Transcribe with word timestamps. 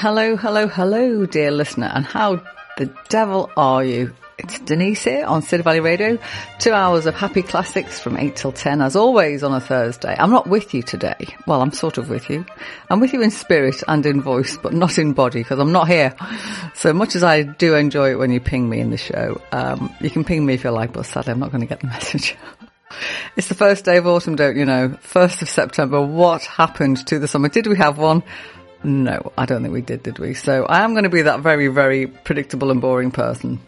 Hello, 0.00 0.34
hello, 0.34 0.66
hello, 0.66 1.26
dear 1.26 1.50
listener, 1.50 1.92
and 1.94 2.06
how 2.06 2.40
the 2.78 2.90
devil 3.10 3.50
are 3.54 3.84
you? 3.84 4.14
It's 4.38 4.58
Denise 4.60 5.04
here 5.04 5.26
on 5.26 5.42
City 5.42 5.62
Valley 5.62 5.80
Radio. 5.80 6.18
Two 6.58 6.72
hours 6.72 7.04
of 7.04 7.14
happy 7.14 7.42
classics 7.42 8.00
from 8.00 8.16
8 8.16 8.34
till 8.34 8.50
10, 8.50 8.80
as 8.80 8.96
always 8.96 9.42
on 9.42 9.52
a 9.52 9.60
Thursday. 9.60 10.16
I'm 10.18 10.30
not 10.30 10.46
with 10.46 10.72
you 10.72 10.82
today. 10.82 11.26
Well, 11.46 11.60
I'm 11.60 11.72
sort 11.72 11.98
of 11.98 12.08
with 12.08 12.30
you. 12.30 12.46
I'm 12.88 12.98
with 12.98 13.12
you 13.12 13.20
in 13.20 13.30
spirit 13.30 13.82
and 13.86 14.06
in 14.06 14.22
voice, 14.22 14.56
but 14.56 14.72
not 14.72 14.96
in 14.96 15.12
body 15.12 15.40
because 15.40 15.58
I'm 15.58 15.72
not 15.72 15.86
here. 15.86 16.14
So 16.72 16.94
much 16.94 17.14
as 17.14 17.22
I 17.22 17.42
do 17.42 17.74
enjoy 17.74 18.12
it 18.12 18.18
when 18.18 18.32
you 18.32 18.40
ping 18.40 18.70
me 18.70 18.80
in 18.80 18.88
the 18.88 18.96
show, 18.96 19.38
um, 19.52 19.94
you 20.00 20.08
can 20.08 20.24
ping 20.24 20.46
me 20.46 20.54
if 20.54 20.64
you 20.64 20.70
like, 20.70 20.94
but 20.94 21.04
sadly 21.04 21.32
I'm 21.32 21.40
not 21.40 21.52
going 21.52 21.60
to 21.60 21.66
get 21.66 21.80
the 21.80 21.86
message. 21.88 22.38
It's 23.36 23.48
the 23.48 23.54
first 23.54 23.84
day 23.84 23.98
of 23.98 24.06
autumn, 24.06 24.36
don't 24.36 24.56
you 24.56 24.64
know? 24.64 24.96
First 25.00 25.42
of 25.42 25.50
September. 25.50 26.00
What 26.00 26.42
happened 26.42 27.06
to 27.08 27.18
the 27.18 27.28
summer? 27.28 27.50
Did 27.50 27.66
we 27.66 27.76
have 27.76 27.98
one? 27.98 28.22
No, 28.82 29.32
I 29.36 29.46
don't 29.46 29.62
think 29.62 29.74
we 29.74 29.82
did, 29.82 30.02
did 30.02 30.18
we? 30.18 30.34
So 30.34 30.64
I 30.64 30.80
am 30.82 30.92
going 30.92 31.04
to 31.04 31.10
be 31.10 31.22
that 31.22 31.40
very, 31.40 31.68
very 31.68 32.06
predictable 32.06 32.70
and 32.70 32.80
boring 32.80 33.10
person. 33.10 33.60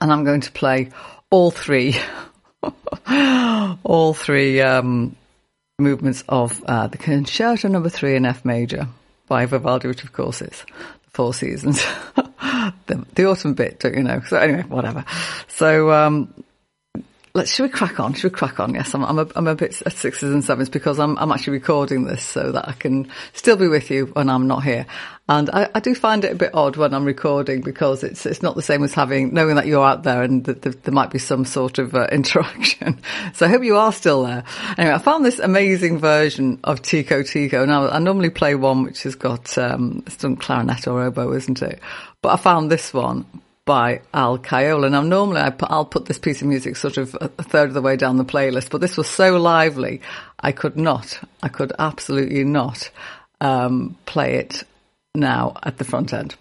And 0.00 0.12
I'm 0.12 0.24
going 0.24 0.42
to 0.42 0.52
play 0.52 0.90
all 1.30 1.50
three, 1.50 1.96
all 3.82 4.14
three 4.14 4.60
um, 4.60 5.16
movements 5.78 6.22
of 6.28 6.62
uh, 6.64 6.86
the 6.86 6.98
Concerto 6.98 7.68
Number 7.68 7.88
Three 7.88 8.14
in 8.14 8.24
F 8.24 8.44
Major 8.44 8.86
by 9.26 9.46
Vivaldi, 9.46 9.88
which 9.88 10.04
of 10.04 10.12
course 10.12 10.42
is 10.42 10.64
the 11.04 11.10
Four 11.10 11.34
Seasons, 11.34 11.84
the, 12.86 13.04
the, 13.14 13.26
autumn 13.26 13.54
bit, 13.54 13.80
don't 13.80 13.96
you 13.96 14.02
know? 14.02 14.20
So 14.28 14.36
anyway, 14.36 14.62
whatever. 14.62 15.04
So 15.48 15.90
um, 15.90 16.32
let's 17.34 17.52
should 17.52 17.64
we 17.64 17.68
crack 17.68 17.98
on? 17.98 18.14
Should 18.14 18.32
we 18.32 18.38
crack 18.38 18.60
on? 18.60 18.74
Yes, 18.74 18.94
I'm 18.94 19.04
I'm 19.04 19.18
a, 19.18 19.26
I'm 19.34 19.48
a 19.48 19.56
bit 19.56 19.82
at 19.82 19.92
sixes 19.92 20.32
and 20.32 20.44
sevens 20.44 20.68
because 20.68 21.00
I'm 21.00 21.18
I'm 21.18 21.32
actually 21.32 21.54
recording 21.54 22.04
this 22.04 22.22
so 22.22 22.52
that 22.52 22.68
I 22.68 22.72
can 22.72 23.10
still 23.32 23.56
be 23.56 23.66
with 23.66 23.90
you 23.90 24.06
when 24.06 24.30
I'm 24.30 24.46
not 24.46 24.62
here. 24.62 24.86
And 25.28 25.50
I, 25.50 25.68
I 25.74 25.80
do 25.80 25.94
find 25.94 26.24
it 26.24 26.32
a 26.32 26.36
bit 26.36 26.54
odd 26.54 26.76
when 26.76 26.94
I'm 26.94 27.04
recording 27.04 27.62
because 27.62 28.04
it's 28.04 28.24
it's 28.24 28.42
not 28.42 28.54
the 28.54 28.62
same 28.62 28.84
as 28.84 28.94
having 28.94 29.34
knowing 29.34 29.56
that 29.56 29.66
you're 29.66 29.84
out 29.84 30.04
there 30.04 30.22
and 30.22 30.44
that 30.44 30.62
there 30.62 30.94
might 30.94 31.10
be 31.10 31.18
some 31.18 31.44
sort 31.44 31.78
of 31.80 31.94
uh, 31.96 32.06
interaction. 32.12 33.00
So 33.32 33.46
I 33.46 33.48
hope 33.48 33.64
you 33.64 33.76
are 33.76 33.92
still 33.92 34.22
there. 34.22 34.44
Anyway, 34.78 34.94
I 34.94 34.98
found 34.98 35.24
this 35.24 35.40
amazing 35.40 35.98
version 35.98 36.60
of 36.62 36.82
Tico 36.82 37.24
Tico. 37.24 37.64
Now 37.64 37.88
I 37.88 37.98
normally 37.98 38.30
play 38.30 38.54
one 38.54 38.84
which 38.84 39.02
has 39.02 39.16
got 39.16 39.58
um, 39.58 40.04
it's 40.06 40.18
done 40.18 40.36
clarinet 40.36 40.86
or 40.86 41.02
oboe, 41.02 41.32
isn't 41.32 41.62
it? 41.62 41.80
But 42.22 42.34
I 42.34 42.36
found 42.36 42.70
this 42.70 42.94
one 42.94 43.26
by 43.64 44.02
Al 44.12 44.38
Caiola. 44.38 44.90
Now, 44.90 45.02
normally 45.02 45.40
I 45.40 45.50
put, 45.50 45.70
I'll 45.70 45.84
put 45.84 46.06
this 46.06 46.18
piece 46.18 46.42
of 46.42 46.48
music 46.48 46.76
sort 46.76 46.96
of 46.98 47.16
a 47.20 47.28
third 47.42 47.68
of 47.68 47.74
the 47.74 47.82
way 47.82 47.96
down 47.96 48.16
the 48.16 48.24
playlist, 48.24 48.70
but 48.70 48.80
this 48.80 48.96
was 48.96 49.08
so 49.08 49.38
lively, 49.38 50.00
I 50.38 50.52
could 50.52 50.76
not, 50.76 51.18
I 51.42 51.48
could 51.48 51.72
absolutely 51.78 52.44
not 52.44 52.90
um, 53.40 53.96
play 54.06 54.36
it 54.36 54.64
now 55.14 55.56
at 55.62 55.78
the 55.78 55.84
front 55.84 56.12
end. 56.12 56.34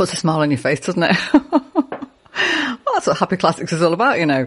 Puts 0.00 0.14
a 0.14 0.16
smile 0.16 0.40
on 0.40 0.50
your 0.50 0.56
face, 0.56 0.80
doesn't 0.80 1.02
it? 1.02 1.14
well, 1.34 2.00
that's 2.94 3.06
what 3.06 3.18
Happy 3.18 3.36
Classics 3.36 3.70
is 3.70 3.82
all 3.82 3.92
about, 3.92 4.18
you 4.18 4.24
know. 4.24 4.46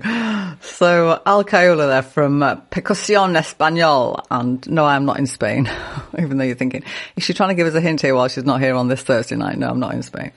So, 0.61 1.21
Al 1.27 1.43
Caiola 1.43 1.85
there 1.85 2.01
from 2.01 2.41
uh, 2.41 2.55
Percusión 2.71 3.37
Español. 3.37 4.25
And 4.31 4.67
no, 4.67 4.83
I'm 4.83 5.05
not 5.05 5.19
in 5.19 5.27
Spain, 5.27 5.69
even 6.17 6.39
though 6.39 6.43
you're 6.43 6.55
thinking, 6.55 6.81
is 7.15 7.23
she 7.23 7.35
trying 7.35 7.49
to 7.49 7.55
give 7.55 7.67
us 7.67 7.75
a 7.75 7.81
hint 7.81 8.01
here 8.01 8.15
while 8.15 8.29
she's 8.29 8.45
not 8.45 8.61
here 8.61 8.73
on 8.73 8.87
this 8.87 9.03
Thursday 9.03 9.35
night? 9.35 9.59
No, 9.59 9.69
I'm 9.69 9.79
not 9.79 9.93
in 9.93 10.01
Spain. 10.01 10.31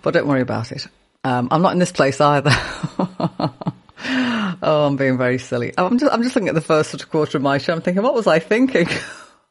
But 0.00 0.14
don't 0.14 0.28
worry 0.28 0.42
about 0.42 0.70
it. 0.70 0.86
Um, 1.24 1.48
I'm 1.50 1.62
not 1.62 1.72
in 1.72 1.80
this 1.80 1.90
place 1.90 2.20
either. 2.20 2.52
oh, 4.62 4.86
I'm 4.86 4.94
being 4.94 5.18
very 5.18 5.38
silly. 5.38 5.74
I'm 5.76 5.98
just, 5.98 6.12
I'm 6.12 6.22
just 6.22 6.36
looking 6.36 6.50
at 6.50 6.54
the 6.54 6.60
first 6.60 6.92
sort 6.92 7.02
of 7.02 7.10
quarter 7.10 7.36
of 7.36 7.42
my 7.42 7.58
show. 7.58 7.72
I'm 7.72 7.82
thinking, 7.82 8.04
what 8.04 8.14
was 8.14 8.28
I 8.28 8.38
thinking? 8.38 8.86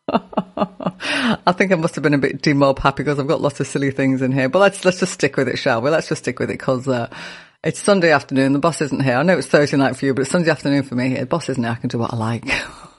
I 0.11 1.53
think 1.53 1.71
I 1.71 1.75
must 1.75 1.95
have 1.95 2.03
been 2.03 2.13
a 2.13 2.17
bit 2.17 2.41
demob 2.41 2.79
happy 2.79 3.03
because 3.03 3.19
I've 3.19 3.27
got 3.27 3.41
lots 3.41 3.59
of 3.59 3.67
silly 3.67 3.91
things 3.91 4.21
in 4.21 4.31
here. 4.31 4.49
But 4.49 4.59
let's 4.59 4.83
let's 4.85 4.99
just 4.99 5.13
stick 5.13 5.37
with 5.37 5.47
it, 5.47 5.57
shall 5.57 5.81
we? 5.81 5.89
Let's 5.89 6.09
just 6.09 6.23
stick 6.23 6.39
with 6.39 6.49
it 6.49 6.53
because 6.53 6.87
uh, 6.87 7.09
it's 7.63 7.79
Sunday 7.79 8.11
afternoon. 8.11 8.53
The 8.53 8.59
boss 8.59 8.81
isn't 8.81 9.03
here. 9.03 9.15
I 9.15 9.23
know 9.23 9.37
it's 9.37 9.47
Thursday 9.47 9.77
night 9.77 9.95
for 9.95 10.05
you, 10.05 10.13
but 10.13 10.21
it's 10.21 10.31
Sunday 10.31 10.49
afternoon 10.49 10.83
for 10.83 10.95
me. 10.95 11.15
The 11.15 11.25
boss 11.25 11.49
isn't 11.49 11.63
here. 11.63 11.71
I 11.71 11.75
can 11.75 11.89
do 11.89 11.99
what 11.99 12.13
I 12.13 12.17
like. 12.17 12.45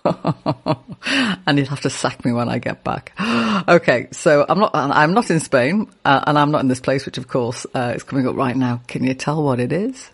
and 1.46 1.58
he'll 1.58 1.68
have 1.68 1.80
to 1.80 1.90
sack 1.90 2.24
me 2.24 2.32
when 2.32 2.48
I 2.48 2.58
get 2.58 2.84
back. 2.84 3.12
okay, 3.68 4.08
so 4.12 4.46
I'm 4.48 4.60
not. 4.60 4.70
I'm 4.74 5.14
not 5.14 5.30
in 5.30 5.40
Spain, 5.40 5.90
uh, 6.04 6.24
and 6.26 6.38
I'm 6.38 6.52
not 6.52 6.60
in 6.60 6.68
this 6.68 6.80
place, 6.80 7.04
which 7.04 7.18
of 7.18 7.28
course 7.28 7.66
uh, 7.74 7.94
is 7.96 8.04
coming 8.04 8.28
up 8.28 8.36
right 8.36 8.56
now. 8.56 8.82
Can 8.86 9.04
you 9.04 9.14
tell 9.14 9.42
what 9.42 9.58
it 9.60 9.72
is? 9.72 10.10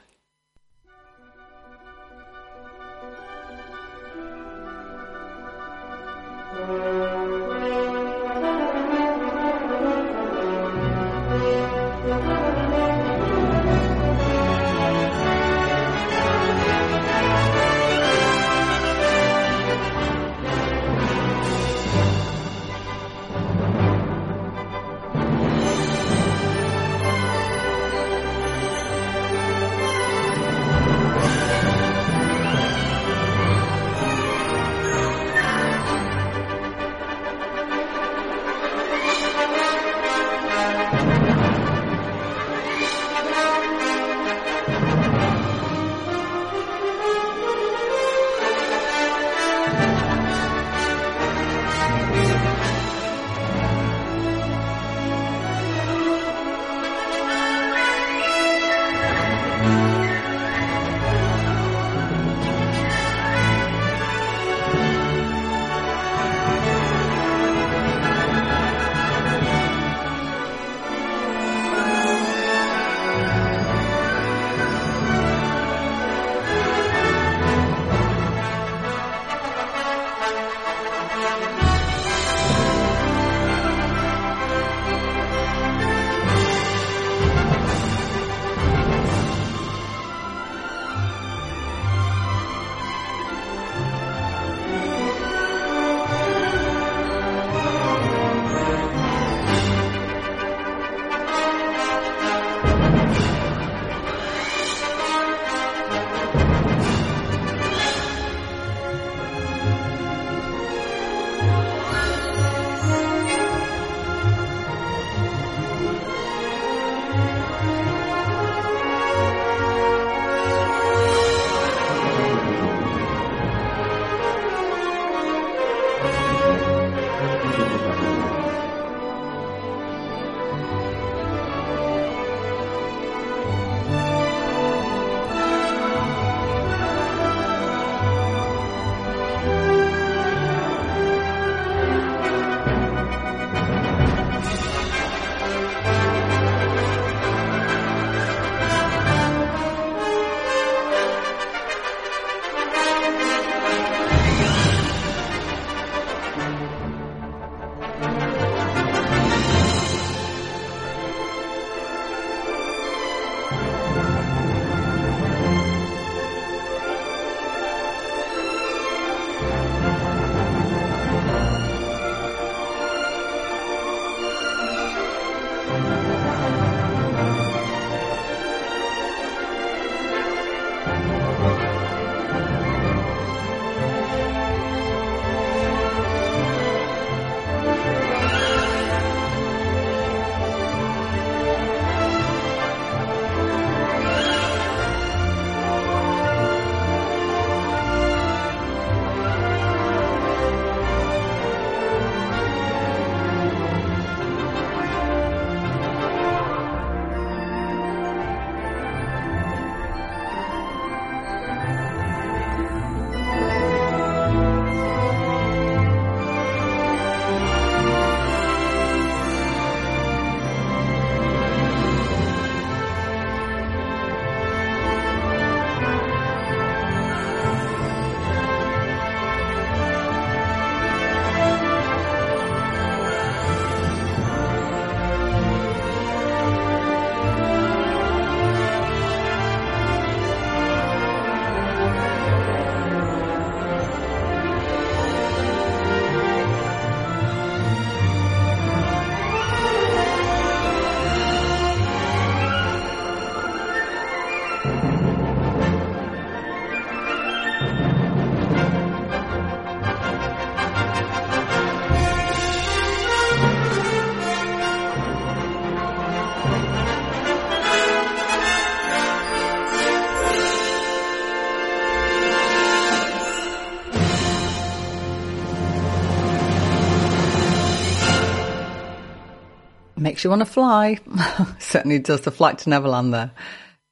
Makes 280.18 280.24
you 280.24 280.30
want 280.30 280.40
to 280.40 280.46
fly. 280.46 280.98
Certainly 281.60 282.00
does. 282.00 282.22
The 282.22 282.32
flight 282.32 282.58
to 282.58 282.70
Neverland 282.70 283.14
there. 283.14 283.30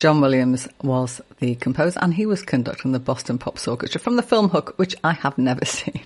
John 0.00 0.21
Williams 0.21 0.66
was 0.83 1.21
the 1.38 1.54
composer 1.54 2.00
and 2.02 2.12
he 2.12 2.26
was 2.26 2.42
conducting 2.42 2.90
the 2.90 2.99
Boston 2.99 3.38
Pops 3.38 3.68
Orchestra 3.68 4.00
from 4.00 4.16
the 4.16 4.25
film 4.25 4.49
Hook, 4.49 4.75
which 4.76 4.97
I 5.04 5.12
have 5.12 5.38
never 5.38 5.64
seen. 5.64 6.02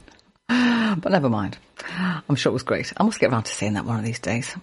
but 0.47 1.11
never 1.11 1.31
mind. 1.31 1.57
I'm 2.29 2.37
sure 2.37 2.50
it 2.50 2.53
was 2.53 2.65
great. 2.65 2.93
I 2.99 3.03
must 3.03 3.19
get 3.19 3.33
around 3.33 3.45
to 3.45 3.55
seeing 3.55 3.73
that 3.73 3.87
one 3.87 3.99
of 3.99 4.05
these 4.05 4.19
days. 4.19 4.55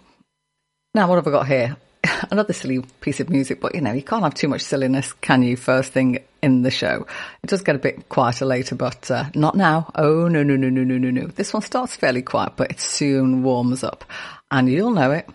Now, 0.93 1.09
what 1.09 1.15
have 1.15 1.27
I 1.27 1.31
got 1.31 1.47
here? 1.47 1.75
Another 2.29 2.53
silly 2.53 2.83
piece 3.01 3.19
of 3.19 3.31
music, 3.31 3.59
but 3.59 3.73
you 3.73 3.81
know, 3.81 3.93
you 3.93 4.03
can't 4.03 4.21
have 4.21 4.35
too 4.35 4.47
much 4.47 4.61
silliness, 4.61 5.11
can 5.21 5.41
you, 5.41 5.57
first 5.57 5.91
thing 5.91 6.19
in 6.43 6.61
the 6.61 6.69
show? 6.69 7.07
It 7.41 7.49
does 7.49 7.63
get 7.63 7.75
a 7.75 7.79
bit 7.79 8.09
quieter 8.09 8.45
later, 8.45 8.75
but 8.75 9.09
uh, 9.09 9.31
not 9.33 9.55
now. 9.55 9.91
Oh, 9.95 10.27
no, 10.27 10.43
no, 10.43 10.55
no, 10.55 10.69
no, 10.69 10.83
no, 10.83 10.99
no, 10.99 11.09
no. 11.09 11.25
This 11.25 11.51
one 11.51 11.63
starts 11.63 11.95
fairly 11.95 12.21
quiet, 12.21 12.53
but 12.55 12.69
it 12.69 12.79
soon 12.79 13.41
warms 13.41 13.83
up. 13.83 14.05
And 14.51 14.69
you'll 14.69 14.91
know 14.91 15.11
it. 15.11 15.27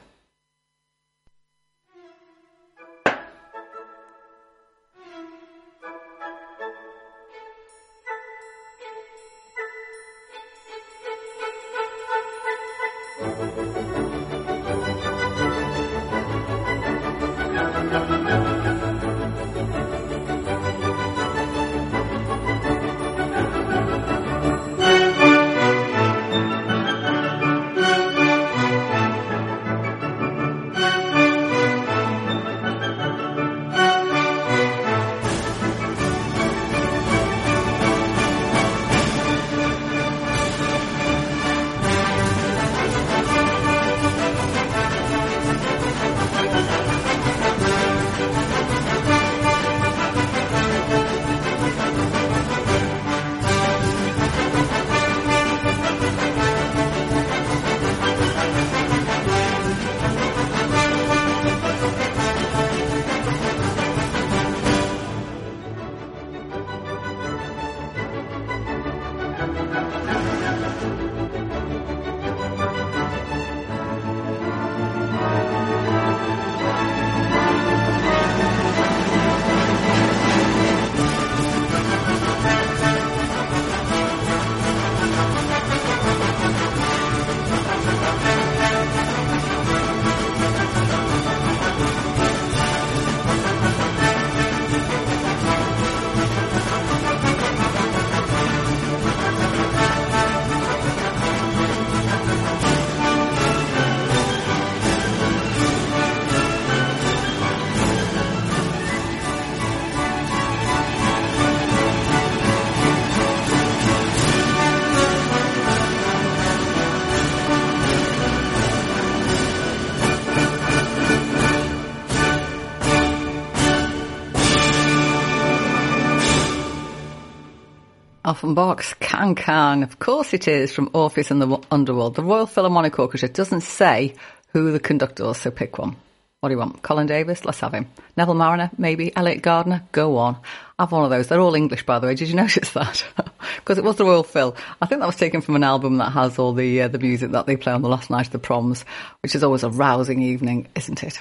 Offenbach's 128.42 128.94
Can 128.94 129.37
Can. 129.37 129.84
Of 129.84 130.00
course 130.00 130.34
it 130.34 130.49
is 130.49 130.72
from 130.72 130.90
Orpheus 130.94 131.30
and 131.30 131.40
the 131.40 131.61
Underworld. 131.70 132.16
The 132.16 132.25
Royal 132.25 132.46
Philharmonic 132.46 132.99
Orchestra 132.99 133.28
doesn't 133.28 133.61
say 133.61 134.16
who 134.49 134.72
the 134.72 134.80
conductor 134.80 135.32
so 135.32 135.52
pick 135.52 135.78
one. 135.78 135.94
What 136.40 136.49
do 136.49 136.54
you 136.54 136.58
want? 136.58 136.82
Colin 136.82 137.06
Davis? 137.06 137.44
Let's 137.44 137.61
have 137.61 137.72
him. 137.72 137.87
Neville 138.16 138.34
Marriner? 138.34 138.72
Maybe. 138.76 139.14
Eliot 139.14 139.42
Gardiner? 139.42 139.84
Go 139.92 140.16
on. 140.16 140.38
Have 140.76 140.90
one 140.90 141.04
of 141.04 141.11
those. 141.11 141.28
They're 141.28 141.38
all 141.38 141.54
English, 141.54 141.87
by 141.87 142.00
the 142.00 142.08
way. 142.08 142.16
Did 142.16 142.30
you 142.30 142.34
notice 142.44 142.70
that? 142.72 143.04
Because 143.56 143.78
it 143.78 143.84
was 143.84 143.94
the 143.94 144.04
Royal 144.04 144.25
Phil. 144.25 144.56
I 144.80 144.87
think 144.87 145.00
that 145.00 145.06
was 145.06 145.14
taken 145.14 145.40
from 145.40 145.54
an 145.54 145.62
album 145.62 145.99
that 145.99 146.11
has 146.11 146.37
all 146.37 146.52
the 146.52 146.82
uh, 146.82 146.88
the 146.88 146.99
music 146.99 147.30
that 147.30 147.46
they 147.46 147.56
play 147.56 147.72
on 147.72 147.82
the 147.82 147.88
last 147.88 148.11
night 148.11 148.26
of 148.26 148.32
the 148.32 148.40
proms, 148.40 148.84
which 149.22 149.37
is 149.37 149.44
always 149.44 149.62
a 149.62 149.70
rousing 149.70 150.20
evening, 150.20 150.66
isn't 150.75 151.02
it? 151.04 151.20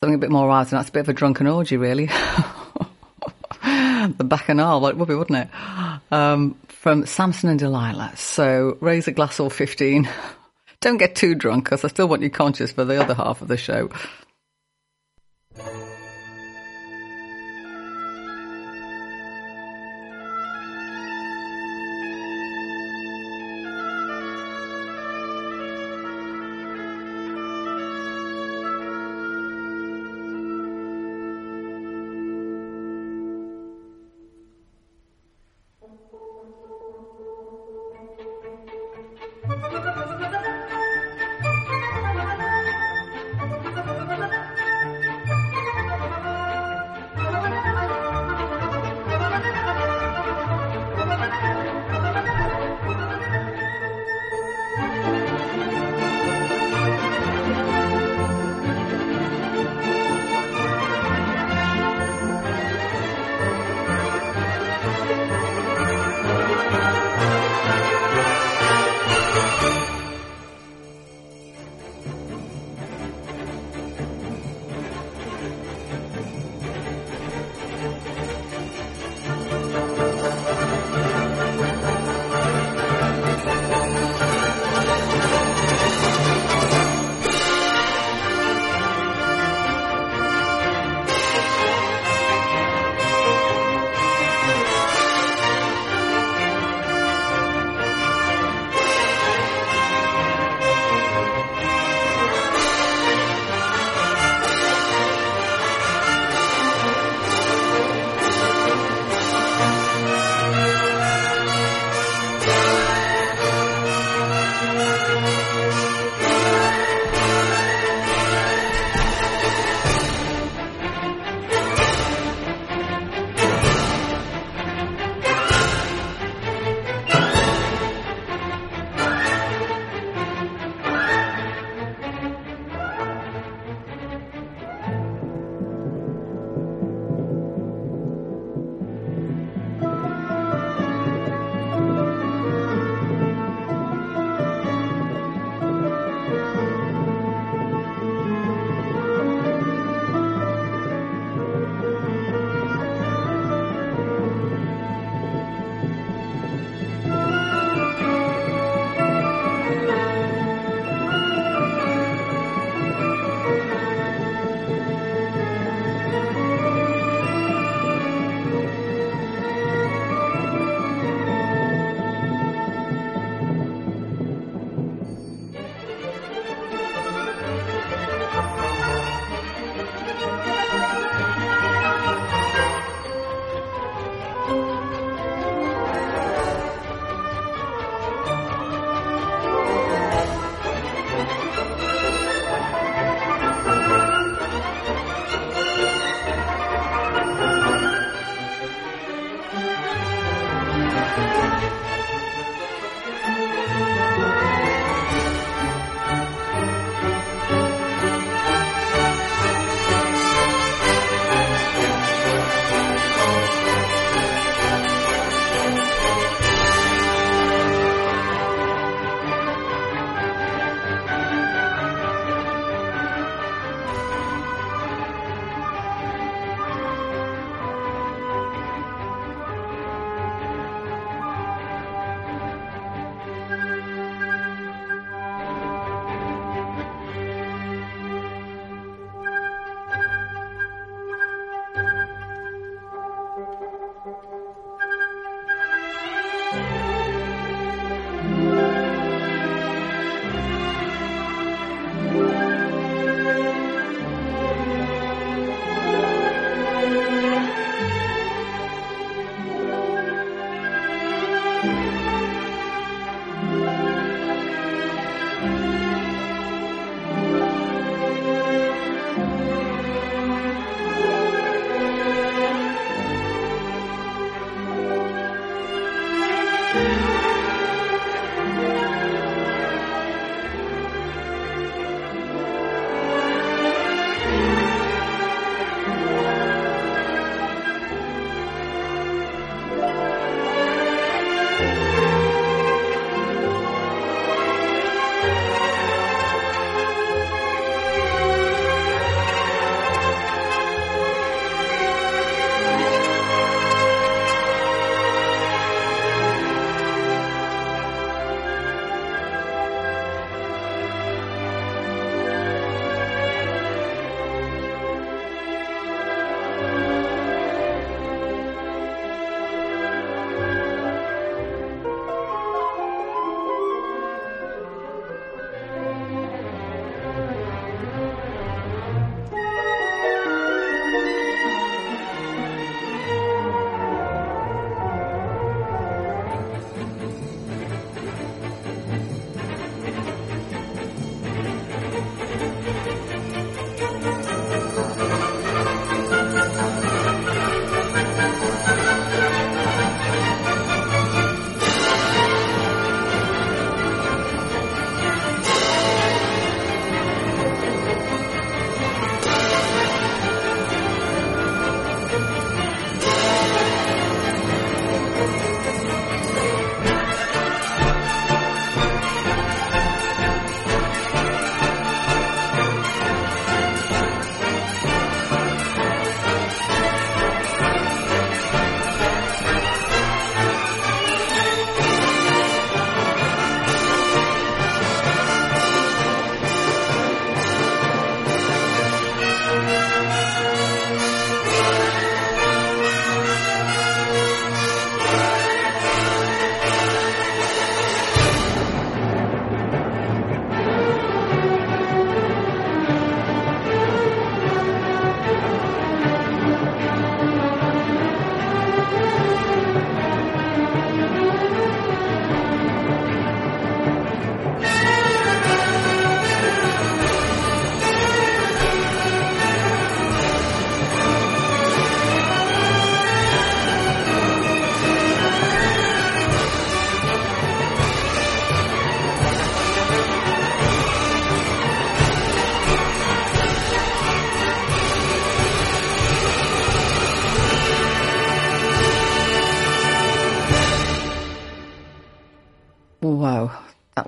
Something 0.00 0.14
a 0.14 0.18
bit 0.18 0.30
more 0.30 0.46
rousing. 0.46 0.76
That's 0.76 0.90
a 0.90 0.92
bit 0.92 1.00
of 1.00 1.08
a 1.08 1.12
drunken 1.12 1.48
orgy, 1.48 1.76
really. 1.76 2.10
the 4.08 4.24
bacchanal, 4.24 4.80
well, 4.80 4.90
it 4.90 4.96
would 4.96 5.08
be, 5.08 5.14
wouldn't 5.14 5.38
it? 5.38 6.12
Um, 6.12 6.54
from 6.68 7.06
Samson 7.06 7.48
and 7.48 7.58
Delilah. 7.58 8.12
So 8.16 8.76
raise 8.80 9.08
a 9.08 9.12
glass 9.12 9.38
or 9.40 9.50
15. 9.50 10.08
Don't 10.80 10.98
get 10.98 11.14
too 11.14 11.34
drunk 11.34 11.64
because 11.64 11.84
I 11.84 11.88
still 11.88 12.08
want 12.08 12.22
you 12.22 12.30
conscious 12.30 12.72
for 12.72 12.84
the 12.84 13.00
other 13.00 13.14
half 13.14 13.40
of 13.40 13.48
the 13.48 13.56
show. 13.56 13.88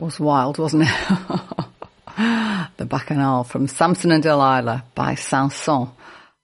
Was 0.04 0.20
wild, 0.20 0.58
wasn't 0.58 0.82
it? 0.82 0.88
the 2.76 2.84
Bacchanal 2.84 3.42
from 3.44 3.68
Samson 3.68 4.12
and 4.12 4.22
Delilah 4.22 4.84
by 4.94 5.14
Saint-Saëns 5.14 5.90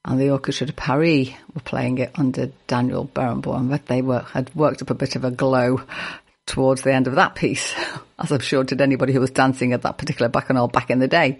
and 0.07 0.19
the 0.19 0.31
Orchestre 0.31 0.65
de 0.65 0.73
Paris 0.73 1.29
were 1.55 1.61
playing 1.61 1.99
it 1.99 2.11
under 2.15 2.47
Daniel 2.67 3.07
Barenboim, 3.07 3.69
but 3.69 3.85
they 3.85 4.01
were, 4.01 4.21
had 4.21 4.55
worked 4.55 4.81
up 4.81 4.89
a 4.89 4.95
bit 4.95 5.15
of 5.15 5.25
a 5.25 5.31
glow 5.31 5.83
towards 6.47 6.81
the 6.81 6.95
end 6.95 7.07
of 7.07 7.17
that 7.17 7.35
piece, 7.35 7.75
as 8.19 8.33
I'm 8.33 8.41
sure 8.41 8.65
did 8.65 8.81
anybody 8.81 9.13
who 9.13 9.21
was 9.21 9.31
dancing 9.31 9.75
at 9.75 9.83
that 9.83 9.99
particular 9.99 10.31
Bacchanal 10.31 10.69
back 10.69 10.89
in 10.89 10.99
the 10.99 11.07
day. 11.07 11.37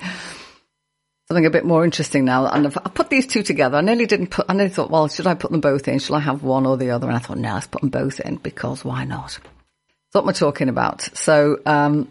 Something 1.29 1.47
a 1.47 1.51
bit 1.51 1.65
more 1.65 1.87
interesting 1.87 2.27
now, 2.27 2.49
and 2.49 2.67
I've, 2.67 2.77
I 2.77 2.91
put 2.91 3.09
these 3.09 3.29
two 3.29 3.43
together. 3.43 3.79
I 3.79 3.81
nearly 3.81 4.05
didn't 4.05 4.27
put. 4.27 4.45
I 4.47 4.53
nearly 4.53 4.69
thought, 4.69 4.91
well, 4.91 5.09
should 5.09 5.27
I 5.27 5.33
put 5.33 5.53
them 5.53 5.63
both 5.63 5.89
in? 5.89 6.01
Should 6.01 6.17
I 6.17 6.21
have 6.21 6.43
one 6.43 6.67
or 6.67 6.77
the 6.77 6.91
other? 6.91 7.07
And 7.07 7.17
I 7.17 7.21
thought, 7.21 7.39
no, 7.39 7.55
let's 7.55 7.67
put 7.67 7.81
them 7.81 7.89
both 7.89 8.21
in 8.21 8.37
because 8.37 8.85
why 8.85 9.05
not? 9.05 9.39
What 10.13 10.27
we're 10.27 10.33
talking 10.33 10.69
about. 10.69 11.03
So, 11.17 11.61
um, 11.67 12.09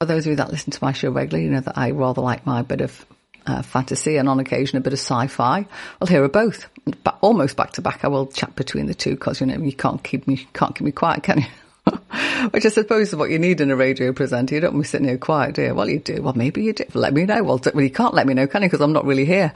for 0.00 0.06
those 0.06 0.26
of 0.26 0.30
you 0.30 0.36
that 0.36 0.50
listen 0.50 0.72
to 0.72 0.78
my 0.82 0.92
show 0.92 1.10
regularly, 1.10 1.44
you 1.44 1.50
know 1.50 1.60
that 1.60 1.76
I 1.76 1.90
rather 1.90 2.22
like 2.22 2.46
my 2.46 2.62
bit 2.62 2.80
of 2.80 3.04
uh, 3.46 3.62
fantasy 3.62 4.16
and 4.16 4.28
on 4.28 4.40
occasion 4.40 4.78
a 4.78 4.80
bit 4.80 4.92
of 4.92 4.98
sci-fi. 4.98 5.66
Well, 6.00 6.08
here 6.08 6.22
are 6.24 6.28
both, 6.28 6.66
but 7.02 7.18
almost 7.20 7.56
back 7.56 7.72
to 7.72 7.82
back. 7.82 8.04
I 8.04 8.08
will 8.08 8.26
chat 8.26 8.56
between 8.56 8.86
the 8.86 8.94
two 8.94 9.10
because 9.10 9.40
you 9.40 9.46
know 9.46 9.58
you 9.58 9.72
can't 9.72 10.02
keep 10.02 10.26
me 10.26 10.48
can't 10.54 10.74
keep 10.74 10.84
me 10.84 10.92
quiet, 10.92 11.22
can 11.22 11.40
you? 11.40 11.46
Which 12.50 12.64
I 12.66 12.68
suppose 12.68 13.08
is 13.08 13.16
what 13.16 13.30
you 13.30 13.38
need 13.38 13.60
in 13.60 13.70
a 13.70 13.76
radio 13.76 14.12
presenter. 14.12 14.54
You 14.54 14.60
don't 14.60 14.72
want 14.72 14.82
me 14.82 14.84
sitting 14.84 15.08
here 15.08 15.18
quiet, 15.18 15.54
do 15.54 15.62
you? 15.62 15.74
Well, 15.74 15.88
you 15.88 15.98
do. 15.98 16.22
Well, 16.22 16.34
maybe 16.34 16.62
you 16.62 16.72
do. 16.72 16.84
Let 16.94 17.12
me 17.12 17.24
know. 17.24 17.42
Well, 17.42 17.60
well 17.72 17.84
you 17.84 17.90
can't 17.90 18.14
let 18.14 18.26
me 18.26 18.34
know, 18.34 18.46
can 18.46 18.62
you? 18.62 18.68
Because 18.68 18.80
I'm 18.80 18.92
not 18.92 19.04
really 19.04 19.24
here. 19.24 19.52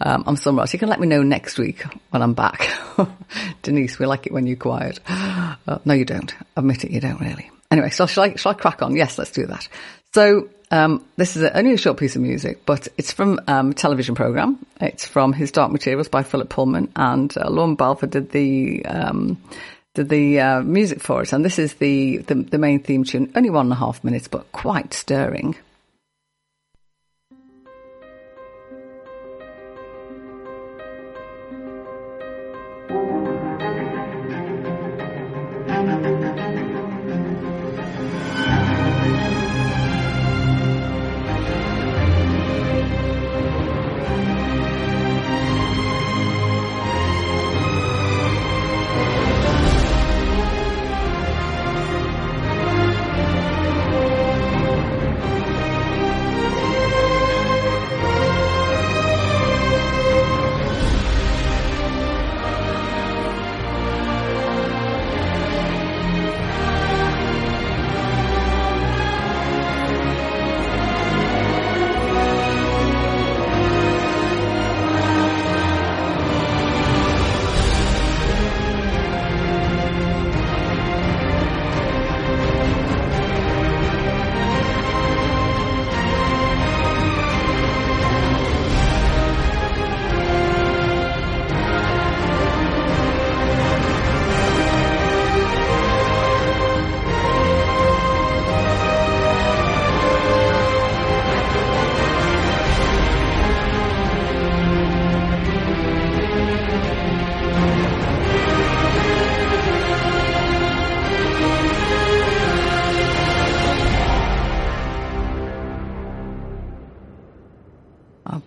Um, 0.00 0.24
I'm 0.26 0.36
somewhere 0.36 0.62
else. 0.62 0.72
You 0.72 0.78
can 0.78 0.88
let 0.88 1.00
me 1.00 1.06
know 1.06 1.22
next 1.22 1.58
week 1.58 1.84
when 2.10 2.22
I'm 2.22 2.34
back. 2.34 2.68
Denise, 3.62 3.98
we 3.98 4.06
like 4.06 4.26
it 4.26 4.32
when 4.32 4.46
you're 4.46 4.56
quiet. 4.56 5.00
Uh, 5.08 5.78
no, 5.84 5.94
you 5.94 6.04
don't. 6.04 6.34
Admit 6.56 6.84
it, 6.84 6.90
you 6.90 7.00
don't 7.00 7.20
really. 7.20 7.50
Anyway, 7.70 7.90
so 7.90 8.06
shall 8.06 8.24
I, 8.24 8.34
shall 8.34 8.52
I 8.52 8.54
crack 8.54 8.82
on? 8.82 8.94
Yes, 8.94 9.18
let's 9.18 9.30
do 9.30 9.46
that. 9.46 9.68
So, 10.12 10.48
um, 10.70 11.04
this 11.16 11.36
is 11.36 11.42
a, 11.42 11.56
only 11.56 11.74
a 11.74 11.76
short 11.78 11.98
piece 11.98 12.16
of 12.16 12.22
music, 12.22 12.64
but 12.66 12.88
it's 12.98 13.12
from 13.12 13.40
um, 13.46 13.70
a 13.70 13.74
television 13.74 14.14
program. 14.14 14.64
It's 14.80 15.06
from 15.06 15.32
His 15.32 15.52
Dark 15.52 15.70
Materials 15.70 16.08
by 16.08 16.22
Philip 16.22 16.48
Pullman, 16.48 16.92
and 16.96 17.32
uh, 17.36 17.48
Lorne 17.50 17.76
Balfour 17.76 18.08
did 18.08 18.30
the 18.30 18.84
um, 18.86 19.38
the 19.94 20.40
uh, 20.40 20.62
music 20.62 21.00
for 21.00 21.22
it. 21.22 21.32
And 21.32 21.44
this 21.44 21.58
is 21.58 21.74
the, 21.74 22.18
the 22.18 22.34
the 22.34 22.58
main 22.58 22.80
theme 22.80 23.04
tune, 23.04 23.32
only 23.34 23.50
one 23.50 23.66
and 23.66 23.72
a 23.72 23.76
half 23.76 24.02
minutes, 24.02 24.28
but 24.28 24.50
quite 24.52 24.94
stirring. 24.94 25.56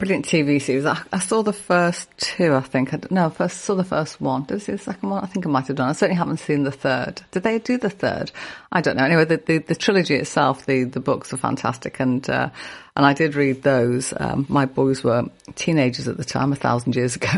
Brilliant 0.05 0.25
TV 0.27 0.61
series. 0.61 0.85
I, 0.85 1.01
I, 1.11 1.17
saw 1.17 1.41
the 1.41 1.51
first 1.51 2.07
two, 2.17 2.53
I 2.53 2.59
think. 2.59 2.93
I, 2.93 2.99
no, 3.09 3.31
first 3.31 3.61
saw 3.61 3.73
the 3.73 3.83
first 3.83 4.21
one. 4.21 4.43
Did 4.43 4.57
I 4.57 4.59
see 4.59 4.71
the 4.73 4.77
second 4.77 5.09
one? 5.09 5.23
I 5.23 5.25
think 5.25 5.47
I 5.47 5.49
might 5.49 5.65
have 5.65 5.77
done. 5.77 5.89
I 5.89 5.93
certainly 5.93 6.19
haven't 6.19 6.37
seen 6.37 6.63
the 6.63 6.71
third. 6.71 7.23
Did 7.31 7.41
they 7.41 7.57
do 7.57 7.79
the 7.79 7.89
third? 7.89 8.31
I 8.71 8.81
don't 8.81 8.97
know. 8.97 9.03
Anyway, 9.03 9.25
the, 9.25 9.37
the, 9.37 9.57
the 9.57 9.73
trilogy 9.73 10.13
itself, 10.13 10.67
the, 10.67 10.83
the 10.83 10.99
books 10.99 11.33
are 11.33 11.37
fantastic. 11.37 11.99
And, 11.99 12.29
uh, 12.29 12.51
and 12.95 13.05
I 13.05 13.13
did 13.13 13.35
read 13.35 13.61
those. 13.61 14.13
Um, 14.15 14.45
my 14.47 14.65
boys 14.65 15.03
were 15.03 15.25
teenagers 15.55 16.07
at 16.07 16.15
the 16.15 16.23
time, 16.23 16.53
a 16.53 16.55
thousand 16.55 16.95
years 16.95 17.15
ago. 17.15 17.29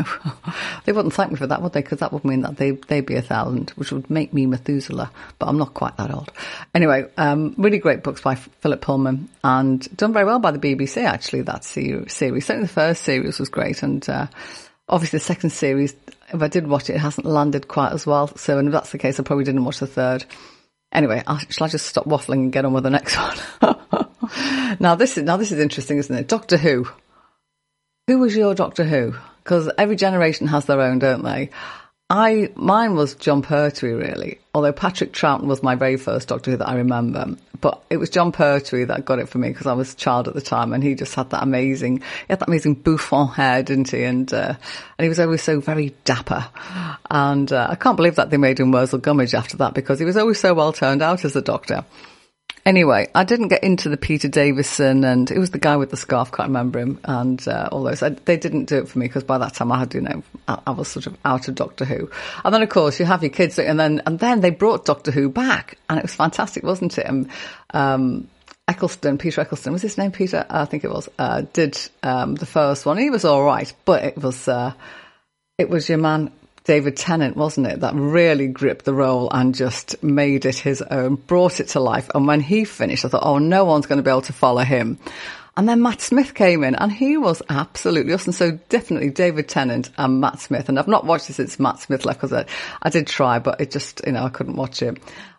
they 0.84 0.92
wouldn't 0.92 1.14
thank 1.14 1.32
me 1.32 1.36
for 1.36 1.48
that, 1.48 1.62
would 1.62 1.72
they? 1.72 1.82
Because 1.82 1.98
that 1.98 2.12
would 2.12 2.24
mean 2.24 2.42
that 2.42 2.56
they, 2.56 2.72
they'd 2.72 3.06
be 3.06 3.16
a 3.16 3.22
thousand, 3.22 3.70
which 3.70 3.90
would 3.90 4.08
make 4.08 4.32
me 4.32 4.46
Methuselah. 4.46 5.10
But 5.38 5.46
I'm 5.46 5.58
not 5.58 5.74
quite 5.74 5.96
that 5.96 6.12
old. 6.12 6.30
Anyway, 6.74 7.06
um, 7.16 7.54
really 7.58 7.78
great 7.78 8.04
books 8.04 8.20
by 8.20 8.36
Philip 8.36 8.80
Pullman 8.80 9.28
and 9.42 9.96
done 9.96 10.12
very 10.12 10.24
well 10.24 10.38
by 10.38 10.52
the 10.52 10.58
BBC, 10.60 11.04
actually, 11.04 11.42
that 11.42 11.64
series. 11.64 12.14
Certainly 12.14 12.40
the 12.40 12.68
first 12.68 13.02
series 13.02 13.40
was 13.40 13.48
great. 13.48 13.82
And, 13.82 14.08
uh, 14.08 14.28
obviously 14.88 15.18
the 15.18 15.24
second 15.24 15.50
series, 15.50 15.94
if 16.32 16.40
I 16.40 16.48
did 16.48 16.66
watch 16.66 16.88
it, 16.88 16.94
it 16.94 17.00
hasn't 17.00 17.26
landed 17.26 17.68
quite 17.68 17.92
as 17.92 18.06
well. 18.06 18.28
So, 18.36 18.58
and 18.58 18.68
if 18.68 18.72
that's 18.72 18.92
the 18.92 18.98
case, 18.98 19.18
I 19.18 19.22
probably 19.22 19.44
didn't 19.44 19.64
watch 19.64 19.80
the 19.80 19.86
third. 19.86 20.24
Anyway, 20.92 21.22
I'll, 21.26 21.38
shall 21.38 21.66
I 21.66 21.70
just 21.70 21.86
stop 21.86 22.06
waffling 22.06 22.34
and 22.34 22.52
get 22.52 22.64
on 22.64 22.72
with 22.72 22.84
the 22.84 22.90
next 22.90 23.16
one? 23.60 24.76
now 24.80 24.94
this 24.94 25.18
is 25.18 25.24
now 25.24 25.36
this 25.36 25.52
is 25.52 25.58
interesting, 25.58 25.98
isn't 25.98 26.14
it? 26.14 26.28
Doctor 26.28 26.56
Who. 26.56 26.88
Who 28.06 28.18
was 28.18 28.34
your 28.34 28.54
Doctor 28.54 28.84
Who? 28.84 29.14
Because 29.42 29.70
every 29.76 29.96
generation 29.96 30.46
has 30.48 30.64
their 30.64 30.80
own, 30.80 30.98
don't 30.98 31.22
they? 31.22 31.50
I 32.10 32.50
mine 32.54 32.94
was 32.94 33.14
Jon 33.14 33.42
Pertwee 33.42 33.92
really, 33.92 34.38
although 34.54 34.72
Patrick 34.72 35.12
Troughton 35.12 35.44
was 35.44 35.62
my 35.62 35.74
very 35.74 35.98
first 35.98 36.28
Doctor 36.28 36.52
Who 36.52 36.56
that 36.56 36.68
I 36.68 36.76
remember. 36.76 37.36
But 37.60 37.82
it 37.90 37.98
was 37.98 38.08
Jon 38.08 38.32
Pertwee 38.32 38.84
that 38.84 39.04
got 39.04 39.18
it 39.18 39.28
for 39.28 39.36
me 39.36 39.48
because 39.48 39.66
I 39.66 39.74
was 39.74 39.92
a 39.92 39.96
child 39.96 40.26
at 40.26 40.34
the 40.34 40.40
time, 40.40 40.72
and 40.72 40.82
he 40.82 40.94
just 40.94 41.14
had 41.14 41.30
that 41.30 41.42
amazing, 41.42 41.98
he 41.98 42.26
had 42.30 42.38
that 42.38 42.48
amazing 42.48 42.76
bouffant 42.76 43.34
hair, 43.34 43.62
didn't 43.62 43.90
he? 43.90 44.04
And 44.04 44.32
uh, 44.32 44.54
and 44.98 45.04
he 45.04 45.08
was 45.08 45.20
always 45.20 45.42
so 45.42 45.60
very 45.60 45.94
dapper. 46.04 46.48
And 47.10 47.52
uh, 47.52 47.66
I 47.70 47.74
can't 47.74 47.96
believe 47.96 48.14
that 48.14 48.30
they 48.30 48.38
made 48.38 48.60
him 48.60 48.70
Wurzel 48.70 49.00
Gummidge 49.00 49.34
after 49.34 49.58
that 49.58 49.74
because 49.74 49.98
he 49.98 50.06
was 50.06 50.16
always 50.16 50.40
so 50.40 50.54
well 50.54 50.72
turned 50.72 51.02
out 51.02 51.26
as 51.26 51.36
a 51.36 51.42
Doctor. 51.42 51.84
Anyway, 52.66 53.08
I 53.14 53.24
didn't 53.24 53.48
get 53.48 53.64
into 53.64 53.88
the 53.88 53.96
Peter 53.96 54.28
Davison, 54.28 55.04
and 55.04 55.30
it 55.30 55.38
was 55.38 55.50
the 55.50 55.58
guy 55.58 55.76
with 55.76 55.90
the 55.90 55.96
scarf. 55.96 56.30
Can't 56.32 56.48
remember 56.48 56.78
him, 56.78 56.98
and 57.04 57.46
uh, 57.48 57.68
all 57.72 57.82
those. 57.82 58.02
I, 58.02 58.10
they 58.10 58.36
didn't 58.36 58.66
do 58.66 58.78
it 58.78 58.88
for 58.88 58.98
me 58.98 59.06
because 59.06 59.24
by 59.24 59.38
that 59.38 59.54
time 59.54 59.72
I 59.72 59.78
had, 59.78 59.94
you 59.94 60.02
know, 60.02 60.22
I, 60.46 60.58
I, 60.66 60.70
was 60.72 60.88
sort 60.88 61.06
of 61.06 61.16
out 61.24 61.48
of 61.48 61.54
Doctor 61.54 61.84
Who. 61.84 62.10
And 62.44 62.52
then, 62.52 62.62
of 62.62 62.68
course, 62.68 63.00
you 63.00 63.06
have 63.06 63.22
your 63.22 63.30
kids, 63.30 63.58
and 63.58 63.78
then 63.80 64.02
and 64.06 64.18
then 64.18 64.40
they 64.40 64.50
brought 64.50 64.84
Doctor 64.84 65.10
Who 65.10 65.28
back, 65.28 65.78
and 65.88 65.98
it 65.98 66.02
was 66.02 66.14
fantastic, 66.14 66.62
wasn't 66.62 66.98
it? 66.98 67.06
And 67.06 67.28
um, 67.70 68.28
Eccleston, 68.66 69.18
Peter 69.18 69.40
Eccleston, 69.40 69.72
was 69.72 69.82
his 69.82 69.96
name 69.96 70.12
Peter? 70.12 70.44
I 70.50 70.66
think 70.66 70.84
it 70.84 70.90
was. 70.90 71.08
Uh, 71.18 71.42
did 71.52 71.78
um, 72.02 72.34
the 72.34 72.46
first 72.46 72.84
one? 72.84 72.98
He 72.98 73.10
was 73.10 73.24
all 73.24 73.42
right, 73.42 73.72
but 73.84 74.04
it 74.04 74.18
was 74.18 74.46
uh, 74.46 74.74
it 75.56 75.70
was 75.70 75.88
your 75.88 75.98
man 75.98 76.32
David 76.68 76.98
Tennant, 76.98 77.34
wasn't 77.34 77.66
it, 77.66 77.80
that 77.80 77.94
really 77.94 78.46
gripped 78.46 78.84
the 78.84 78.92
role 78.92 79.30
and 79.30 79.54
just 79.54 80.02
made 80.02 80.44
it 80.44 80.56
his 80.56 80.82
own, 80.82 81.14
brought 81.14 81.60
it 81.60 81.68
to 81.68 81.80
life. 81.80 82.10
And 82.14 82.26
when 82.26 82.42
he 82.42 82.66
finished, 82.66 83.06
I 83.06 83.08
thought, 83.08 83.22
oh, 83.24 83.38
no 83.38 83.64
one's 83.64 83.86
going 83.86 83.96
to 83.96 84.02
be 84.02 84.10
able 84.10 84.20
to 84.20 84.34
follow 84.34 84.60
him. 84.60 84.98
And 85.56 85.66
then 85.66 85.80
Matt 85.80 86.02
Smith 86.02 86.34
came 86.34 86.62
in 86.64 86.74
and 86.74 86.92
he 86.92 87.16
was 87.16 87.40
absolutely 87.48 88.12
awesome. 88.12 88.34
So 88.34 88.50
definitely 88.68 89.08
David 89.08 89.48
Tennant 89.48 89.88
and 89.96 90.20
Matt 90.20 90.40
Smith. 90.40 90.68
And 90.68 90.78
I've 90.78 90.86
not 90.86 91.06
watched 91.06 91.30
it 91.30 91.36
since 91.36 91.58
Matt 91.58 91.80
Smith 91.80 92.04
left 92.04 92.20
because 92.20 92.34
I, 92.34 92.44
I 92.82 92.90
did 92.90 93.06
try, 93.06 93.38
but 93.38 93.62
it 93.62 93.70
just, 93.70 94.02
you 94.04 94.12
know, 94.12 94.24
I 94.24 94.28
couldn't 94.28 94.56
watch 94.56 94.82
it. 94.82 94.98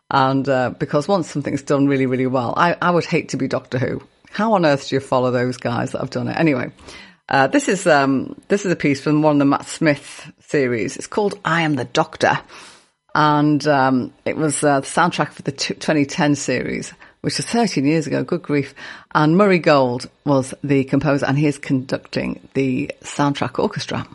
And 0.10 0.50
uh, 0.50 0.72
because 0.72 1.08
once 1.08 1.30
something's 1.30 1.62
done 1.62 1.86
really, 1.86 2.08
really 2.08 2.26
well, 2.26 2.56
I, 2.58 2.76
I 2.82 2.90
would 2.90 3.06
hate 3.06 3.30
to 3.30 3.38
be 3.38 3.48
Doctor 3.48 3.78
Who. 3.78 4.02
How 4.32 4.54
on 4.54 4.66
earth 4.66 4.90
do 4.90 4.96
you 4.96 5.00
follow 5.00 5.30
those 5.30 5.58
guys 5.58 5.92
that 5.92 6.00
have 6.00 6.10
done 6.10 6.28
it? 6.28 6.40
Anyway, 6.40 6.72
uh, 7.30 7.46
this 7.46 7.70
is 7.70 7.86
um, 7.86 8.36
this 8.48 8.66
is 8.66 8.72
a 8.72 8.76
piece 8.76 9.02
from 9.02 9.22
one 9.22 9.36
of 9.36 9.40
the 9.40 9.46
Matt 9.46 9.68
Smith 9.68 10.32
series. 10.50 10.98
It's 10.98 11.08
called 11.08 11.40
"I 11.46 11.62
Am 11.62 11.76
the 11.76 11.86
Doctor," 11.86 12.40
and 13.16 13.66
um, 13.68 14.14
it 14.26 14.36
was 14.36 14.64
uh, 14.64 14.82
the 14.82 14.88
soundtrack 14.88 15.32
for 15.32 15.44
the 15.44 15.52
t- 15.52 15.76
2010 15.76 16.36
series. 16.36 16.94
which 17.22 17.38
was 17.38 17.46
13 17.46 17.86
years 17.86 18.08
ago. 18.08 18.24
Good 18.24 18.42
grief. 18.42 18.74
And 19.14 19.38
Murray 19.38 19.60
Gold 19.60 20.10
was 20.26 20.54
the 20.64 20.84
composer 20.86 21.26
and 21.26 21.38
he 21.38 21.48
is 21.48 21.58
conducting 21.58 22.48
the 22.54 22.92
soundtrack 23.02 23.60
orchestra. 23.60 24.08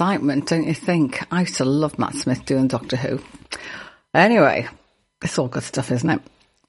Excitement, 0.00 0.46
don't 0.46 0.66
you 0.66 0.72
think? 0.72 1.22
I 1.30 1.40
used 1.40 1.56
to 1.56 1.66
love 1.66 1.98
Matt 1.98 2.14
Smith 2.14 2.46
doing 2.46 2.68
Doctor 2.68 2.96
Who. 2.96 3.20
Anyway, 4.14 4.66
it's 5.20 5.38
all 5.38 5.46
good 5.46 5.62
stuff, 5.62 5.92
isn't 5.92 6.08
it? 6.08 6.22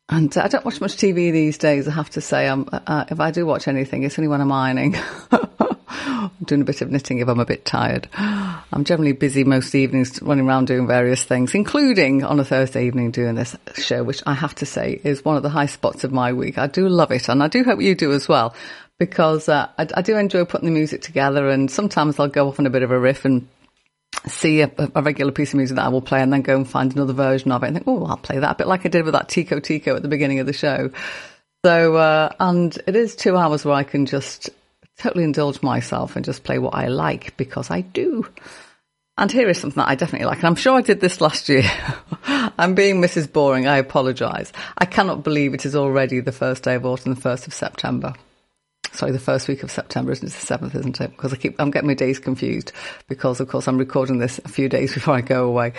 And 0.09 0.37
uh, 0.37 0.41
I 0.43 0.47
don't 0.49 0.65
watch 0.65 0.81
much 0.81 0.97
TV 0.97 1.31
these 1.31 1.57
days, 1.57 1.87
I 1.87 1.91
have 1.91 2.09
to 2.09 2.19
say. 2.19 2.49
Uh, 2.49 2.65
uh, 2.73 3.05
if 3.09 3.21
I 3.21 3.31
do 3.31 3.45
watch 3.45 3.69
anything, 3.69 4.03
it's 4.03 4.19
only 4.19 4.27
when 4.27 4.41
I'm 4.41 4.51
ironing. 4.51 4.97
I'm 5.31 6.29
doing 6.43 6.59
a 6.59 6.65
bit 6.65 6.81
of 6.81 6.91
knitting 6.91 7.19
if 7.19 7.29
I'm 7.29 7.39
a 7.39 7.45
bit 7.45 7.63
tired. 7.63 8.09
I'm 8.17 8.83
generally 8.83 9.13
busy 9.13 9.45
most 9.45 9.73
evenings 9.75 10.21
running 10.21 10.45
around 10.45 10.67
doing 10.67 10.85
various 10.85 11.23
things, 11.23 11.55
including 11.55 12.25
on 12.25 12.37
a 12.37 12.43
Thursday 12.43 12.85
evening 12.85 13.11
doing 13.11 13.35
this 13.35 13.55
show, 13.75 14.03
which 14.03 14.21
I 14.25 14.33
have 14.33 14.55
to 14.55 14.65
say 14.65 14.99
is 15.05 15.23
one 15.23 15.37
of 15.37 15.43
the 15.43 15.49
high 15.49 15.67
spots 15.67 16.03
of 16.03 16.11
my 16.11 16.33
week. 16.33 16.57
I 16.57 16.67
do 16.67 16.89
love 16.89 17.11
it, 17.11 17.29
and 17.29 17.41
I 17.41 17.47
do 17.47 17.63
hope 17.63 17.79
you 17.79 17.95
do 17.95 18.11
as 18.11 18.27
well 18.27 18.53
because 19.01 19.49
uh, 19.49 19.67
I, 19.79 19.87
I, 19.95 20.03
do 20.03 20.15
enjoy 20.15 20.45
putting 20.45 20.67
the 20.67 20.71
music 20.71 21.01
together, 21.01 21.49
and 21.49 21.71
sometimes 21.71 22.19
I'll 22.19 22.27
go 22.27 22.47
off 22.47 22.59
on 22.59 22.67
a 22.67 22.69
bit 22.69 22.83
of 22.83 22.91
a 22.91 22.99
riff 22.99 23.25
and 23.25 23.47
see 24.27 24.61
a, 24.61 24.71
a, 24.93 25.01
regular 25.01 25.31
piece 25.31 25.53
of 25.53 25.57
music 25.57 25.77
that 25.77 25.85
I 25.85 25.89
will 25.89 26.03
play, 26.03 26.21
and 26.21 26.31
then 26.31 26.43
go 26.43 26.55
and 26.55 26.69
find 26.69 26.93
another 26.93 27.13
version 27.13 27.51
of 27.51 27.63
it, 27.63 27.65
and 27.65 27.77
think, 27.77 27.87
oh, 27.87 28.05
I'll 28.05 28.17
play 28.17 28.37
that 28.37 28.51
a 28.51 28.55
bit 28.59 28.67
like 28.67 28.85
I 28.85 28.89
did 28.89 29.03
with 29.03 29.13
that 29.13 29.27
Tico 29.27 29.59
Tico 29.59 29.95
at 29.95 30.03
the 30.03 30.07
beginning 30.07 30.37
of 30.37 30.45
the 30.45 30.53
show. 30.53 30.91
So, 31.65 31.95
uh, 31.95 32.29
and 32.39 32.77
it 32.85 32.95
is 32.95 33.15
two 33.15 33.35
hours 33.35 33.65
where 33.65 33.73
I 33.73 33.81
can 33.81 34.05
just 34.05 34.51
totally 34.99 35.23
indulge 35.23 35.63
myself 35.63 36.15
and 36.15 36.23
just 36.23 36.43
play 36.43 36.59
what 36.59 36.75
I 36.75 36.89
like 36.89 37.35
because 37.37 37.71
I 37.71 37.81
do. 37.81 38.27
And 39.17 39.31
here 39.31 39.49
is 39.49 39.59
something 39.59 39.81
that 39.81 39.89
I 39.89 39.95
definitely 39.95 40.27
like, 40.27 40.37
and 40.37 40.47
I'm 40.47 40.55
sure 40.55 40.77
I 40.77 40.81
did 40.81 41.01
this 41.01 41.21
last 41.21 41.49
year. 41.49 41.63
I'm 42.27 42.75
being 42.75 43.01
Mrs. 43.01 43.33
Boring, 43.33 43.65
I 43.65 43.77
apologise. 43.77 44.53
I 44.77 44.85
cannot 44.85 45.23
believe 45.23 45.55
it 45.55 45.65
is 45.65 45.75
already 45.75 46.19
the 46.19 46.31
first 46.31 46.61
day 46.61 46.75
of 46.75 46.85
autumn, 46.85 47.15
the 47.15 47.21
1st 47.21 47.47
of 47.47 47.55
September 47.55 48.13
sorry, 48.93 49.11
the 49.11 49.19
first 49.19 49.47
week 49.47 49.63
of 49.63 49.71
September, 49.71 50.11
isn't 50.11 50.27
it? 50.27 50.31
the 50.31 50.45
seventh, 50.45 50.75
isn't 50.75 50.99
it? 51.01 51.11
Because 51.11 51.33
I 51.33 51.37
keep, 51.37 51.55
I'm 51.59 51.71
getting 51.71 51.87
my 51.87 51.93
days 51.93 52.19
confused 52.19 52.71
because, 53.07 53.39
of 53.39 53.47
course, 53.47 53.67
I'm 53.67 53.77
recording 53.77 54.19
this 54.19 54.39
a 54.39 54.47
few 54.47 54.69
days 54.69 54.93
before 54.93 55.15
I 55.15 55.21
go 55.21 55.47
away. 55.47 55.73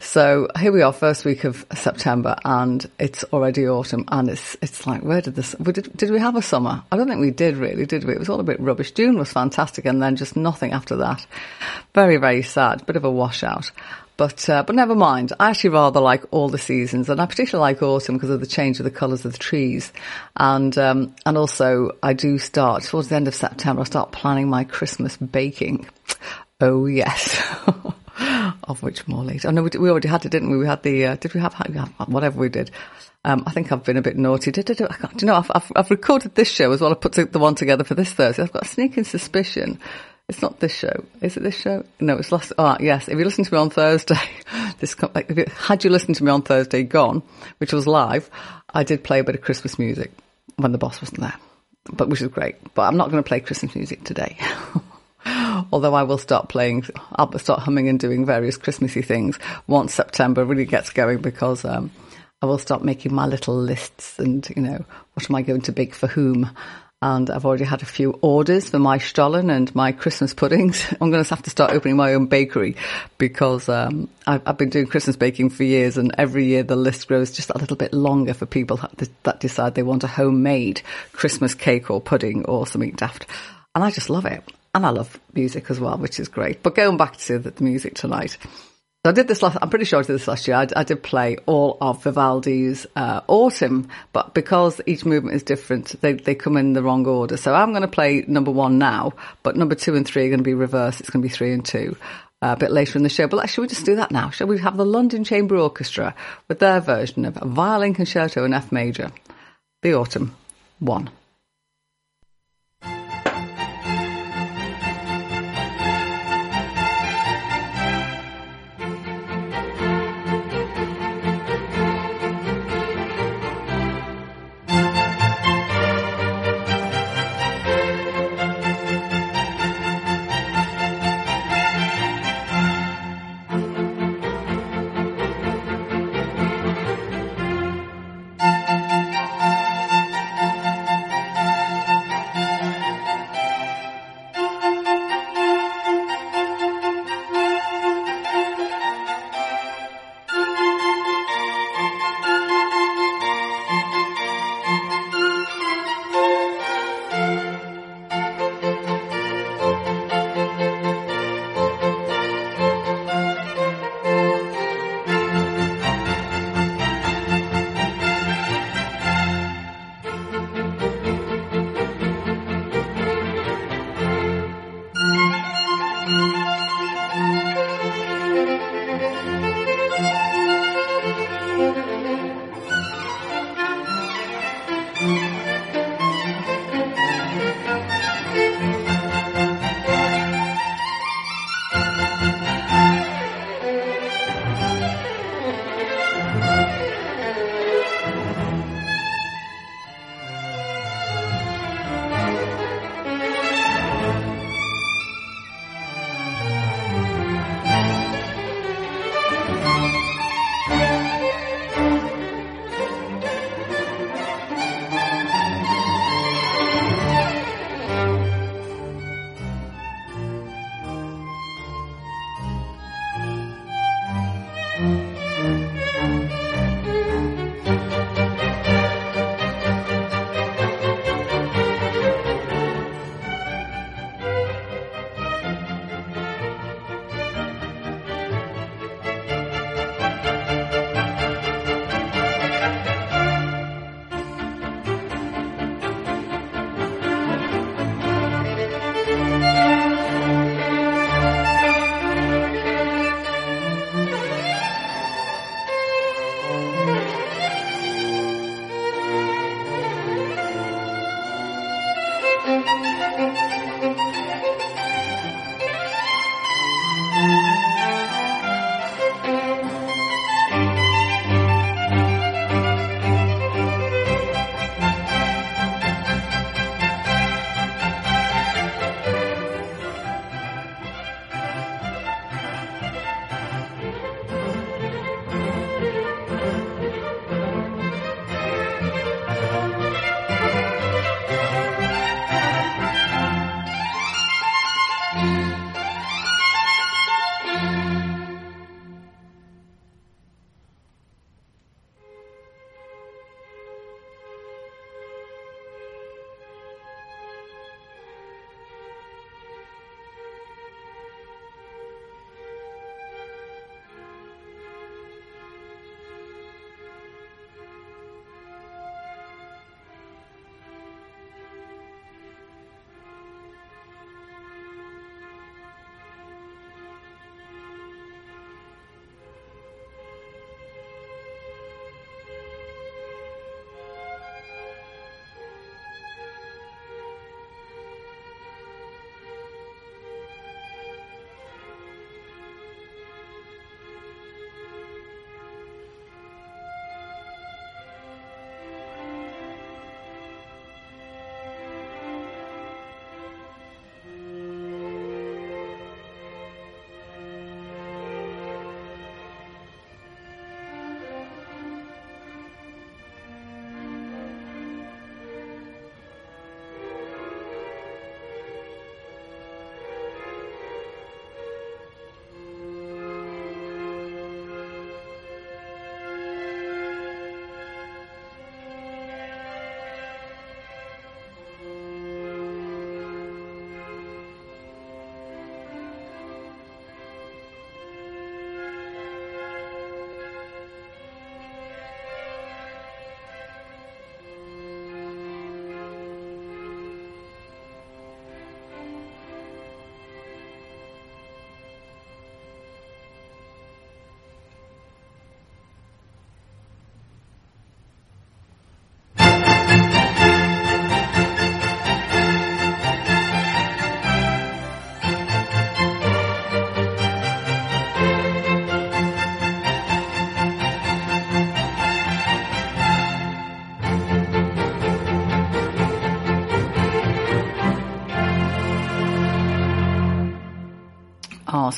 So 0.00 0.48
here 0.58 0.72
we 0.72 0.82
are, 0.82 0.92
first 0.92 1.24
week 1.24 1.44
of 1.44 1.64
September, 1.74 2.36
and 2.44 2.88
it's 2.98 3.24
already 3.24 3.66
autumn, 3.68 4.04
and 4.08 4.28
it's 4.28 4.56
it's 4.62 4.86
like, 4.86 5.02
where 5.02 5.20
did 5.20 5.34
this? 5.34 5.52
Did, 5.52 5.96
did 5.96 6.10
we 6.10 6.18
have 6.18 6.36
a 6.36 6.42
summer? 6.42 6.82
I 6.90 6.96
don't 6.96 7.08
think 7.08 7.20
we 7.20 7.30
did 7.30 7.56
really, 7.56 7.86
did 7.86 8.04
we? 8.04 8.14
It 8.14 8.18
was 8.18 8.28
all 8.28 8.40
a 8.40 8.44
bit 8.44 8.60
rubbish. 8.60 8.92
June 8.92 9.18
was 9.18 9.32
fantastic, 9.32 9.84
and 9.84 10.02
then 10.02 10.16
just 10.16 10.36
nothing 10.36 10.72
after 10.72 10.96
that. 10.96 11.26
Very, 11.94 12.16
very 12.16 12.42
sad. 12.42 12.86
Bit 12.86 12.96
of 12.96 13.04
a 13.04 13.10
washout. 13.10 13.70
But 14.16 14.48
uh, 14.48 14.62
but 14.62 14.74
never 14.74 14.94
mind. 14.94 15.32
I 15.38 15.50
actually 15.50 15.70
rather 15.70 16.00
like 16.00 16.24
all 16.30 16.48
the 16.48 16.58
seasons, 16.58 17.10
and 17.10 17.20
I 17.20 17.26
particularly 17.26 17.72
like 17.72 17.82
autumn 17.82 18.16
because 18.16 18.30
of 18.30 18.40
the 18.40 18.46
change 18.46 18.80
of 18.80 18.84
the 18.84 18.90
colours 18.90 19.24
of 19.24 19.32
the 19.32 19.38
trees, 19.38 19.92
and 20.36 20.76
um, 20.78 21.14
and 21.26 21.36
also 21.36 21.92
I 22.02 22.14
do 22.14 22.38
start 22.38 22.84
towards 22.84 23.08
the 23.08 23.16
end 23.16 23.28
of 23.28 23.34
September. 23.34 23.82
I 23.82 23.84
start 23.84 24.12
planning 24.12 24.48
my 24.48 24.64
Christmas 24.64 25.16
baking. 25.16 25.86
Oh 26.60 26.86
yes. 26.86 27.42
of 28.64 28.82
which 28.82 29.06
more 29.06 29.22
later. 29.22 29.48
I 29.48 29.50
know 29.50 29.62
we, 29.62 29.70
we, 29.78 29.90
already 29.90 30.08
had 30.08 30.24
it, 30.24 30.30
didn't 30.30 30.50
we? 30.50 30.56
We 30.56 30.66
had 30.66 30.82
the, 30.82 31.04
uh, 31.04 31.16
did 31.16 31.34
we 31.34 31.40
have, 31.40 31.54
whatever 32.08 32.40
we 32.40 32.48
did. 32.48 32.70
Um, 33.24 33.42
I 33.46 33.50
think 33.50 33.70
I've 33.70 33.84
been 33.84 33.96
a 33.96 34.02
bit 34.02 34.16
naughty. 34.16 34.50
Do, 34.50 34.62
do, 34.62 34.74
do, 34.74 34.86
do 34.86 35.08
you 35.20 35.26
know, 35.26 35.34
I've, 35.34 35.50
I've, 35.54 35.72
I've, 35.76 35.90
recorded 35.90 36.34
this 36.34 36.50
show 36.50 36.72
as 36.72 36.80
well. 36.80 36.92
I 36.92 36.94
put 36.94 37.12
the 37.12 37.38
one 37.38 37.54
together 37.54 37.84
for 37.84 37.94
this 37.94 38.12
Thursday. 38.12 38.42
I've 38.42 38.52
got 38.52 38.62
a 38.62 38.68
sneaking 38.68 39.04
suspicion 39.04 39.80
it's 40.28 40.42
not 40.42 40.58
this 40.58 40.74
show. 40.74 41.04
Is 41.20 41.36
it 41.36 41.42
this 41.42 41.58
show? 41.58 41.84
No, 42.00 42.16
it's 42.16 42.32
last. 42.32 42.52
Oh, 42.58 42.76
yes. 42.80 43.08
If 43.08 43.16
you 43.16 43.24
listen 43.24 43.44
to 43.44 43.54
me 43.54 43.60
on 43.60 43.70
Thursday, 43.70 44.16
this 44.80 44.96
if 45.14 45.36
you, 45.36 45.46
had 45.56 45.84
you 45.84 45.90
listened 45.90 46.16
to 46.16 46.24
me 46.24 46.30
on 46.30 46.42
Thursday 46.42 46.82
Gone, 46.82 47.22
which 47.58 47.72
was 47.72 47.86
live, 47.86 48.28
I 48.72 48.82
did 48.82 49.04
play 49.04 49.20
a 49.20 49.24
bit 49.24 49.36
of 49.36 49.40
Christmas 49.40 49.78
music 49.78 50.10
when 50.56 50.72
the 50.72 50.78
boss 50.78 51.00
wasn't 51.00 51.20
there, 51.20 51.36
but 51.92 52.08
which 52.08 52.22
is 52.22 52.28
great. 52.28 52.56
But 52.74 52.82
I'm 52.82 52.96
not 52.96 53.10
going 53.10 53.22
to 53.22 53.28
play 53.28 53.40
Christmas 53.40 53.74
music 53.76 54.02
today. 54.02 54.36
Although 55.72 55.94
I 55.94 56.02
will 56.02 56.18
start 56.18 56.48
playing, 56.48 56.86
I'll 57.12 57.38
start 57.38 57.60
humming 57.60 57.88
and 57.88 57.98
doing 57.98 58.26
various 58.26 58.56
Christmassy 58.56 59.02
things 59.02 59.38
once 59.66 59.94
September 59.94 60.44
really 60.44 60.64
gets 60.64 60.90
going 60.90 61.18
because 61.18 61.64
um, 61.64 61.90
I 62.42 62.46
will 62.46 62.58
start 62.58 62.84
making 62.84 63.14
my 63.14 63.26
little 63.26 63.56
lists 63.56 64.18
and 64.18 64.48
you 64.54 64.62
know 64.62 64.84
what 65.14 65.30
am 65.30 65.36
I 65.36 65.42
going 65.42 65.62
to 65.62 65.72
bake 65.72 65.94
for 65.94 66.06
whom 66.06 66.50
and 67.06 67.30
I've 67.30 67.46
already 67.46 67.62
had 67.62 67.82
a 67.82 67.86
few 67.86 68.18
orders 68.20 68.70
for 68.70 68.80
my 68.80 68.98
Stollen 68.98 69.48
and 69.48 69.72
my 69.76 69.92
Christmas 69.92 70.34
puddings. 70.34 70.84
I'm 71.00 71.12
going 71.12 71.22
to 71.22 71.30
have 71.30 71.44
to 71.44 71.50
start 71.50 71.70
opening 71.70 71.96
my 71.96 72.14
own 72.14 72.26
bakery 72.26 72.74
because 73.16 73.68
um, 73.68 74.08
I've, 74.26 74.42
I've, 74.44 74.58
been 74.58 74.70
doing 74.70 74.88
Christmas 74.88 75.14
baking 75.14 75.50
for 75.50 75.62
years, 75.62 75.98
and 75.98 76.12
every 76.18 76.46
year 76.46 76.64
the 76.64 76.74
list 76.74 77.06
grows 77.06 77.30
just 77.30 77.50
a 77.50 77.58
little 77.58 77.76
bit 77.76 77.94
longer 77.94 78.34
for 78.34 78.44
people 78.44 78.80
that 79.22 79.38
decide 79.38 79.76
they 79.76 79.84
want 79.84 80.02
a 80.02 80.08
homemade 80.08 80.82
Christmas 81.12 81.54
cake 81.54 81.92
or 81.92 82.00
pudding 82.00 82.44
or 82.46 82.66
something 82.66 82.90
daft. 82.96 83.26
And 83.76 83.84
I 83.84 83.92
just 83.92 84.10
love 84.10 84.26
it. 84.26 84.42
And 84.74 84.84
I 84.84 84.90
love 84.90 85.20
music 85.32 85.70
as 85.70 85.78
well, 85.78 85.98
which 85.98 86.18
is 86.18 86.26
great. 86.26 86.64
But 86.64 86.74
going 86.74 86.96
back 86.96 87.18
to 87.18 87.38
the, 87.38 87.52
the 87.52 87.62
music 87.62 87.94
tonight, 87.94 88.36
I 89.10 89.12
did 89.12 89.28
this 89.28 89.42
last, 89.42 89.58
I'm 89.60 89.68
pretty 89.68 89.84
sure 89.84 89.98
I 89.98 90.02
did 90.02 90.14
this 90.14 90.28
last 90.28 90.48
year. 90.48 90.56
I, 90.56 90.66
I 90.74 90.84
did 90.84 91.02
play 91.02 91.36
all 91.46 91.76
of 91.80 92.02
Vivaldi's 92.02 92.86
uh, 92.96 93.20
Autumn, 93.26 93.88
but 94.12 94.34
because 94.34 94.80
each 94.86 95.04
movement 95.04 95.36
is 95.36 95.42
different, 95.42 96.00
they, 96.00 96.14
they 96.14 96.34
come 96.34 96.56
in 96.56 96.72
the 96.72 96.82
wrong 96.82 97.06
order. 97.06 97.36
So 97.36 97.54
I'm 97.54 97.70
going 97.70 97.82
to 97.82 97.88
play 97.88 98.24
number 98.26 98.50
one 98.50 98.78
now, 98.78 99.12
but 99.42 99.56
number 99.56 99.74
two 99.74 99.96
and 99.96 100.06
three 100.06 100.26
are 100.26 100.30
going 100.30 100.38
to 100.38 100.44
be 100.44 100.54
reversed. 100.54 101.00
It's 101.00 101.10
going 101.10 101.22
to 101.22 101.28
be 101.28 101.34
three 101.34 101.52
and 101.52 101.64
two. 101.64 101.96
Uh, 102.42 102.54
a 102.54 102.56
bit 102.56 102.70
later 102.70 102.98
in 102.98 103.02
the 103.02 103.08
show, 103.08 103.26
but 103.26 103.48
should 103.48 103.62
we 103.62 103.68
just 103.68 103.86
do 103.86 103.96
that 103.96 104.10
now? 104.10 104.28
Shall 104.28 104.46
we 104.46 104.58
have 104.58 104.76
the 104.76 104.84
London 104.84 105.24
Chamber 105.24 105.56
Orchestra 105.56 106.14
with 106.48 106.58
their 106.58 106.80
version 106.80 107.24
of 107.24 107.38
a 107.40 107.46
violin 107.46 107.94
concerto 107.94 108.44
in 108.44 108.52
F 108.52 108.70
major, 108.70 109.10
the 109.80 109.94
Autumn 109.94 110.36
one. 110.78 111.08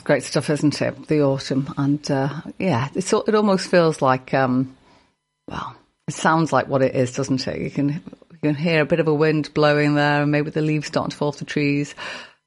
Great 0.08 0.22
stuff, 0.22 0.48
isn't 0.48 0.80
it? 0.80 1.06
The 1.06 1.20
autumn, 1.20 1.72
and 1.76 2.10
uh, 2.10 2.40
yeah, 2.58 2.88
it 2.94 3.12
almost 3.12 3.70
feels 3.70 4.00
like, 4.00 4.32
um, 4.32 4.74
well, 5.46 5.76
it 6.08 6.14
sounds 6.14 6.50
like 6.50 6.66
what 6.66 6.80
it 6.80 6.94
is, 6.94 7.12
doesn't 7.12 7.46
it? 7.46 7.60
You 7.60 7.70
can 7.70 7.88
you 7.88 8.38
can 8.42 8.54
hear 8.54 8.80
a 8.80 8.86
bit 8.86 9.00
of 9.00 9.08
a 9.08 9.12
wind 9.12 9.52
blowing 9.52 9.96
there, 9.96 10.22
and 10.22 10.32
maybe 10.32 10.48
the 10.48 10.62
leaves 10.62 10.86
starting 10.86 11.10
to 11.10 11.16
fall 11.16 11.28
off 11.28 11.36
the 11.36 11.44
trees. 11.44 11.94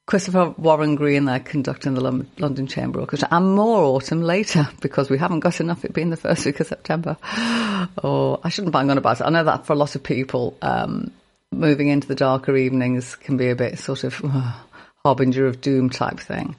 Christopher 0.06 0.50
Warren 0.58 0.96
Green 0.96 1.24
there 1.26 1.38
conducting 1.38 1.94
the 1.94 2.00
London 2.00 2.66
Chamber 2.66 2.98
Orchestra, 2.98 3.28
and 3.30 3.54
more 3.54 3.84
autumn 3.94 4.22
later 4.22 4.68
because 4.80 5.08
we 5.08 5.16
haven't 5.16 5.40
got 5.40 5.60
enough. 5.60 5.84
It 5.84 5.94
being 5.94 6.10
the 6.10 6.16
first 6.16 6.44
week 6.44 6.60
of 6.60 6.66
September. 6.66 7.16
Oh, 8.04 8.38
I 8.44 8.48
shouldn't 8.48 8.72
bang 8.72 8.92
on 8.92 8.98
about 8.98 9.20
it. 9.20 9.24
I 9.24 9.30
know 9.30 9.42
that 9.42 9.66
for 9.66 9.72
a 9.72 9.76
lot 9.76 9.96
of 9.96 10.04
people, 10.04 10.56
um, 10.62 11.10
moving 11.50 11.88
into 11.88 12.06
the 12.06 12.14
darker 12.14 12.56
evenings 12.56 13.16
can 13.16 13.36
be 13.36 13.48
a 13.48 13.56
bit 13.56 13.76
sort 13.80 14.04
of 14.04 14.20
uh, 14.24 14.52
harbinger 15.04 15.46
of 15.46 15.60
doom 15.60 15.90
type 15.90 16.20
thing. 16.20 16.54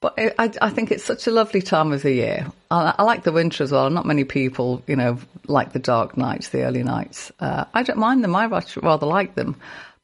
But 0.00 0.14
I, 0.18 0.50
I, 0.62 0.70
think 0.70 0.90
it's 0.90 1.04
such 1.04 1.26
a 1.26 1.30
lovely 1.30 1.60
time 1.60 1.92
of 1.92 2.00
the 2.02 2.12
year. 2.12 2.46
I, 2.70 2.94
I, 2.98 3.02
like 3.02 3.22
the 3.22 3.32
winter 3.32 3.62
as 3.62 3.70
well. 3.70 3.90
Not 3.90 4.06
many 4.06 4.24
people, 4.24 4.82
you 4.86 4.96
know, 4.96 5.18
like 5.46 5.72
the 5.72 5.78
dark 5.78 6.16
nights, 6.16 6.48
the 6.48 6.62
early 6.62 6.82
nights. 6.82 7.30
Uh, 7.38 7.66
I 7.74 7.82
don't 7.82 7.98
mind 7.98 8.24
them. 8.24 8.34
I 8.34 8.46
rather 8.46 9.06
like 9.06 9.34
them 9.34 9.56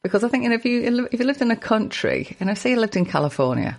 because 0.03 0.23
I 0.23 0.29
think 0.29 0.43
you 0.43 0.49
know, 0.49 0.55
if 0.55 0.65
you 0.65 1.07
if 1.11 1.19
you 1.19 1.25
lived 1.25 1.41
in 1.41 1.51
a 1.51 1.55
country, 1.55 2.35
you 2.39 2.45
know, 2.45 2.53
say 2.53 2.71
you 2.71 2.79
lived 2.79 2.95
in 2.95 3.05
California, 3.05 3.77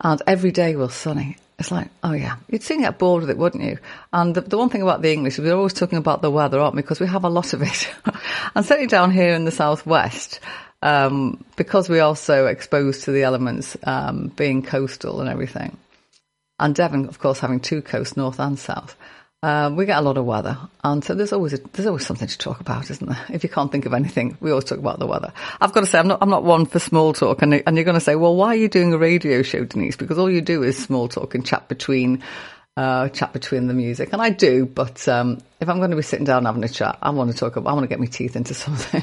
and 0.00 0.20
every 0.26 0.50
day 0.50 0.74
was 0.76 0.94
sunny, 0.94 1.36
it's 1.58 1.70
like, 1.70 1.88
oh 2.02 2.12
yeah, 2.12 2.36
you'd 2.48 2.62
soon 2.62 2.80
get 2.80 2.98
bored 2.98 3.22
with 3.22 3.30
it, 3.30 3.38
wouldn't 3.38 3.62
you? 3.62 3.78
And 4.12 4.34
the, 4.34 4.40
the 4.40 4.58
one 4.58 4.68
thing 4.68 4.82
about 4.82 5.02
the 5.02 5.12
English 5.12 5.38
is 5.38 5.44
we're 5.44 5.54
always 5.54 5.72
talking 5.72 5.98
about 5.98 6.22
the 6.22 6.30
weather, 6.30 6.60
aren't 6.60 6.74
we? 6.74 6.82
Because 6.82 7.00
we 7.00 7.06
have 7.06 7.24
a 7.24 7.30
lot 7.30 7.52
of 7.52 7.62
it. 7.62 7.88
and 8.54 8.66
certainly 8.66 8.88
down 8.88 9.10
here 9.10 9.32
in 9.32 9.44
the 9.44 9.50
southwest, 9.50 10.40
um, 10.82 11.44
because 11.56 11.88
we 11.88 12.00
are 12.00 12.16
so 12.16 12.46
exposed 12.46 13.04
to 13.04 13.12
the 13.12 13.22
elements, 13.22 13.76
um, 13.84 14.28
being 14.36 14.62
coastal 14.62 15.20
and 15.20 15.30
everything, 15.30 15.76
and 16.58 16.74
Devon, 16.74 17.08
of 17.08 17.18
course, 17.18 17.40
having 17.40 17.60
two 17.60 17.82
coasts, 17.82 18.16
north 18.16 18.38
and 18.38 18.58
south. 18.58 18.96
Uh, 19.42 19.72
we 19.74 19.86
get 19.86 19.98
a 19.98 20.02
lot 20.02 20.16
of 20.16 20.24
weather, 20.24 20.56
and 20.84 21.02
so 21.02 21.14
there's 21.14 21.32
always 21.32 21.52
a, 21.52 21.58
there's 21.72 21.86
always 21.86 22.06
something 22.06 22.28
to 22.28 22.38
talk 22.38 22.60
about, 22.60 22.88
isn't 22.90 23.08
there? 23.08 23.24
If 23.28 23.42
you 23.42 23.48
can't 23.48 23.72
think 23.72 23.86
of 23.86 23.92
anything, 23.92 24.36
we 24.40 24.50
always 24.50 24.64
talk 24.64 24.78
about 24.78 25.00
the 25.00 25.06
weather. 25.06 25.32
I've 25.60 25.72
got 25.72 25.80
to 25.80 25.86
say, 25.86 25.98
I'm 25.98 26.06
not 26.06 26.18
I'm 26.22 26.30
not 26.30 26.44
one 26.44 26.64
for 26.64 26.78
small 26.78 27.12
talk, 27.12 27.42
and 27.42 27.54
and 27.66 27.76
you're 27.76 27.84
going 27.84 27.94
to 27.94 28.00
say, 28.00 28.14
well, 28.14 28.36
why 28.36 28.48
are 28.48 28.56
you 28.56 28.68
doing 28.68 28.92
a 28.92 28.98
radio 28.98 29.42
show, 29.42 29.64
Denise? 29.64 29.96
Because 29.96 30.16
all 30.16 30.30
you 30.30 30.42
do 30.42 30.62
is 30.62 30.78
small 30.78 31.08
talk 31.08 31.34
and 31.34 31.44
chat 31.44 31.66
between 31.66 32.22
uh, 32.76 33.08
chat 33.10 33.32
between 33.32 33.66
the 33.66 33.74
music, 33.74 34.12
and 34.12 34.22
I 34.22 34.30
do. 34.30 34.66
But 34.66 35.06
um, 35.08 35.38
if 35.60 35.68
I'm 35.68 35.78
going 35.78 35.90
to 35.90 35.96
be 35.96 36.02
sitting 36.02 36.24
down 36.24 36.44
having 36.44 36.64
a 36.64 36.68
chat, 36.68 36.98
I 37.02 37.10
want 37.10 37.30
to 37.30 37.36
talk. 37.36 37.56
About, 37.56 37.70
I 37.70 37.74
want 37.74 37.84
to 37.84 37.88
get 37.88 38.00
my 38.00 38.06
teeth 38.06 38.36
into 38.36 38.54
something, 38.54 39.02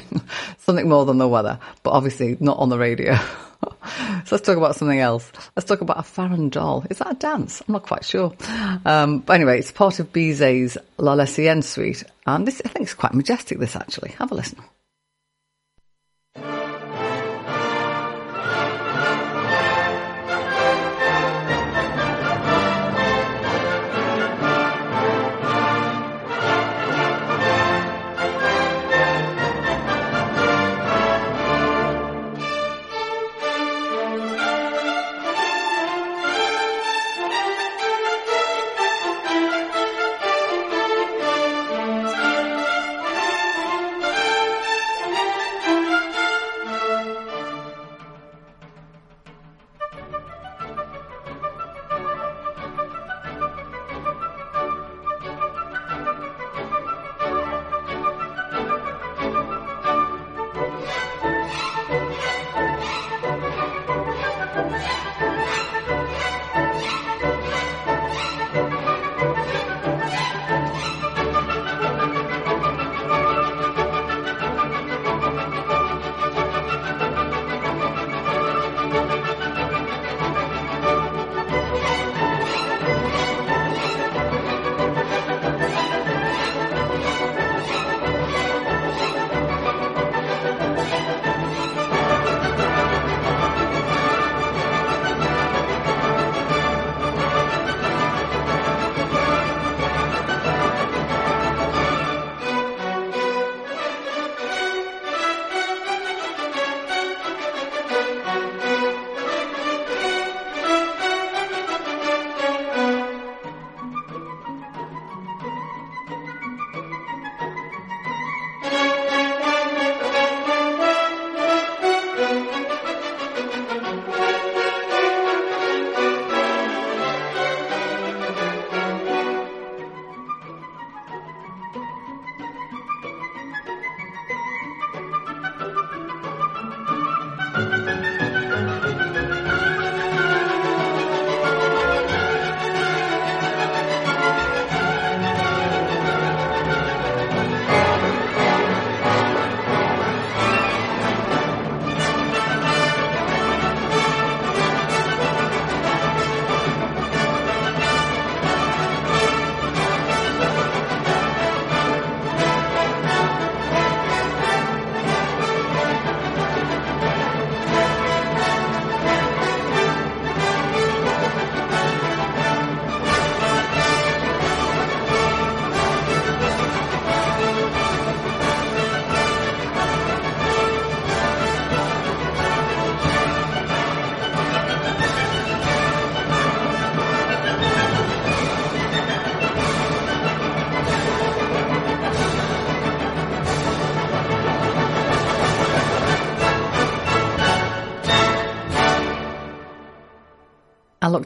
something 0.58 0.88
more 0.88 1.04
than 1.04 1.18
the 1.18 1.28
weather. 1.28 1.58
But 1.82 1.92
obviously, 1.92 2.36
not 2.40 2.58
on 2.58 2.68
the 2.68 2.78
radio. 2.78 3.14
so 3.64 4.36
let's 4.36 4.46
talk 4.46 4.56
about 4.56 4.76
something 4.76 4.98
else. 4.98 5.30
Let's 5.56 5.68
talk 5.68 5.80
about 5.80 5.98
a 5.98 6.02
farandole. 6.02 6.90
Is 6.90 6.98
that 6.98 7.12
a 7.12 7.14
dance? 7.14 7.62
I'm 7.66 7.72
not 7.72 7.84
quite 7.84 8.04
sure. 8.04 8.34
Um, 8.84 9.20
but 9.20 9.34
anyway, 9.34 9.58
it's 9.58 9.72
part 9.72 10.00
of 10.00 10.12
Bizet's 10.12 10.76
L'Arlésienne 10.98 11.62
suite, 11.62 12.04
and 12.26 12.46
this 12.46 12.60
I 12.64 12.68
think 12.68 12.84
it's 12.84 12.94
quite 12.94 13.14
majestic. 13.14 13.58
This 13.58 13.76
actually, 13.76 14.10
have 14.12 14.32
a 14.32 14.34
listen. 14.34 14.58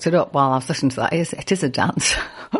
Looked 0.04 0.14
it 0.14 0.20
up 0.20 0.34
while 0.34 0.50
I 0.52 0.56
was 0.56 0.68
listening 0.68 0.90
to 0.90 0.96
that. 0.96 1.14
It 1.14 1.20
is, 1.20 1.32
it 1.32 1.50
is 1.50 1.62
a 1.62 1.68
dance. 1.70 2.14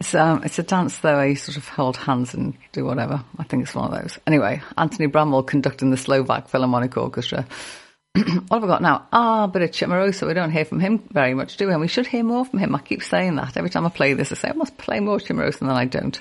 it's 0.00 0.12
um, 0.12 0.42
it's 0.42 0.58
a 0.58 0.64
dance 0.64 0.98
though. 0.98 1.16
I 1.16 1.34
sort 1.34 1.56
of 1.56 1.68
hold 1.68 1.96
hands 1.96 2.34
and 2.34 2.56
do 2.72 2.84
whatever. 2.84 3.22
I 3.38 3.44
think 3.44 3.62
it's 3.62 3.76
one 3.76 3.92
of 3.92 4.02
those. 4.02 4.18
Anyway, 4.26 4.60
Anthony 4.76 5.06
Bramall 5.06 5.46
conducting 5.46 5.90
the 5.90 5.96
Slovak 5.96 6.48
Philharmonic 6.48 6.96
Orchestra. 6.96 7.46
what 8.12 8.24
have 8.50 8.64
I 8.64 8.66
got 8.66 8.82
now? 8.82 9.06
Ah, 9.12 9.44
a 9.44 9.48
bit 9.48 9.62
of 9.62 9.70
Cimarosa. 9.70 10.26
We 10.26 10.34
don't 10.34 10.50
hear 10.50 10.64
from 10.64 10.80
him 10.80 11.08
very 11.12 11.32
much, 11.32 11.58
do 11.58 11.68
we? 11.68 11.72
And 11.74 11.80
we 11.80 11.86
should 11.86 12.08
hear 12.08 12.24
more 12.24 12.44
from 12.44 12.58
him. 12.58 12.74
I 12.74 12.80
keep 12.80 13.04
saying 13.04 13.36
that. 13.36 13.56
Every 13.56 13.70
time 13.70 13.86
I 13.86 13.90
play 13.90 14.14
this, 14.14 14.32
I 14.32 14.34
say, 14.34 14.48
I 14.48 14.54
must 14.54 14.76
play 14.78 14.98
more 14.98 15.18
Cimarosa, 15.18 15.60
and 15.60 15.70
then 15.70 15.76
I 15.76 15.84
don't. 15.84 16.20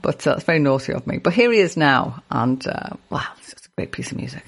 But 0.00 0.24
uh, 0.28 0.34
it's 0.36 0.44
very 0.44 0.60
naughty 0.60 0.92
of 0.92 1.08
me. 1.08 1.18
But 1.18 1.32
here 1.32 1.50
he 1.50 1.58
is 1.58 1.76
now. 1.76 2.22
And, 2.30 2.64
uh, 2.64 2.90
wow, 3.10 3.26
it's 3.38 3.50
just 3.50 3.66
a 3.66 3.70
great 3.76 3.90
piece 3.90 4.12
of 4.12 4.18
music. 4.18 4.44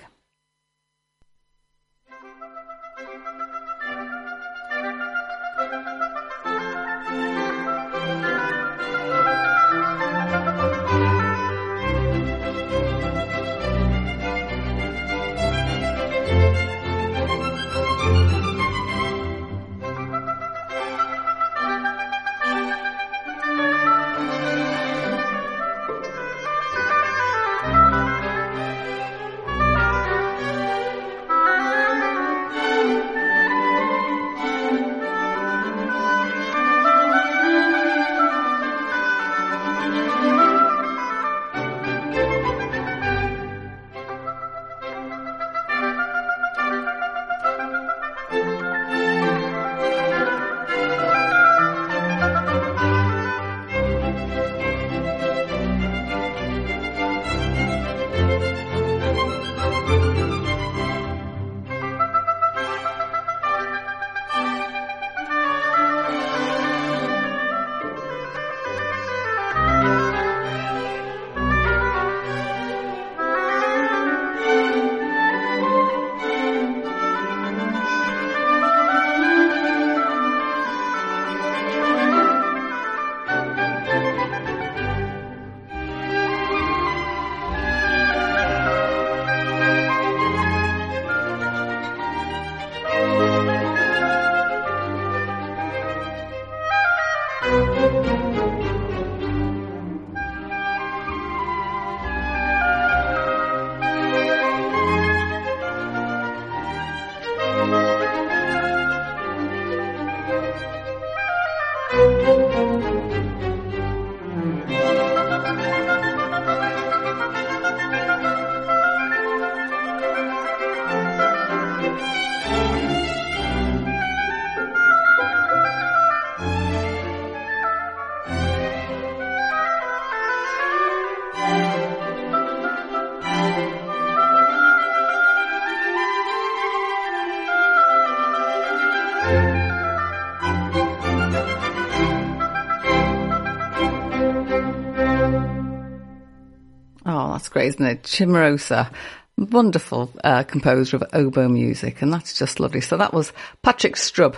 Isn't 147.75 147.87
it? 147.87 148.89
Wonderful 149.37 150.13
uh, 150.23 150.45
composer 150.45 150.97
of 150.97 151.05
oboe 151.13 151.49
music, 151.49 152.03
and 152.03 152.13
that's 152.13 152.39
just 152.39 152.61
lovely. 152.61 152.81
So 152.81 152.97
that 152.97 153.13
was 153.13 153.33
Patrick 153.63 153.97
Strub 153.97 154.37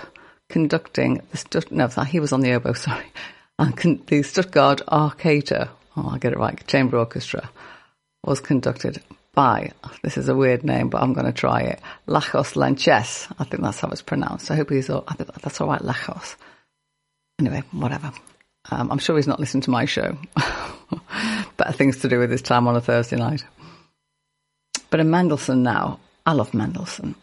conducting 0.49 1.21
the 1.31 1.37
Stutt- 1.37 1.71
no, 1.71 1.87
he 2.05 2.19
was 2.21 2.33
on 2.33 2.41
the 2.41 2.53
oboe, 2.53 2.73
sorry, 2.75 3.13
and 3.59 3.77
con- 3.77 4.03
the 4.07 4.23
Stuttgart 4.23 4.81
Arcata, 4.89 5.69
oh, 5.97 6.09
I 6.09 6.19
get 6.19 6.33
it 6.33 6.39
right, 6.39 6.67
Chamber 6.67 6.97
Orchestra, 6.99 7.51
was 8.25 8.41
conducted 8.41 9.03
by, 9.35 9.73
this 10.03 10.17
is 10.17 10.31
a 10.31 10.35
weird 10.35 10.65
name, 10.65 10.89
but 10.89 11.03
I'm 11.03 11.13
going 11.13 11.27
to 11.27 11.33
try 11.33 11.61
it, 11.61 11.81
Lajos 12.09 12.55
Lencsés. 12.55 13.31
I 13.39 13.45
think 13.45 13.63
that's 13.63 13.81
how 13.81 13.89
it's 13.89 14.01
pronounced. 14.01 14.51
I 14.51 14.57
hope 14.57 14.71
he's 14.71 14.89
all, 14.89 15.05
that's 15.43 15.61
all 15.61 15.69
right, 15.69 15.83
Lajos. 15.83 16.37
Anyway, 17.39 17.63
whatever. 17.71 18.13
Um, 18.71 18.91
I'm 18.91 18.99
sure 18.99 19.17
he's 19.17 19.27
not 19.27 19.41
listening 19.41 19.63
to 19.63 19.71
my 19.71 19.85
show. 19.85 20.17
Better 21.57 21.73
things 21.73 21.99
to 22.01 22.09
do 22.09 22.19
with 22.19 22.31
his 22.31 22.43
time 22.43 22.67
on 22.69 22.77
a 22.77 22.81
Thursday 22.81 23.17
night. 23.17 23.45
But 24.91 25.01
in 25.01 25.11
Mendelssohn 25.11 25.63
now, 25.63 26.01
I 26.25 26.33
love 26.33 26.55
Mendelssohn. 26.55 27.15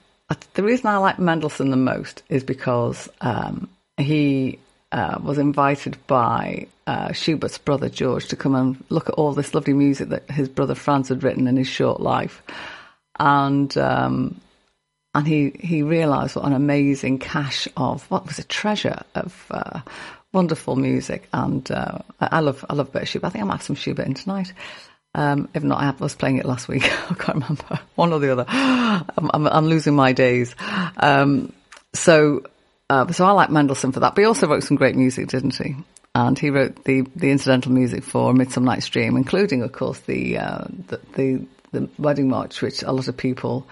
The 0.53 0.63
reason 0.63 0.87
I 0.87 0.97
like 0.97 1.19
Mendelssohn 1.19 1.69
the 1.69 1.77
most 1.77 2.23
is 2.29 2.43
because 2.43 3.09
um, 3.21 3.69
he 3.97 4.59
uh, 4.91 5.19
was 5.21 5.37
invited 5.37 5.97
by 6.07 6.67
uh, 6.87 7.11
Schubert's 7.11 7.57
brother 7.57 7.89
George 7.89 8.27
to 8.27 8.35
come 8.35 8.55
and 8.55 8.83
look 8.89 9.09
at 9.09 9.15
all 9.15 9.33
this 9.33 9.53
lovely 9.53 9.73
music 9.73 10.09
that 10.09 10.29
his 10.29 10.49
brother 10.49 10.75
Franz 10.75 11.09
had 11.09 11.23
written 11.23 11.47
in 11.47 11.57
his 11.57 11.67
short 11.67 11.99
life, 11.99 12.41
and 13.19 13.75
um, 13.77 14.39
and 15.15 15.27
he 15.27 15.51
he 15.59 15.81
realised 15.81 16.35
what 16.35 16.45
an 16.45 16.53
amazing 16.53 17.19
cache 17.19 17.67
of 17.77 18.09
what 18.09 18.25
was 18.25 18.39
a 18.39 18.43
treasure 18.43 19.01
of 19.15 19.45
uh, 19.51 19.81
wonderful 20.33 20.75
music, 20.75 21.29
and 21.31 21.69
uh, 21.71 21.99
I 22.19 22.41
love 22.41 22.65
I 22.69 22.73
love 22.73 22.89
a 22.89 22.91
bit 22.91 23.01
of 23.03 23.07
Schubert. 23.07 23.27
I 23.27 23.29
think 23.29 23.43
I 23.43 23.47
might 23.47 23.55
have 23.55 23.63
some 23.63 23.75
Schubert 23.75 24.05
in 24.05 24.13
tonight. 24.13 24.53
Um, 25.15 25.47
if 25.53 25.63
not, 25.63 25.79
I 25.79 25.91
was 26.03 26.15
playing 26.15 26.37
it 26.37 26.45
last 26.45 26.67
week. 26.67 26.83
I 27.11 27.13
can't 27.13 27.35
remember 27.35 27.79
one 27.95 28.11
or 28.11 28.19
the 28.19 28.31
other. 28.31 28.45
I'm, 28.47 29.29
I'm, 29.33 29.47
I'm 29.47 29.65
losing 29.67 29.95
my 29.95 30.11
days. 30.11 30.55
Um, 30.97 31.53
so, 31.93 32.43
uh, 32.89 33.11
so 33.11 33.25
I 33.25 33.31
like 33.31 33.51
Mendelssohn 33.51 33.91
for 33.91 33.99
that. 33.99 34.15
But 34.15 34.21
he 34.21 34.25
also 34.25 34.47
wrote 34.47 34.63
some 34.63 34.75
great 34.75 34.95
music, 34.95 35.27
didn't 35.27 35.55
he? 35.55 35.75
And 36.15 36.37
he 36.39 36.49
wrote 36.49 36.83
the, 36.85 37.01
the 37.15 37.29
incidental 37.29 37.71
music 37.71 38.03
for 38.03 38.33
Midsummer 38.33 38.65
Night's 38.65 38.89
Dream, 38.89 39.15
including, 39.15 39.61
of 39.61 39.71
course, 39.71 39.99
the, 39.99 40.39
uh, 40.39 40.65
the, 40.87 40.99
the 41.15 41.45
the 41.73 41.89
wedding 41.97 42.29
march, 42.29 42.61
which 42.61 42.81
a 42.83 42.91
lot 42.91 43.09
of 43.09 43.17
people 43.17 43.67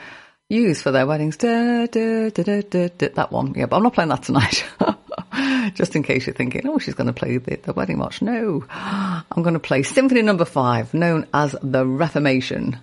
use 0.49 0.81
for 0.81 0.91
their 0.91 1.07
weddings. 1.07 1.37
Da, 1.37 1.85
da, 1.85 2.29
da, 2.29 2.89
that 2.97 3.31
one, 3.31 3.53
yeah. 3.55 3.67
But 3.67 3.77
I'm 3.77 3.83
not 3.83 3.93
playing 3.93 4.09
that 4.09 4.23
tonight. 4.23 4.65
just 5.73 5.95
in 5.95 6.03
case 6.03 6.27
you're 6.27 6.35
thinking, 6.35 6.67
oh, 6.67 6.77
she's 6.77 6.93
going 6.93 7.07
to 7.07 7.13
play 7.13 7.37
the, 7.37 7.55
the 7.57 7.73
wedding 7.73 7.97
march. 7.97 8.21
No, 8.21 8.65
I'm 8.69 9.43
going 9.43 9.53
to 9.53 9.59
play 9.59 9.83
Symphony 9.83 10.21
Number 10.21 10.45
no. 10.45 10.49
Five, 10.49 10.93
known 10.93 11.27
as 11.33 11.55
the 11.61 11.85
Reformation. 11.85 12.79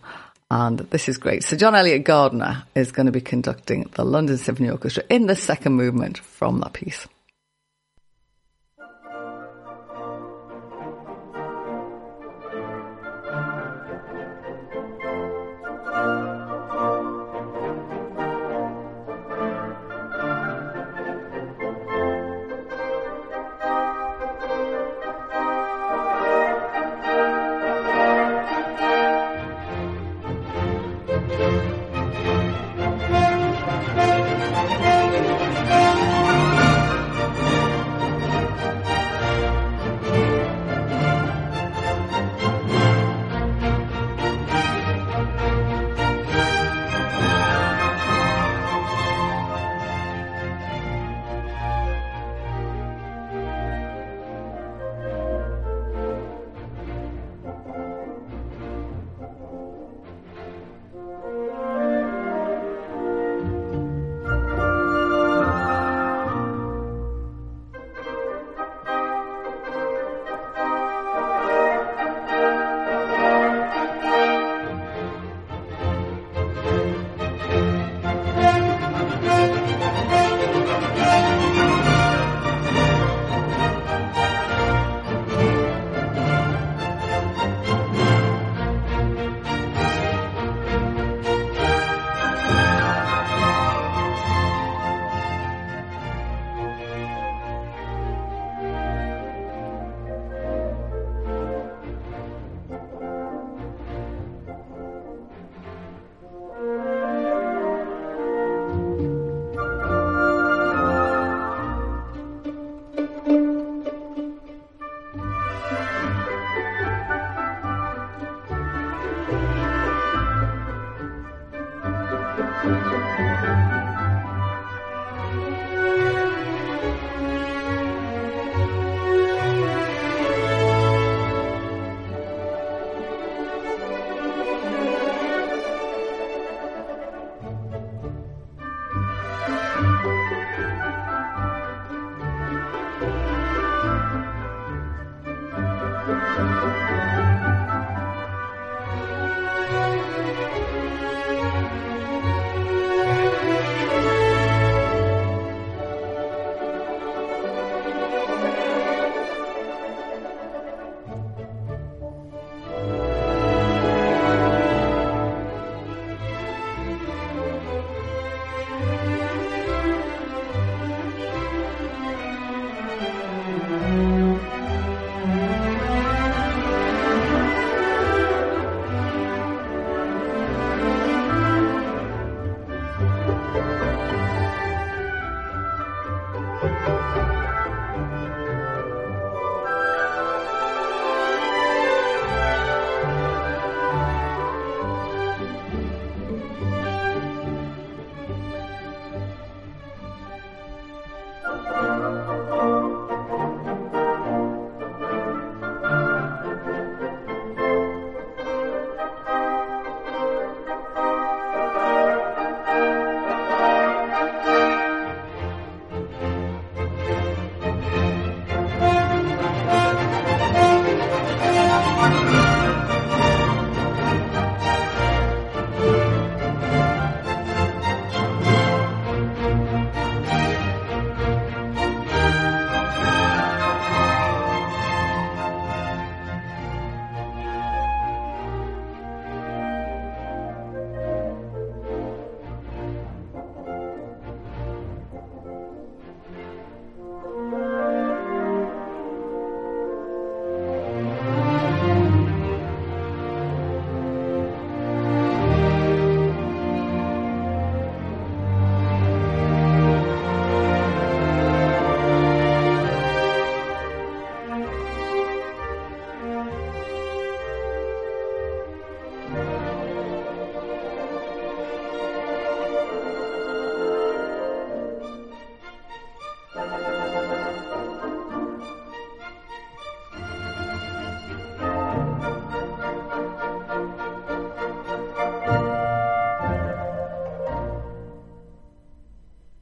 And 0.51 0.79
this 0.79 1.09
is 1.09 1.19
great. 1.19 1.45
So 1.45 1.57
John 1.57 1.75
Eliot 1.75 2.05
Gardiner 2.05 2.65
is 2.75 2.93
going 2.93 3.07
to 3.07 3.13
be 3.13 3.21
conducting 3.21 3.91
the 3.95 4.05
London 4.05 4.39
Symphony 4.39 4.71
Orchestra 4.71 5.05
in 5.11 5.27
the 5.27 5.37
second 5.37 5.75
movement 5.75 6.19
from 6.19 6.61
that 6.61 6.73
piece. 6.73 7.07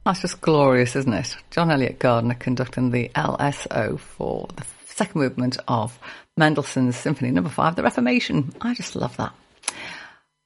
That's 0.07 0.21
just 0.21 0.39
glorious, 0.39 0.95
isn't 0.95 1.11
it? 1.11 1.35
John 1.51 1.69
Eliot 1.69 1.99
Gardiner 1.99 2.35
conducting 2.35 2.91
the 2.91 3.09
LSO 3.09 3.99
for 3.99 4.47
the 4.55 4.63
second 4.85 5.19
movement 5.19 5.57
of 5.67 5.99
Mendelssohn's 6.37 6.95
Symphony 6.95 7.29
Number 7.29 7.49
no. 7.49 7.53
Five, 7.53 7.75
The 7.75 7.83
Reformation. 7.83 8.53
I 8.61 8.73
just 8.73 8.95
love 8.95 9.17
that. 9.17 9.33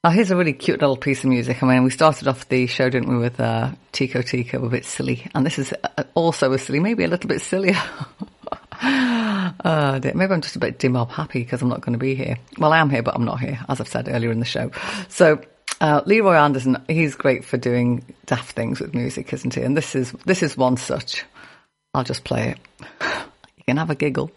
Now, 0.03 0.09
here's 0.09 0.31
a 0.31 0.35
really 0.35 0.53
cute 0.53 0.81
little 0.81 0.97
piece 0.97 1.23
of 1.23 1.29
music. 1.29 1.61
I 1.61 1.67
mean, 1.67 1.83
we 1.83 1.91
started 1.91 2.27
off 2.27 2.49
the 2.49 2.65
show, 2.65 2.89
didn't 2.89 3.09
we, 3.09 3.19
with 3.19 3.39
uh, 3.39 3.73
Tico 3.91 4.23
Tico, 4.23 4.65
a 4.65 4.69
bit 4.69 4.83
silly. 4.83 5.29
And 5.35 5.45
this 5.45 5.59
is 5.59 5.75
uh, 5.95 6.05
also 6.15 6.51
a 6.53 6.57
silly, 6.57 6.79
maybe 6.79 7.03
a 7.03 7.07
little 7.07 7.27
bit 7.27 7.41
sillier. 7.41 7.79
uh, 8.81 9.99
maybe 10.03 10.33
I'm 10.33 10.41
just 10.41 10.55
a 10.55 10.59
bit 10.59 10.79
dim 10.79 10.95
up 10.95 11.11
happy 11.11 11.43
because 11.43 11.61
I'm 11.61 11.69
not 11.69 11.81
going 11.81 11.93
to 11.93 11.99
be 11.99 12.15
here. 12.15 12.37
Well, 12.57 12.73
I 12.73 12.79
am 12.79 12.89
here, 12.89 13.03
but 13.03 13.13
I'm 13.13 13.25
not 13.25 13.39
here, 13.39 13.59
as 13.69 13.79
I've 13.79 13.87
said 13.87 14.09
earlier 14.09 14.31
in 14.31 14.39
the 14.39 14.45
show. 14.45 14.71
So, 15.07 15.39
uh, 15.81 16.01
Leroy 16.05 16.35
Anderson, 16.35 16.77
he's 16.87 17.15
great 17.15 17.43
for 17.43 17.57
doing 17.57 18.05
daft 18.27 18.55
things 18.55 18.79
with 18.79 18.93
music, 18.93 19.33
isn't 19.33 19.55
he? 19.55 19.61
And 19.61 19.75
this 19.75 19.95
is 19.95 20.11
this 20.25 20.43
is 20.43 20.55
one 20.55 20.77
such. 20.77 21.25
I'll 21.93 22.03
just 22.03 22.23
play 22.23 22.49
it. 22.51 22.59
You 23.57 23.65
can 23.65 23.77
have 23.77 23.91
a 23.91 23.95
giggle. 23.95 24.31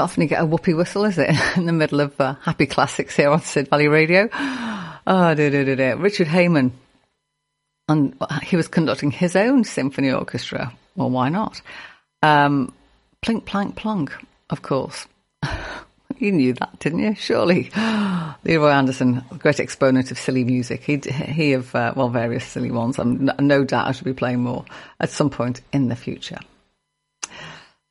Not 0.00 0.04
often 0.04 0.22
you 0.22 0.28
get 0.30 0.40
a 0.40 0.46
whoopee 0.46 0.72
whistle, 0.72 1.04
is 1.04 1.18
it? 1.18 1.28
In 1.58 1.66
the 1.66 1.74
middle 1.74 2.00
of 2.00 2.18
uh, 2.18 2.36
happy 2.40 2.64
classics 2.64 3.14
here 3.14 3.28
on 3.28 3.42
Sid 3.42 3.68
Valley 3.68 3.86
Radio. 3.86 4.30
Oh, 4.32 5.34
dear, 5.36 5.50
dear, 5.50 5.76
dear. 5.76 5.94
Richard 5.96 6.26
Hayman. 6.26 6.72
And 7.86 8.16
he 8.42 8.56
was 8.56 8.66
conducting 8.66 9.10
his 9.10 9.36
own 9.36 9.62
symphony 9.64 10.10
orchestra. 10.10 10.72
Well, 10.96 11.10
why 11.10 11.28
not? 11.28 11.60
Um, 12.22 12.72
plink, 13.22 13.44
plank, 13.44 13.76
plonk, 13.76 14.14
of 14.48 14.62
course. 14.62 15.06
you 16.18 16.32
knew 16.32 16.54
that, 16.54 16.78
didn't 16.78 17.00
you? 17.00 17.14
Surely. 17.14 17.70
Leroy 18.44 18.70
Anderson, 18.70 19.22
great 19.38 19.60
exponent 19.60 20.10
of 20.10 20.18
silly 20.18 20.44
music. 20.44 20.82
He, 20.82 20.96
he 20.96 21.52
of, 21.52 21.74
uh, 21.74 21.92
well, 21.94 22.08
various 22.08 22.46
silly 22.46 22.70
ones. 22.70 22.98
I'm 22.98 23.30
no 23.38 23.64
doubt 23.64 23.88
I 23.88 23.92
should 23.92 24.06
be 24.06 24.14
playing 24.14 24.40
more 24.40 24.64
at 24.98 25.10
some 25.10 25.28
point 25.28 25.60
in 25.74 25.88
the 25.88 25.96
future. 25.96 26.38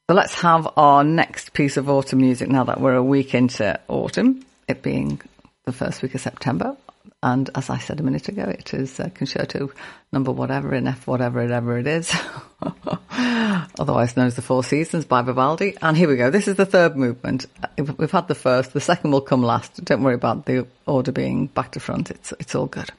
So 0.10 0.16
let's 0.16 0.34
have 0.42 0.68
our 0.76 1.04
next 1.04 1.54
piece 1.54 1.78
of 1.78 1.88
autumn 1.88 2.22
music 2.22 2.50
now 2.50 2.64
that 2.64 2.82
we're 2.82 2.96
a 2.96 3.04
week 3.04 3.36
into 3.36 3.80
autumn, 3.88 4.44
it 4.68 4.82
being 4.82 5.22
the 5.66 5.72
first 5.72 6.02
week 6.02 6.16
of 6.16 6.22
September. 6.22 6.76
And 7.22 7.48
as 7.54 7.70
I 7.70 7.78
said 7.78 8.00
a 8.00 8.04
minute 8.04 8.28
ago, 8.28 8.42
it 8.46 8.74
is 8.74 9.00
uh, 9.00 9.10
concerto 9.14 9.72
number 10.12 10.32
whatever 10.32 10.74
in 10.74 10.88
F 10.88 11.06
whatever 11.06 11.44
it 11.44 11.52
ever 11.52 11.78
it 11.78 11.86
is, 11.86 12.12
otherwise 13.80 14.18
known 14.18 14.26
as 14.26 14.36
the 14.36 14.42
Four 14.42 14.64
Seasons 14.64 15.06
by 15.06 15.22
Vivaldi. 15.22 15.78
And 15.80 15.96
here 15.96 16.10
we 16.10 16.16
go. 16.16 16.32
This 16.32 16.48
is 16.48 16.56
the 16.56 16.66
third 16.66 16.98
movement. 16.98 17.46
We've 17.78 18.10
had 18.10 18.28
the 18.28 18.34
first. 18.34 18.74
The 18.74 18.82
second 18.82 19.12
will 19.12 19.22
come 19.22 19.44
last. 19.44 19.86
Don't 19.86 20.02
worry 20.02 20.16
about 20.16 20.48
the 20.48 20.66
order 20.88 21.12
being 21.12 21.46
back 21.46 21.74
to 21.74 21.80
front. 21.80 22.10
It's 22.10 22.34
it's 22.40 22.56
all 22.56 22.66
good. 22.66 22.90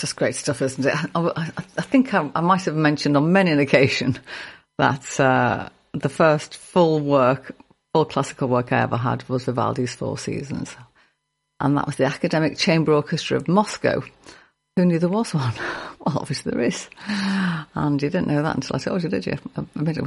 Just 0.00 0.16
great 0.16 0.34
stuff, 0.34 0.62
isn't 0.62 0.86
it? 0.86 0.94
I, 1.14 1.52
I 1.76 1.82
think 1.82 2.14
I, 2.14 2.30
I, 2.34 2.40
might 2.40 2.64
have 2.64 2.76
mentioned 2.76 3.16
on 3.16 3.32
many 3.32 3.50
an 3.50 3.58
occasion 3.58 4.18
that 4.78 5.18
uh, 5.20 5.68
the 5.92 6.08
first 6.08 6.56
full 6.56 7.00
work, 7.00 7.54
full 7.92 8.04
classical 8.04 8.48
work 8.48 8.72
I 8.72 8.82
ever 8.82 8.96
had 8.96 9.28
was 9.28 9.44
Vivaldi's 9.44 9.94
Four 9.94 10.18
Seasons. 10.18 10.74
And 11.60 11.76
that 11.76 11.86
was 11.86 11.96
the 11.96 12.04
Academic 12.04 12.56
Chamber 12.56 12.92
Orchestra 12.92 13.36
of 13.36 13.48
Moscow. 13.48 14.02
Who 14.76 14.86
knew 14.86 14.98
there 14.98 15.08
was 15.08 15.34
one? 15.34 15.54
Well, 15.98 16.20
obviously 16.20 16.52
there 16.52 16.62
is. 16.62 16.88
And 17.74 18.00
you 18.00 18.08
didn't 18.08 18.28
know 18.28 18.42
that 18.42 18.54
until 18.54 18.76
I 18.76 18.78
told 18.78 19.02
you, 19.02 19.08
did 19.08 19.26
you? 19.26 19.36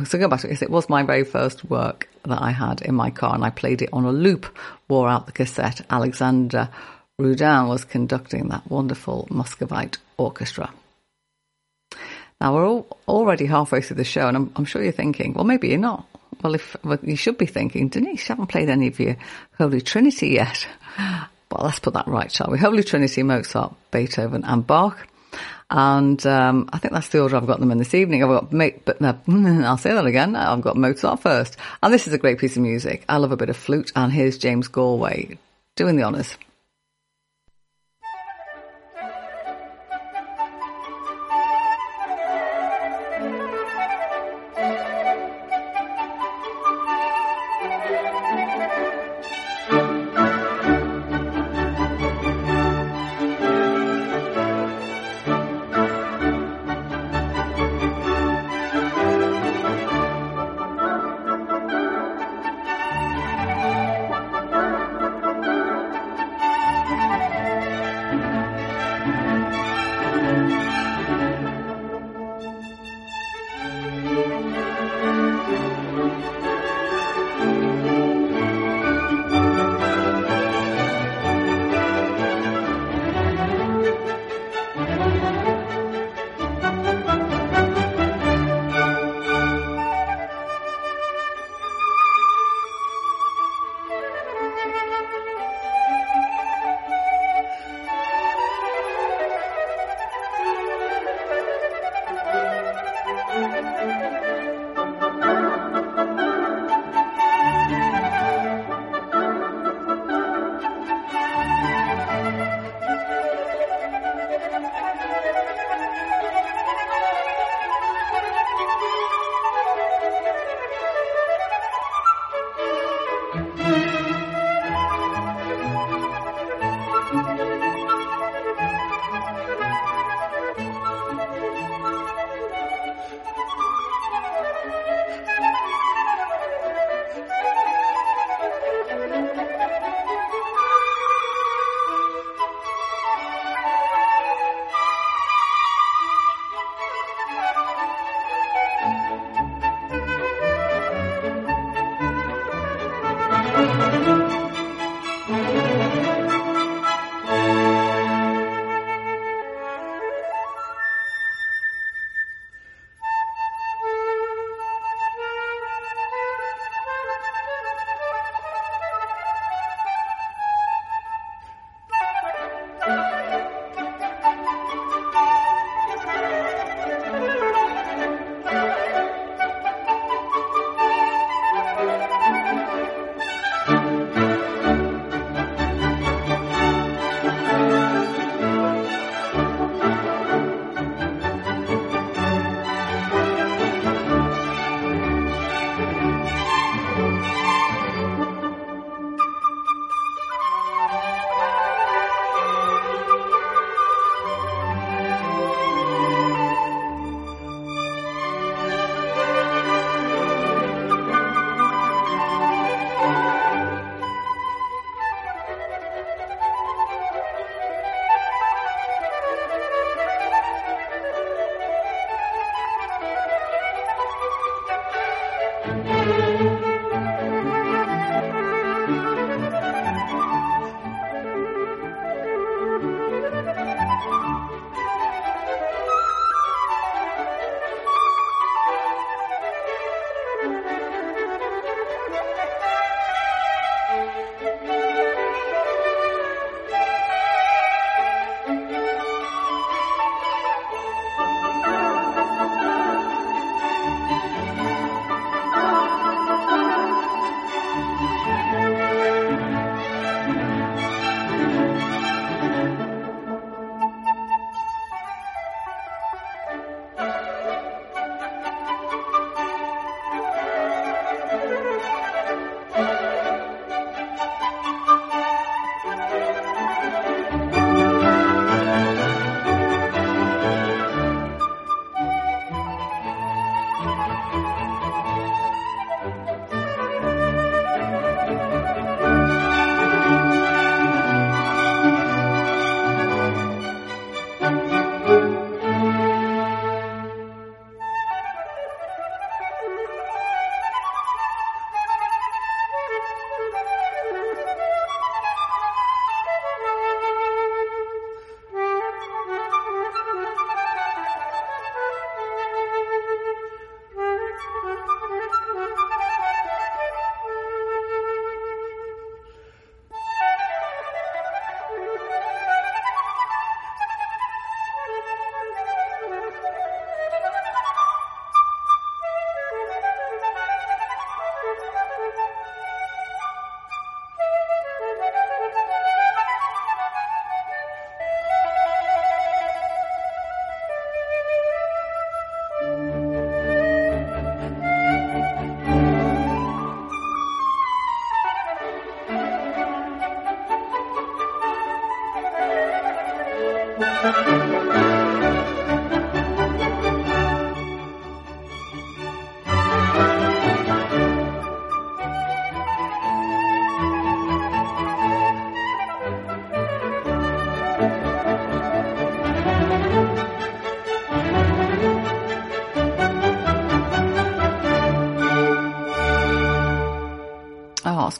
So 0.05 0.17
go 0.17 0.29
back 0.29 0.39
to 0.39 0.49
it. 0.49 0.61
It 0.61 0.69
was 0.69 0.89
my 0.89 1.03
very 1.03 1.25
first 1.25 1.65
work 1.65 2.07
that 2.23 2.41
I 2.41 2.51
had 2.51 2.81
in 2.81 2.95
my 2.95 3.11
car 3.11 3.35
and 3.35 3.43
I 3.43 3.49
played 3.49 3.81
it 3.81 3.89
on 3.91 4.05
a 4.05 4.11
loop, 4.11 4.57
wore 4.87 5.09
out 5.09 5.25
the 5.25 5.33
cassette. 5.33 5.85
Alexander 5.89 6.69
Rudin 7.19 7.67
was 7.67 7.85
conducting 7.85 8.49
that 8.49 8.69
wonderful 8.69 9.27
Muscovite 9.29 9.97
orchestra. 10.17 10.71
Now 12.39 12.55
we're 12.55 12.67
all 12.67 12.97
already 13.07 13.45
halfway 13.45 13.81
through 13.81 13.97
the 13.97 14.03
show, 14.03 14.27
and 14.27 14.35
I'm, 14.35 14.51
I'm 14.55 14.65
sure 14.65 14.81
you're 14.81 14.91
thinking, 14.91 15.33
well, 15.33 15.43
maybe 15.43 15.69
you're 15.69 15.77
not. 15.77 16.07
Well, 16.41 16.55
if 16.55 16.75
well, 16.83 16.97
you 17.03 17.15
should 17.15 17.37
be 17.37 17.45
thinking, 17.45 17.89
Denise, 17.89 18.27
you 18.27 18.33
haven't 18.33 18.47
played 18.47 18.69
any 18.69 18.87
of 18.87 18.99
your 18.99 19.17
Holy 19.57 19.81
Trinity 19.81 20.29
yet. 20.29 20.67
Well, 21.51 21.65
let's 21.65 21.79
put 21.79 21.95
that 21.95 22.07
right, 22.07 22.31
shall 22.31 22.47
we? 22.49 22.57
Holy 22.57 22.81
Trinity, 22.81 23.23
Mozart, 23.23 23.75
Beethoven, 23.91 24.45
and 24.45 24.65
Bach. 24.65 25.05
And 25.69 26.25
um, 26.25 26.69
I 26.71 26.77
think 26.77 26.93
that's 26.93 27.09
the 27.09 27.21
order 27.21 27.35
I've 27.35 27.45
got 27.45 27.59
them 27.59 27.71
in 27.71 27.77
this 27.77 27.93
evening. 27.93 28.23
I've 28.23 28.29
got, 28.29 28.51
but 28.85 29.01
I'll 29.01 29.77
say 29.77 29.93
that 29.93 30.05
again. 30.05 30.35
I've 30.35 30.61
got 30.61 30.77
Mozart 30.77 31.21
first, 31.21 31.57
and 31.83 31.93
this 31.93 32.07
is 32.07 32.13
a 32.13 32.17
great 32.17 32.39
piece 32.39 32.55
of 32.55 32.61
music. 32.61 33.03
I 33.09 33.17
love 33.17 33.33
a 33.33 33.37
bit 33.37 33.49
of 33.49 33.57
flute, 33.57 33.91
and 33.97 34.13
here's 34.13 34.37
James 34.37 34.69
Galway 34.69 35.37
doing 35.75 35.97
the 35.97 36.03
honours. 36.03 36.37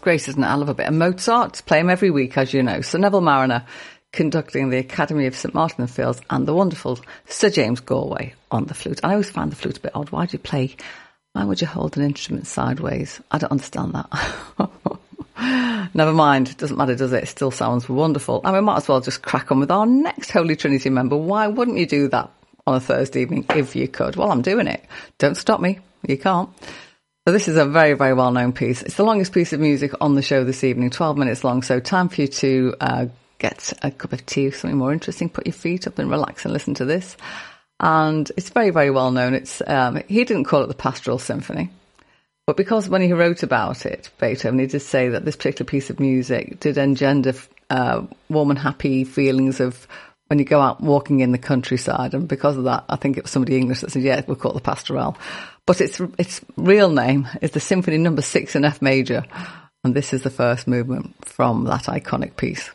Great, 0.01 0.27
isn't 0.27 0.43
it? 0.43 0.47
I 0.47 0.55
love 0.55 0.69
a 0.69 0.73
bit 0.73 0.87
of 0.87 0.95
Mozart. 0.95 1.61
Play 1.67 1.79
him 1.79 1.89
every 1.89 2.09
week, 2.09 2.35
as 2.35 2.53
you 2.53 2.63
know. 2.63 2.81
Sir 2.81 2.97
Neville 2.97 3.21
Marriner 3.21 3.65
conducting 4.11 4.69
the 4.69 4.77
Academy 4.77 5.27
of 5.27 5.35
St 5.35 5.53
Martin 5.53 5.81
in 5.81 5.85
the 5.85 5.93
Fields 5.93 6.19
and 6.29 6.47
the 6.47 6.53
wonderful 6.53 6.99
Sir 7.27 7.49
James 7.49 7.79
Galway 7.79 8.33
on 8.49 8.65
the 8.65 8.73
flute. 8.73 8.99
I 9.03 9.11
always 9.11 9.29
find 9.29 9.51
the 9.51 9.55
flute 9.55 9.77
a 9.77 9.81
bit 9.81 9.95
odd. 9.95 10.09
Why 10.09 10.25
do 10.25 10.33
you 10.33 10.39
play? 10.39 10.75
Why 11.33 11.45
would 11.45 11.61
you 11.61 11.67
hold 11.67 11.97
an 11.97 12.03
instrument 12.03 12.47
sideways? 12.47 13.21
I 13.31 13.37
don't 13.37 13.51
understand 13.51 13.93
that. 13.93 15.91
Never 15.93 16.13
mind. 16.13 16.57
Doesn't 16.57 16.77
matter, 16.77 16.95
does 16.95 17.13
it? 17.13 17.23
It 17.23 17.27
still 17.27 17.51
sounds 17.51 17.87
wonderful. 17.87 18.41
And 18.43 18.53
we 18.55 18.61
might 18.61 18.77
as 18.77 18.87
well 18.87 19.01
just 19.01 19.21
crack 19.21 19.51
on 19.51 19.59
with 19.59 19.71
our 19.71 19.85
next 19.85 20.31
Holy 20.31 20.55
Trinity 20.55 20.89
member. 20.89 21.15
Why 21.15 21.47
wouldn't 21.47 21.77
you 21.77 21.85
do 21.85 22.07
that 22.09 22.31
on 22.67 22.75
a 22.75 22.79
Thursday 22.79 23.21
evening 23.21 23.45
if 23.49 23.75
you 23.75 23.87
could? 23.87 24.15
Well, 24.15 24.31
I'm 24.31 24.41
doing 24.41 24.67
it. 24.67 24.83
Don't 25.19 25.35
stop 25.35 25.61
me. 25.61 25.79
You 26.07 26.17
can't. 26.17 26.49
This 27.31 27.47
is 27.47 27.55
a 27.55 27.65
very, 27.65 27.93
very 27.93 28.13
well 28.13 28.31
known 28.31 28.51
piece. 28.51 28.81
It's 28.81 28.95
the 28.95 29.05
longest 29.05 29.31
piece 29.31 29.53
of 29.53 29.61
music 29.61 29.93
on 30.01 30.15
the 30.15 30.21
show 30.21 30.43
this 30.43 30.65
evening, 30.65 30.89
12 30.89 31.17
minutes 31.17 31.45
long. 31.45 31.63
So 31.63 31.79
time 31.79 32.09
for 32.09 32.21
you 32.21 32.27
to 32.27 32.75
uh, 32.81 33.05
get 33.39 33.71
a 33.81 33.89
cup 33.89 34.11
of 34.11 34.25
tea 34.25 34.51
something 34.51 34.77
more 34.77 34.91
interesting, 34.91 35.29
put 35.29 35.47
your 35.47 35.53
feet 35.53 35.87
up 35.87 35.97
and 35.97 36.09
relax 36.09 36.43
and 36.43 36.53
listen 36.53 36.73
to 36.75 36.85
this. 36.85 37.15
And 37.79 38.29
it's 38.35 38.49
very, 38.49 38.69
very 38.69 38.91
well 38.91 39.11
known. 39.11 39.33
It's, 39.33 39.61
um, 39.65 40.01
he 40.09 40.25
didn't 40.25 40.43
call 40.43 40.63
it 40.63 40.67
the 40.67 40.73
Pastoral 40.73 41.19
Symphony. 41.19 41.69
But 42.45 42.57
because 42.57 42.89
when 42.89 43.01
he 43.01 43.13
wrote 43.13 43.43
about 43.43 43.85
it, 43.85 44.09
Beethoven, 44.19 44.59
he 44.59 44.67
did 44.67 44.81
say 44.81 45.07
that 45.09 45.23
this 45.23 45.37
particular 45.37 45.69
piece 45.69 45.89
of 45.89 46.01
music 46.01 46.59
did 46.59 46.77
engender 46.77 47.33
uh, 47.69 48.05
warm 48.29 48.49
and 48.49 48.59
happy 48.59 49.05
feelings 49.05 49.61
of 49.61 49.87
when 50.27 50.37
you 50.39 50.45
go 50.45 50.59
out 50.59 50.81
walking 50.81 51.21
in 51.21 51.31
the 51.31 51.37
countryside. 51.37 52.13
And 52.13 52.27
because 52.27 52.57
of 52.57 52.65
that, 52.65 52.83
I 52.89 52.97
think 52.97 53.17
it 53.17 53.23
was 53.23 53.31
somebody 53.31 53.57
English 53.57 53.81
that 53.81 53.91
said, 53.91 54.03
yeah, 54.03 54.21
we'll 54.27 54.35
call 54.35 54.51
it 54.51 54.55
the 54.55 54.61
pastoral. 54.61 55.17
But 55.67 55.81
its, 55.81 56.01
its 56.17 56.41
real 56.57 56.89
name 56.89 57.27
is 57.41 57.51
the 57.51 57.59
Symphony 57.59 57.97
Number 57.97 58.21
Six 58.21 58.55
in 58.55 58.65
F 58.65 58.81
Major. 58.81 59.23
And 59.83 59.95
this 59.95 60.13
is 60.13 60.21
the 60.23 60.29
first 60.29 60.67
movement 60.67 61.15
from 61.25 61.65
that 61.65 61.83
iconic 61.83 62.35
piece. 62.37 62.71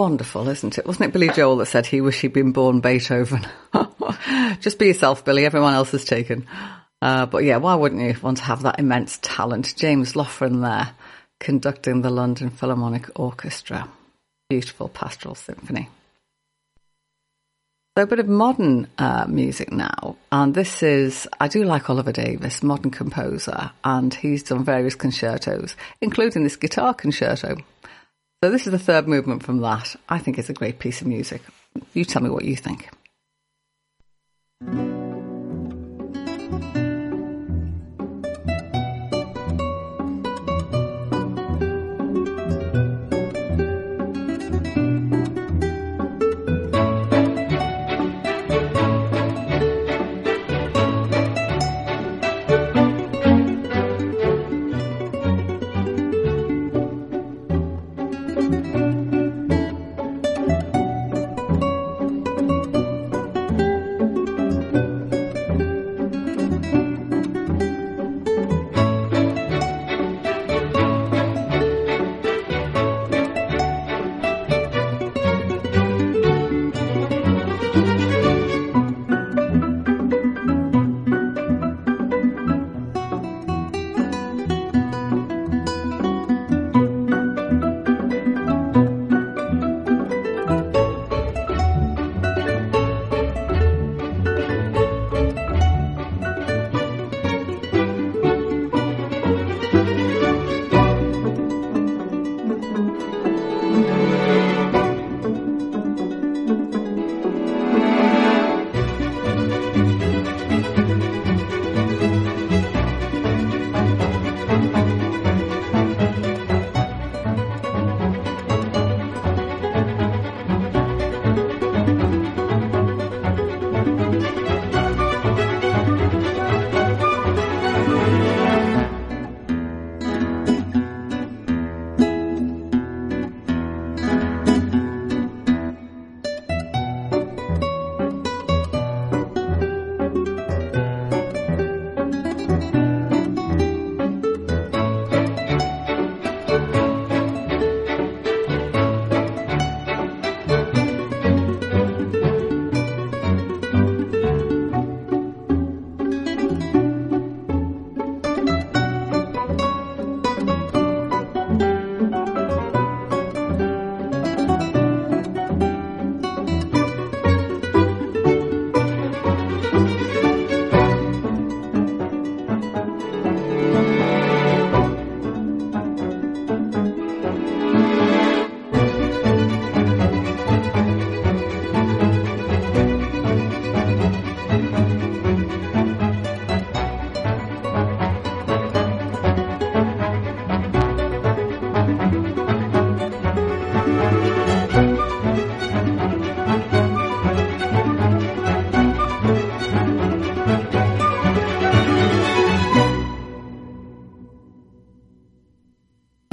Wonderful, 0.00 0.48
isn't 0.48 0.78
it? 0.78 0.86
Wasn't 0.86 1.04
it 1.04 1.12
Billy 1.12 1.28
Joel 1.28 1.58
that 1.58 1.66
said 1.66 1.84
he 1.84 2.00
wished 2.00 2.22
he'd 2.22 2.32
been 2.32 2.52
born 2.52 2.80
Beethoven? 2.80 3.46
just 4.60 4.78
be 4.78 4.86
yourself, 4.86 5.26
Billy. 5.26 5.44
Everyone 5.44 5.74
else 5.74 5.92
is 5.92 6.06
taken. 6.06 6.46
Uh, 7.02 7.26
but 7.26 7.44
yeah, 7.44 7.58
why 7.58 7.74
wouldn't 7.74 8.00
you 8.00 8.18
want 8.22 8.38
to 8.38 8.44
have 8.44 8.62
that 8.62 8.78
immense 8.78 9.18
talent? 9.20 9.76
James 9.76 10.16
Loughran 10.16 10.62
there, 10.62 10.92
conducting 11.38 12.00
the 12.00 12.08
London 12.08 12.48
Philharmonic 12.48 13.10
Orchestra. 13.20 13.90
Beautiful 14.48 14.88
pastoral 14.88 15.34
symphony. 15.34 15.90
So 17.98 18.04
a 18.04 18.06
bit 18.06 18.20
of 18.20 18.26
modern 18.26 18.88
uh, 18.96 19.26
music 19.28 19.70
now, 19.70 20.16
and 20.32 20.54
this 20.54 20.82
is 20.82 21.28
I 21.38 21.48
do 21.48 21.64
like 21.64 21.90
Oliver 21.90 22.12
Davis, 22.12 22.62
modern 22.62 22.90
composer, 22.90 23.72
and 23.84 24.14
he's 24.14 24.44
done 24.44 24.64
various 24.64 24.94
concertos, 24.94 25.76
including 26.00 26.42
this 26.42 26.56
guitar 26.56 26.94
concerto. 26.94 27.58
So 28.42 28.50
this 28.50 28.66
is 28.66 28.72
the 28.72 28.78
third 28.78 29.06
movement 29.06 29.42
from 29.42 29.60
that. 29.60 29.96
I 30.08 30.18
think 30.18 30.38
it's 30.38 30.48
a 30.48 30.54
great 30.54 30.78
piece 30.78 31.02
of 31.02 31.06
music. 31.06 31.42
You 31.92 32.06
tell 32.06 32.22
me 32.22 32.30
what 32.30 32.46
you 32.46 32.56
think. 32.56 32.88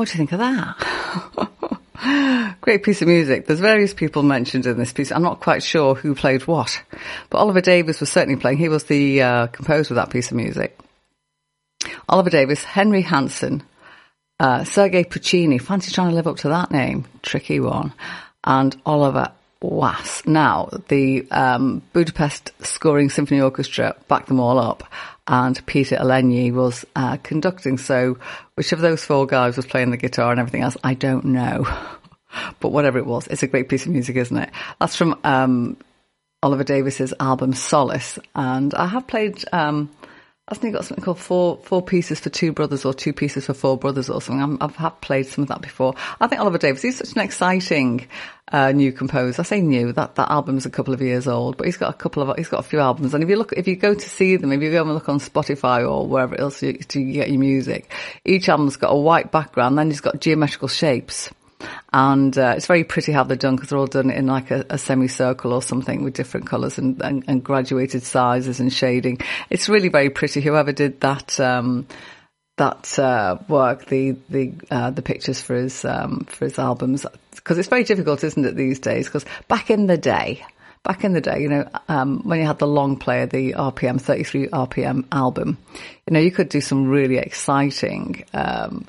What 0.08 0.14
do 0.14 0.20
you 0.20 0.26
think 0.26 0.32
of 0.32 0.40
that? 2.00 2.58
Great 2.62 2.82
piece 2.84 3.02
of 3.02 3.10
music. 3.10 3.46
There's 3.46 3.60
various 3.60 3.94
people 3.94 4.24
mentioned 4.24 4.66
in 4.66 4.78
this 4.78 4.94
piece. 4.94 5.12
I'm 5.12 5.22
not 5.22 5.42
quite 5.42 5.62
sure 5.62 5.96
who 5.96 6.16
played 6.16 6.48
what, 6.48 6.82
but 7.30 7.40
Oliver 7.40 7.60
Davis 7.60 8.00
was 8.00 8.10
certainly 8.10 8.40
playing. 8.40 8.58
He 8.58 8.70
was 8.70 8.86
the 8.86 9.22
uh, 9.22 9.48
composer 9.48 9.94
of 9.94 9.96
that 9.98 10.10
piece 10.10 10.32
of 10.32 10.38
music. 10.38 10.80
Oliver 12.08 12.30
Davis, 12.30 12.64
Henry 12.64 13.02
Hansen, 13.02 13.64
uh, 14.40 14.64
Sergei 14.64 15.04
Puccini. 15.04 15.58
Fancy 15.58 15.92
trying 15.92 16.12
to 16.12 16.16
live 16.16 16.28
up 16.28 16.38
to 16.38 16.48
that 16.48 16.72
name. 16.72 17.04
Tricky 17.22 17.60
one. 17.60 17.92
And 18.46 18.82
Oliver 18.86 19.34
Was. 19.62 20.22
Now, 20.26 20.70
the 20.88 21.30
um, 21.32 21.82
Budapest 21.94 22.52
Scoring 22.62 23.10
Symphony 23.10 23.42
Orchestra 23.42 23.96
backed 24.08 24.28
them 24.28 24.40
all 24.40 24.60
up 24.60 24.84
and 25.28 25.64
Peter 25.66 25.98
Illenyi 25.98 26.54
was 26.54 26.86
uh, 26.96 27.18
conducting. 27.18 27.78
So 27.78 28.18
which 28.56 28.72
of 28.72 28.80
those 28.80 29.04
four 29.04 29.26
guys 29.26 29.58
was 29.58 29.66
playing 29.66 29.92
the 29.92 29.98
guitar 29.98 30.32
and 30.32 30.40
everything 30.40 30.62
else, 30.62 30.78
I 30.84 30.94
don't 30.94 31.26
know. 31.26 31.68
but 32.60 32.70
whatever 32.70 32.98
it 32.98 33.06
was, 33.06 33.28
it's 33.28 33.44
a 33.44 33.48
great 33.48 33.70
piece 33.70 33.86
of 33.86 33.92
music, 33.92 34.16
isn't 34.16 34.38
it? 34.38 34.50
That's 34.80 34.96
from 34.96 35.20
um, 35.24 35.78
Oliver 36.42 36.64
Davis's 36.64 37.14
album 37.20 37.54
Solace, 37.54 38.20
and 38.36 38.74
I 38.74 38.88
have 38.88 39.08
played 39.08 39.44
um, 39.52 39.90
Hasn't 40.48 40.66
he 40.66 40.72
got 40.72 40.86
something 40.86 41.04
called 41.04 41.20
four 41.20 41.58
four 41.64 41.82
pieces 41.82 42.22
for 42.22 42.30
two 42.30 42.54
brothers 42.54 42.86
or 42.86 42.94
two 42.94 43.12
pieces 43.12 43.46
for 43.46 43.54
four 43.54 43.78
brothers 43.78 44.10
or 44.10 44.22
something? 44.22 44.58
i 44.62 44.64
have 44.64 44.78
have 44.78 45.02
played 45.02 45.26
some 45.26 45.42
of 45.42 45.50
that 45.50 45.62
before. 45.62 45.94
I 46.22 46.28
think 46.28 46.40
Oliver 46.40 46.58
Davis, 46.58 46.82
he's 46.82 46.98
such 46.98 47.12
an 47.12 47.20
exciting 47.20 48.08
uh, 48.54 48.72
new 48.72 48.94
composer. 48.94 49.42
I 49.42 49.44
say 49.44 49.60
new, 49.60 49.92
that, 49.92 50.16
that 50.16 50.32
album's 50.32 50.66
a 50.66 50.70
couple 50.70 50.94
of 50.94 51.02
years 51.02 51.28
old, 51.28 51.58
but 51.58 51.66
he's 51.66 51.76
got 51.76 51.94
a 51.94 51.98
couple 51.98 52.24
of, 52.24 52.38
he's 52.38 52.48
got 52.48 52.62
a 52.62 52.64
few 52.64 52.80
albums. 52.80 53.14
And 53.14 53.24
if 53.24 53.30
you 53.30 53.36
look, 53.36 53.52
if 53.58 53.68
you 53.68 53.76
go 53.76 53.94
to 53.94 54.10
see 54.10 54.38
them, 54.38 54.54
if 54.54 54.62
you 54.62 54.72
go 54.72 54.84
and 54.84 54.94
look 54.94 55.10
on 55.10 55.20
Spotify 55.20 55.86
or 55.90 56.08
wherever 56.08 56.40
else 56.40 56.64
you, 56.64 56.80
you 56.94 57.14
get 57.14 57.30
your 57.30 57.40
music, 57.40 57.92
each 58.24 58.48
album's 58.48 58.78
got 58.78 58.92
a 58.92 58.98
white 58.98 59.34
background, 59.34 59.78
then 59.78 59.90
he's 59.90 60.00
got 60.00 60.22
geometrical 60.22 60.70
shapes 60.70 61.30
and 61.92 62.38
uh, 62.38 62.54
it's 62.56 62.68
very 62.68 62.84
pretty 62.84 63.12
how 63.12 63.24
they're 63.24 63.38
done 63.38 63.56
because 63.56 63.70
they're 63.70 63.80
all 63.80 63.88
done 63.88 64.10
in 64.10 64.28
like 64.28 64.52
a, 64.52 64.66
a 64.70 64.78
semicircle 64.78 65.54
or 65.54 65.62
something 65.62 66.04
with 66.04 66.14
different 66.14 66.48
colours 66.48 66.78
and, 66.78 67.02
and, 67.02 67.24
and, 67.28 67.44
graduated 67.44 68.04
sizes 68.04 68.60
and 68.60 68.72
shading. 68.72 69.20
It's 69.50 69.70
really 69.70 69.90
very 69.90 70.10
pretty. 70.10 70.42
Whoever 70.42 70.72
did 70.72 71.02
that. 71.02 71.40
Um, 71.40 71.88
that 72.58 72.98
uh, 72.98 73.38
work, 73.48 73.86
the 73.86 74.18
the 74.30 74.52
uh, 74.72 74.90
the 74.90 75.04
pictures 75.04 75.40
for 75.40 75.56
his 75.56 75.86
um, 75.86 76.26
for 76.28 76.46
his 76.46 76.58
albums, 76.58 77.06
because 77.36 77.60
it's 77.60 77.68
very 77.68 77.84
difficult, 77.84 78.24
isn't 78.24 78.46
it, 78.46 78.56
these 78.56 78.80
days? 78.80 79.06
Because 79.06 79.26
back 79.48 79.70
in 79.70 79.86
the 79.86 79.96
day, 79.96 80.44
back 80.84 81.04
in 81.04 81.14
the 81.14 81.22
day, 81.22 81.40
you 81.40 81.50
know, 81.50 81.70
um, 81.88 82.22
when 82.24 82.40
you 82.40 82.48
had 82.48 82.58
the 82.58 82.68
long 82.68 82.98
player, 82.98 83.28
the 83.28 83.54
RPM 83.54 84.02
33 84.02 84.48
RPM 84.48 85.06
album, 85.12 85.58
you 86.08 86.14
know, 86.14 86.20
you 86.20 86.32
could 86.32 86.50
do 86.50 86.62
some 86.62 86.88
really 86.88 87.18
exciting 87.18 88.26
um, 88.34 88.88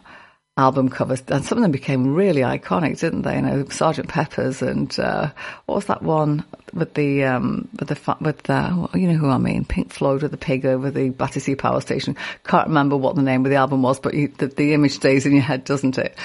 album 0.59 0.89
covers, 0.89 1.23
and 1.29 1.45
some 1.45 1.57
of 1.57 1.63
them 1.63 1.71
became 1.71 2.15
really 2.15 2.43
iconic, 2.43 2.99
didn't 2.99 3.23
they? 3.23 3.37
You 3.37 3.43
know, 3.43 3.69
Sergeant 3.69 4.09
Pepper's 4.09 4.61
and 4.61 4.99
uh, 4.99 5.31
what 5.67 5.77
was 5.77 5.87
that 5.87 6.03
one 6.03 6.45
with 6.75 6.95
the 6.95 7.25
um, 7.25 7.69
with 7.79 7.89
the 7.89 8.17
with 8.21 8.43
the 8.43 8.89
you 8.95 9.09
know 9.09 9.15
who 9.15 9.31
I 9.31 9.39
mean, 9.39 9.65
Pink 9.65 9.93
Floyd 9.93 10.23
with 10.23 10.33
the 10.33 10.37
pig 10.37 10.67
over 10.67 10.91
the 10.91 11.11
Battersea 11.11 11.55
Power 11.55 11.81
Station. 11.81 12.17
Can't 12.45 12.69
remember 12.69 12.97
what 12.97 13.15
the 13.15 13.23
name 13.23 13.47
of 13.47 13.51
the 13.51 13.57
album 13.57 13.83
was, 13.83 14.01
but 14.01 14.15
you, 14.15 14.29
the, 14.29 14.49
the, 14.49 14.75
image 14.75 14.93
stays 14.93 15.25
in 15.25 15.33
your 15.33 15.43
head, 15.43 15.65
doesn't 15.65 15.97
it? 15.97 16.17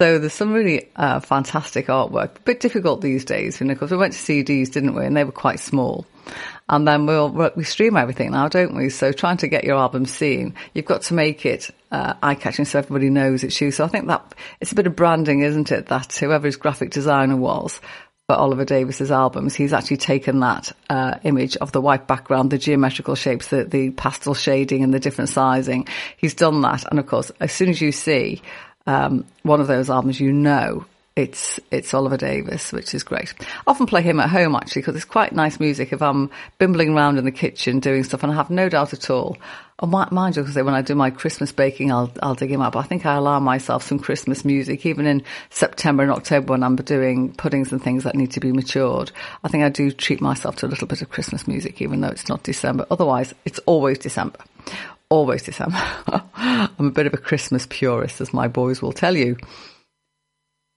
So 0.00 0.18
there's 0.18 0.32
some 0.32 0.54
really 0.54 0.88
uh, 0.96 1.20
fantastic 1.20 1.88
artwork. 1.88 2.36
A 2.36 2.40
bit 2.40 2.60
difficult 2.60 3.02
these 3.02 3.26
days, 3.26 3.60
you 3.60 3.66
know, 3.66 3.74
because 3.74 3.90
we 3.90 3.98
went 3.98 4.14
to 4.14 4.18
CDs, 4.18 4.72
didn't 4.72 4.94
we? 4.94 5.04
And 5.04 5.14
they 5.14 5.24
were 5.24 5.30
quite 5.30 5.60
small. 5.60 6.06
And 6.70 6.88
then 6.88 7.04
we'll, 7.04 7.28
we 7.54 7.64
stream 7.64 7.98
everything 7.98 8.30
now, 8.30 8.48
don't 8.48 8.74
we? 8.74 8.88
So 8.88 9.12
trying 9.12 9.36
to 9.38 9.48
get 9.48 9.64
your 9.64 9.76
album 9.76 10.06
seen, 10.06 10.54
you've 10.72 10.86
got 10.86 11.02
to 11.02 11.14
make 11.14 11.44
it 11.44 11.68
uh, 11.90 12.14
eye-catching 12.22 12.64
so 12.64 12.78
everybody 12.78 13.10
knows 13.10 13.44
it's 13.44 13.60
you. 13.60 13.70
So 13.72 13.84
I 13.84 13.88
think 13.88 14.06
that 14.06 14.34
it's 14.58 14.72
a 14.72 14.74
bit 14.74 14.86
of 14.86 14.96
branding, 14.96 15.40
isn't 15.40 15.70
it? 15.70 15.88
That 15.88 16.14
whoever 16.14 16.46
his 16.46 16.56
graphic 16.56 16.92
designer 16.92 17.36
was 17.36 17.78
for 18.26 18.36
Oliver 18.36 18.64
Davis's 18.64 19.10
albums, 19.10 19.54
he's 19.54 19.74
actually 19.74 19.98
taken 19.98 20.40
that 20.40 20.72
uh, 20.88 21.18
image 21.24 21.58
of 21.58 21.72
the 21.72 21.80
white 21.82 22.06
background, 22.06 22.50
the 22.50 22.56
geometrical 22.56 23.16
shapes, 23.16 23.48
the, 23.48 23.64
the 23.64 23.90
pastel 23.90 24.32
shading, 24.32 24.82
and 24.82 24.94
the 24.94 25.00
different 25.00 25.28
sizing. 25.28 25.88
He's 26.16 26.32
done 26.32 26.62
that, 26.62 26.84
and 26.90 26.98
of 26.98 27.06
course, 27.06 27.30
as 27.38 27.52
soon 27.52 27.68
as 27.68 27.82
you 27.82 27.92
see 27.92 28.40
um, 28.90 29.24
one 29.42 29.60
of 29.60 29.68
those 29.68 29.88
albums, 29.88 30.20
you 30.20 30.32
know 30.32 30.84
it's 31.16 31.60
it's 31.70 31.92
Oliver 31.92 32.16
Davis, 32.16 32.72
which 32.72 32.94
is 32.94 33.02
great. 33.02 33.34
I 33.40 33.44
often 33.66 33.86
play 33.86 34.02
him 34.02 34.20
at 34.20 34.30
home 34.30 34.54
actually 34.54 34.82
because 34.82 34.96
it's 34.96 35.04
quite 35.04 35.32
nice 35.32 35.60
music 35.60 35.92
if 35.92 36.00
I'm 36.00 36.30
bimbling 36.58 36.96
around 36.96 37.18
in 37.18 37.24
the 37.24 37.32
kitchen 37.32 37.80
doing 37.80 38.04
stuff, 38.04 38.22
and 38.22 38.32
I 38.32 38.36
have 38.36 38.50
no 38.50 38.68
doubt 38.68 38.92
at 38.92 39.10
all. 39.10 39.36
And 39.80 39.90
mind 39.90 40.36
you, 40.36 40.42
because 40.42 40.56
when 40.56 40.74
I 40.74 40.82
do 40.82 40.94
my 40.94 41.10
Christmas 41.10 41.52
baking, 41.52 41.90
I'll 41.90 42.12
I'll 42.22 42.34
dig 42.34 42.50
him 42.50 42.62
up. 42.62 42.76
I 42.76 42.82
think 42.82 43.06
I 43.06 43.14
allow 43.14 43.40
myself 43.40 43.82
some 43.82 43.98
Christmas 43.98 44.44
music, 44.44 44.86
even 44.86 45.06
in 45.06 45.22
September 45.50 46.02
and 46.02 46.12
October 46.12 46.52
when 46.52 46.62
I'm 46.62 46.76
doing 46.76 47.32
puddings 47.34 47.72
and 47.72 47.82
things 47.82 48.04
that 48.04 48.14
need 48.14 48.32
to 48.32 48.40
be 48.40 48.52
matured. 48.52 49.10
I 49.42 49.48
think 49.48 49.64
I 49.64 49.68
do 49.68 49.90
treat 49.90 50.20
myself 50.20 50.56
to 50.56 50.66
a 50.66 50.68
little 50.68 50.86
bit 50.86 51.02
of 51.02 51.10
Christmas 51.10 51.48
music, 51.48 51.82
even 51.82 52.00
though 52.00 52.08
it's 52.08 52.28
not 52.28 52.42
December. 52.44 52.86
Otherwise, 52.90 53.34
it's 53.44 53.58
always 53.60 53.98
December. 53.98 54.38
Always 55.10 55.42
December. 55.42 55.76
I'm 56.36 56.86
a 56.86 56.90
bit 56.92 57.06
of 57.06 57.14
a 57.14 57.18
Christmas 57.18 57.66
purist, 57.68 58.20
as 58.20 58.32
my 58.32 58.46
boys 58.46 58.80
will 58.80 58.92
tell 58.92 59.16
you. 59.16 59.36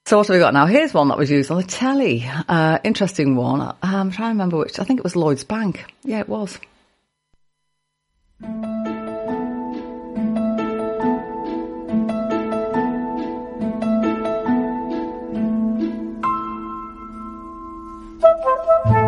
So 0.07 0.17
what 0.17 0.27
have 0.27 0.33
we 0.33 0.39
got 0.39 0.55
now? 0.55 0.65
Here's 0.65 0.91
one 0.91 1.09
that 1.09 1.19
was 1.19 1.29
used 1.29 1.51
on 1.51 1.57
the 1.57 1.63
telly. 1.63 2.25
Uh, 2.49 2.79
interesting 2.83 3.35
one. 3.35 3.61
Uh, 3.61 3.75
I'm 3.83 4.09
trying 4.09 4.29
to 4.29 4.33
remember 4.33 4.57
which. 4.57 4.79
I 4.79 4.83
think 4.85 4.99
it 4.99 5.03
was 5.03 5.15
Lloyds 5.15 5.43
Bank. 5.43 5.85
Yeah, 6.03 6.19
it 6.19 6.27
was. 6.27 6.59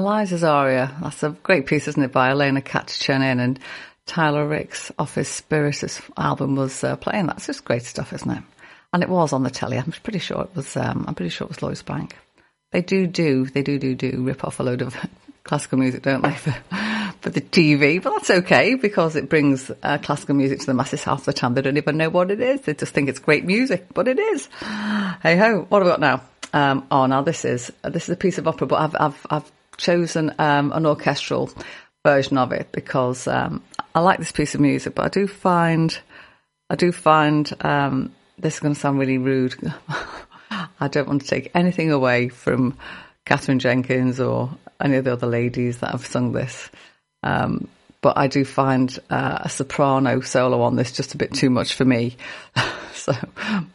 Eliza's 0.00 0.44
aria. 0.44 0.94
That's 1.02 1.22
a 1.22 1.30
great 1.30 1.66
piece, 1.66 1.86
isn't 1.86 2.02
it, 2.02 2.12
by 2.12 2.30
Elena 2.30 2.62
Kats-Chernin 2.62 3.38
and 3.38 3.58
Tyler 4.06 4.46
Ricks 4.46 4.90
off 4.98 5.14
his 5.14 5.28
Spiritus 5.28 6.00
album 6.16 6.56
was 6.56 6.82
uh, 6.82 6.96
playing. 6.96 7.26
That's 7.26 7.46
just 7.46 7.64
great 7.64 7.82
stuff, 7.82 8.12
isn't 8.12 8.30
it? 8.30 8.42
And 8.92 9.02
it 9.02 9.08
was 9.08 9.32
on 9.32 9.42
the 9.42 9.50
telly. 9.50 9.78
I'm 9.78 9.92
pretty 9.92 10.18
sure 10.18 10.42
it 10.42 10.56
was. 10.56 10.76
Um, 10.76 11.04
I'm 11.06 11.14
pretty 11.14 11.30
sure 11.30 11.44
it 11.44 11.50
was 11.50 11.62
Lloyds 11.62 11.82
Bank. 11.82 12.16
They 12.72 12.82
do 12.82 13.06
do. 13.06 13.44
They 13.46 13.62
do 13.62 13.78
do 13.78 13.94
do 13.94 14.22
rip 14.22 14.42
off 14.42 14.58
a 14.58 14.62
load 14.62 14.82
of 14.82 14.96
classical 15.44 15.78
music, 15.78 16.02
don't 16.02 16.22
they, 16.22 16.30
for, 16.34 16.56
for 17.20 17.30
the 17.30 17.40
TV? 17.40 18.02
But 18.02 18.14
that's 18.14 18.30
okay 18.30 18.74
because 18.74 19.16
it 19.16 19.28
brings 19.28 19.70
uh, 19.82 19.98
classical 19.98 20.34
music 20.34 20.60
to 20.60 20.66
the 20.66 20.74
masses 20.74 21.04
half 21.04 21.24
the 21.24 21.32
time. 21.32 21.54
They 21.54 21.62
don't 21.62 21.76
even 21.76 21.98
know 21.98 22.10
what 22.10 22.30
it 22.30 22.40
is. 22.40 22.62
They 22.62 22.74
just 22.74 22.94
think 22.94 23.08
it's 23.08 23.20
great 23.20 23.44
music, 23.44 23.86
but 23.94 24.08
it 24.08 24.18
is. 24.18 24.46
Hey 24.46 25.36
ho! 25.36 25.66
What 25.68 25.82
have 25.82 25.86
we 25.86 25.90
got 25.92 26.00
now? 26.00 26.22
Um, 26.52 26.86
oh, 26.90 27.06
now 27.06 27.22
this 27.22 27.44
is 27.44 27.70
this 27.84 28.04
is 28.04 28.10
a 28.10 28.16
piece 28.16 28.38
of 28.38 28.48
opera, 28.48 28.66
but 28.66 28.80
I've 28.80 28.96
I've, 28.98 29.26
I've 29.30 29.52
chosen 29.80 30.34
um, 30.38 30.72
an 30.72 30.86
orchestral 30.86 31.50
version 32.04 32.38
of 32.38 32.52
it 32.52 32.70
because 32.72 33.26
um, 33.26 33.62
I 33.94 34.00
like 34.00 34.18
this 34.18 34.32
piece 34.32 34.54
of 34.54 34.60
music, 34.60 34.94
but 34.94 35.06
I 35.06 35.08
do 35.08 35.26
find 35.26 35.98
I 36.68 36.76
do 36.76 36.92
find 36.92 37.52
um, 37.62 38.14
this 38.38 38.54
is 38.54 38.60
going 38.60 38.74
to 38.74 38.80
sound 38.80 38.98
really 38.98 39.18
rude. 39.18 39.56
I 40.80 40.88
don't 40.88 41.08
want 41.08 41.22
to 41.22 41.28
take 41.28 41.50
anything 41.54 41.90
away 41.90 42.28
from 42.28 42.76
Katherine 43.26 43.58
Jenkins 43.58 44.20
or 44.20 44.50
any 44.80 44.96
of 44.96 45.04
the 45.04 45.12
other 45.12 45.26
ladies 45.26 45.78
that 45.78 45.90
have 45.90 46.06
sung 46.06 46.32
this. 46.32 46.70
Um, 47.22 47.68
but 48.02 48.16
I 48.16 48.28
do 48.28 48.44
find 48.44 48.96
uh, 49.10 49.40
a 49.42 49.48
soprano 49.48 50.20
solo 50.20 50.62
on 50.62 50.76
this 50.76 50.92
just 50.92 51.14
a 51.14 51.18
bit 51.18 51.34
too 51.34 51.50
much 51.50 51.74
for 51.74 51.84
me. 51.84 52.16
so 52.94 53.12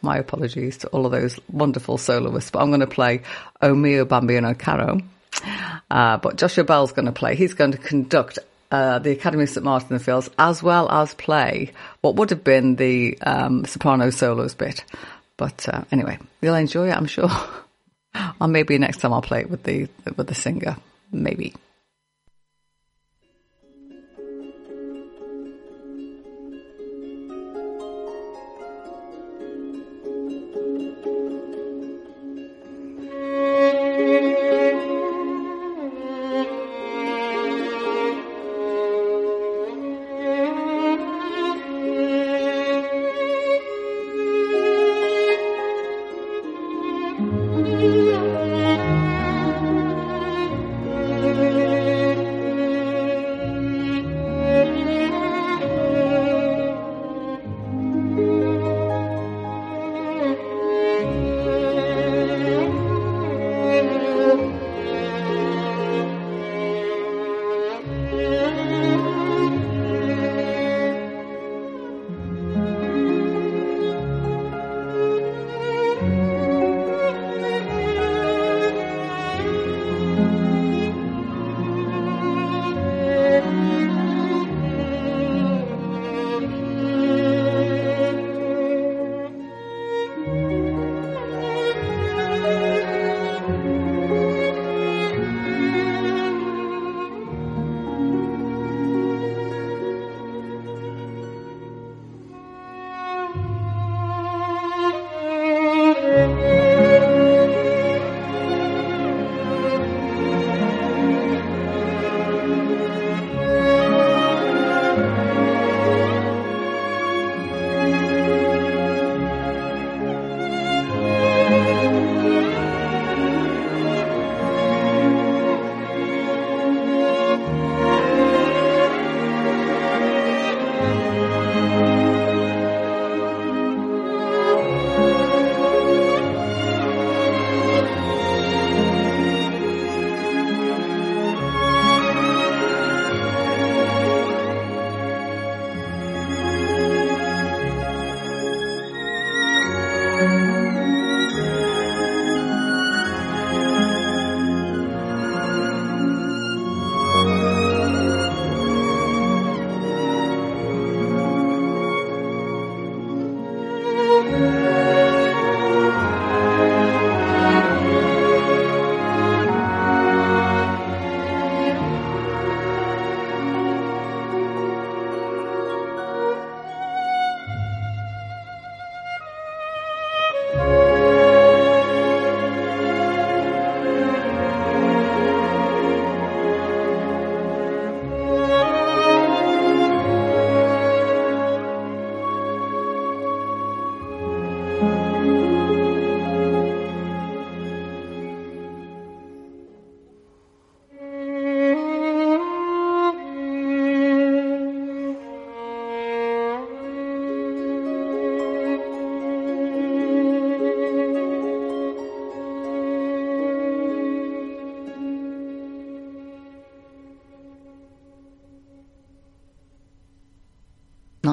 my 0.02 0.18
apologies 0.18 0.78
to 0.78 0.88
all 0.88 1.06
of 1.06 1.12
those 1.12 1.38
wonderful 1.50 1.98
soloists. 1.98 2.50
But 2.50 2.60
I'm 2.60 2.70
going 2.70 2.80
to 2.80 2.86
play 2.86 3.22
O 3.62 3.74
mio 3.74 4.04
bambino 4.04 4.54
caro. 4.54 4.98
Uh, 5.90 6.16
but 6.18 6.36
Joshua 6.36 6.64
Bell's 6.64 6.92
going 6.92 7.06
to 7.06 7.12
play. 7.12 7.36
He's 7.36 7.54
going 7.54 7.72
to 7.72 7.78
conduct 7.78 8.38
uh, 8.70 8.98
the 8.98 9.10
Academy 9.10 9.44
of 9.44 9.50
St 9.50 9.64
Martin 9.64 9.88
in 9.90 9.98
the 9.98 10.04
Fields 10.04 10.28
as 10.38 10.62
well 10.62 10.90
as 10.90 11.14
play 11.14 11.72
what 12.00 12.16
would 12.16 12.30
have 12.30 12.42
been 12.42 12.76
the 12.76 13.18
um, 13.22 13.64
soprano 13.64 14.10
solos 14.10 14.54
bit. 14.54 14.84
But 15.36 15.68
uh, 15.68 15.84
anyway, 15.92 16.18
you'll 16.40 16.54
enjoy 16.54 16.88
it, 16.88 16.96
I'm 16.96 17.06
sure. 17.06 17.30
or 18.40 18.48
maybe 18.48 18.78
next 18.78 18.98
time 18.98 19.12
I'll 19.12 19.22
play 19.22 19.40
it 19.40 19.50
with 19.50 19.62
the 19.62 19.88
with 20.16 20.26
the 20.26 20.34
singer. 20.34 20.76
Maybe. 21.12 21.54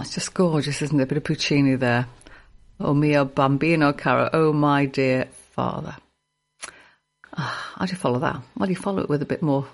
That's 0.03 0.15
just 0.15 0.33
gorgeous, 0.33 0.81
isn't 0.81 0.99
it? 0.99 1.03
A 1.03 1.05
bit 1.05 1.17
of 1.17 1.23
Puccini 1.23 1.75
there. 1.75 2.07
Oh 2.77 2.93
mio 2.93 3.23
bambino 3.23 3.93
caro, 3.93 4.29
oh 4.33 4.51
my 4.51 4.85
dear 4.85 5.29
father. 5.51 5.95
Ah, 7.37 7.71
how 7.77 7.85
do 7.85 7.93
you 7.93 7.97
follow 7.97 8.19
that? 8.19 8.41
Well, 8.57 8.69
you 8.69 8.75
follow 8.75 9.01
it 9.01 9.07
with 9.07 9.21
a 9.21 9.25
bit 9.25 9.41
more 9.41 9.65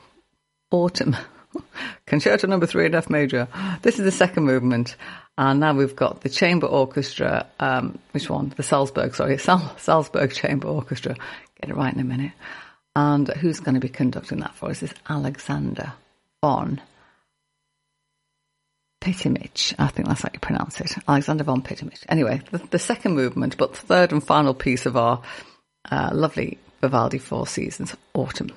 autumn. 0.70 1.18
Concerto 2.06 2.46
number 2.46 2.68
three 2.68 2.86
in 2.86 2.94
F 2.94 3.10
major. 3.10 3.48
This 3.82 3.98
is 3.98 4.06
the 4.06 4.12
second 4.12 4.44
movement. 4.44 4.98
And 5.36 5.60
now 5.60 5.74
we've 5.74 5.96
got 5.96 6.22
the 6.22 6.30
chamber 6.30 6.68
orchestra. 6.68 7.48
Um, 7.60 7.98
which 8.12 8.30
one? 8.30 8.54
The 8.56 8.62
Salzburg, 8.62 9.16
sorry, 9.16 9.38
Sal- 9.40 9.76
Salzburg 9.80 10.32
Chamber 10.32 10.68
Orchestra. 10.68 11.16
Get 11.60 11.72
it 11.72 11.76
right 11.76 11.92
in 11.92 12.02
a 12.02 12.04
minute. 12.04 12.34
And 12.96 13.28
who's 13.30 13.62
going 13.62 13.74
to 13.74 13.82
be 13.82 13.90
conducting 13.90 14.42
that 14.42 14.54
for 14.54 14.70
us 14.70 14.84
is 14.84 14.94
Alexander 15.10 15.94
von 16.40 16.82
Pitamic. 19.02 19.74
I 19.80 19.88
think 19.88 20.08
that's 20.08 20.22
how 20.22 20.30
you 20.34 20.40
pronounce 20.40 20.80
it. 20.82 20.92
Alexander 21.08 21.44
von 21.44 21.62
Pitamic. 21.62 22.04
Anyway, 22.10 22.42
the, 22.52 22.58
the 22.58 22.80
second 22.80 23.16
movement, 23.16 23.58
but 23.58 23.74
the 23.74 23.80
third 23.80 24.12
and 24.12 24.24
final 24.24 24.54
piece 24.54 24.86
of 24.86 24.98
our 24.98 25.22
uh, 25.90 26.10
lovely 26.14 26.58
Vivaldi 26.82 27.18
Four 27.18 27.48
Seasons 27.48 27.96
Autumn. 28.14 28.52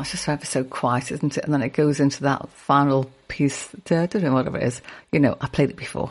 Oh, 0.00 0.02
it's 0.02 0.12
just 0.12 0.30
ever 0.30 0.46
so 0.46 0.64
quiet, 0.64 1.12
isn't 1.12 1.36
it? 1.36 1.44
And 1.44 1.52
then 1.52 1.60
it 1.60 1.74
goes 1.74 2.00
into 2.00 2.22
that 2.22 2.48
final 2.48 3.10
piece. 3.28 3.68
I 3.90 4.06
don't 4.06 4.22
know 4.22 4.32
whatever 4.32 4.56
it 4.56 4.62
is. 4.62 4.80
You 5.12 5.20
know, 5.20 5.36
I 5.42 5.46
played 5.46 5.68
it 5.68 5.76
before. 5.76 6.10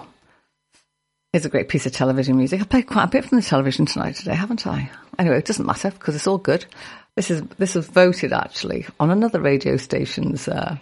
It's 1.34 1.45
a 1.45 1.49
great 1.49 1.70
piece 1.70 1.88
of 1.88 1.91
television 1.91 2.38
music. 2.38 2.61
I 2.61 2.66
played 2.66 2.86
quite 2.86 3.06
a 3.06 3.07
bit 3.07 3.26
from 3.26 3.40
the 3.40 3.44
television 3.44 3.88
tonight 3.88 4.14
today, 4.14 4.36
haven't 4.36 4.68
I? 4.68 4.91
Anyway, 5.18 5.40
it 5.40 5.45
doesn't 5.45 5.66
matter 5.66 5.90
because 5.90 6.14
it's 6.14 6.28
all 6.28 6.38
good. 6.38 6.68
This 7.16 7.32
is 7.32 7.41
this 7.57 7.74
was 7.74 7.88
voted 7.88 8.32
actually 8.32 8.86
on 8.99 9.10
another 9.10 9.41
radio 9.41 9.76
station's 9.76 10.48
uh, 10.48 10.78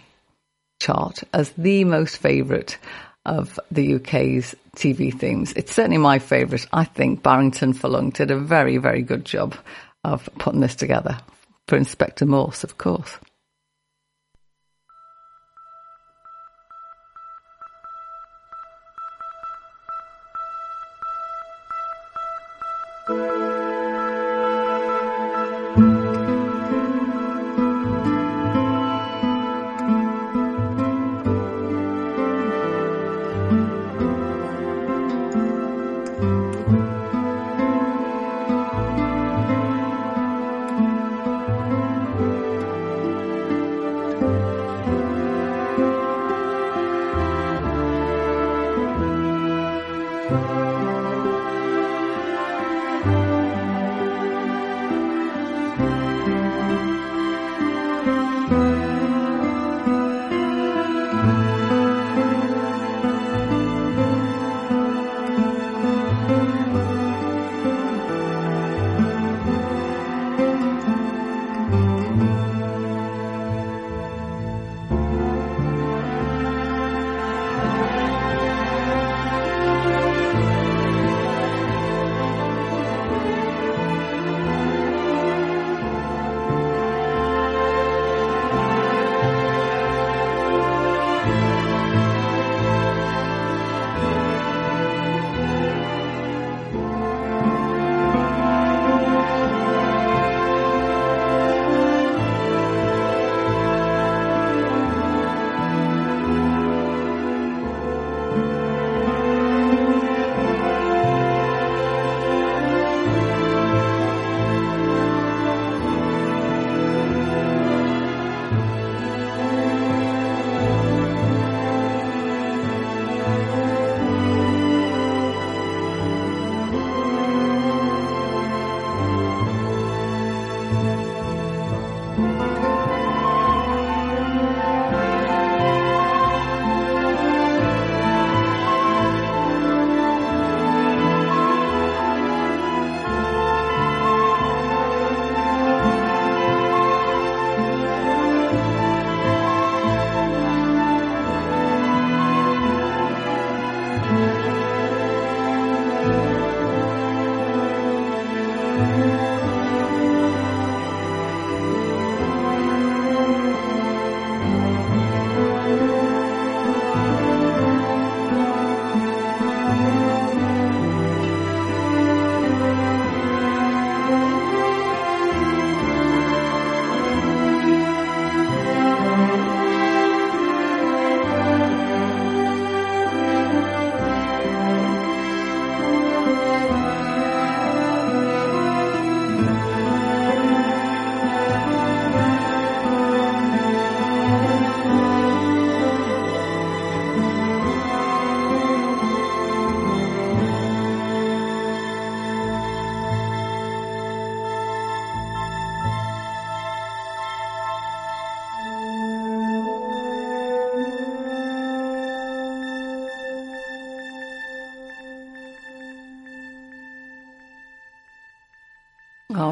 chart 0.78 1.22
as 1.32 1.48
the 1.52 1.84
most 1.84 2.18
favourite 2.18 2.76
of 3.24 3.58
the 3.70 3.94
UK's 3.94 4.54
TV 4.76 5.18
themes. 5.18 5.54
It's 5.54 5.72
certainly 5.72 5.96
my 5.96 6.18
favourite. 6.18 6.66
I 6.74 6.84
think 6.84 7.22
Barrington 7.22 7.72
Pheloung 7.72 8.12
did 8.12 8.30
a 8.30 8.38
very, 8.38 8.76
very 8.76 9.00
good 9.00 9.24
job 9.24 9.56
of 10.04 10.28
putting 10.38 10.60
this 10.60 10.74
together 10.74 11.18
for 11.68 11.76
Inspector 11.76 12.24
Morse, 12.24 12.64
of 12.64 12.78
course. 12.78 13.18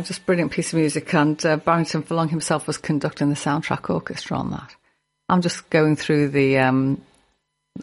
Just 0.06 0.24
brilliant 0.24 0.52
piece 0.52 0.72
of 0.72 0.78
music. 0.78 1.12
And 1.14 1.44
uh, 1.44 1.56
Barrington 1.56 2.02
Pheloung 2.02 2.30
himself 2.30 2.66
was 2.66 2.78
conducting 2.78 3.28
the 3.28 3.34
soundtrack 3.34 3.90
orchestra 3.90 4.36
on 4.38 4.52
that. 4.52 4.74
I'm 5.28 5.42
just 5.42 5.68
going 5.70 5.96
through 5.96 6.28
the, 6.28 6.58
um, 6.58 7.02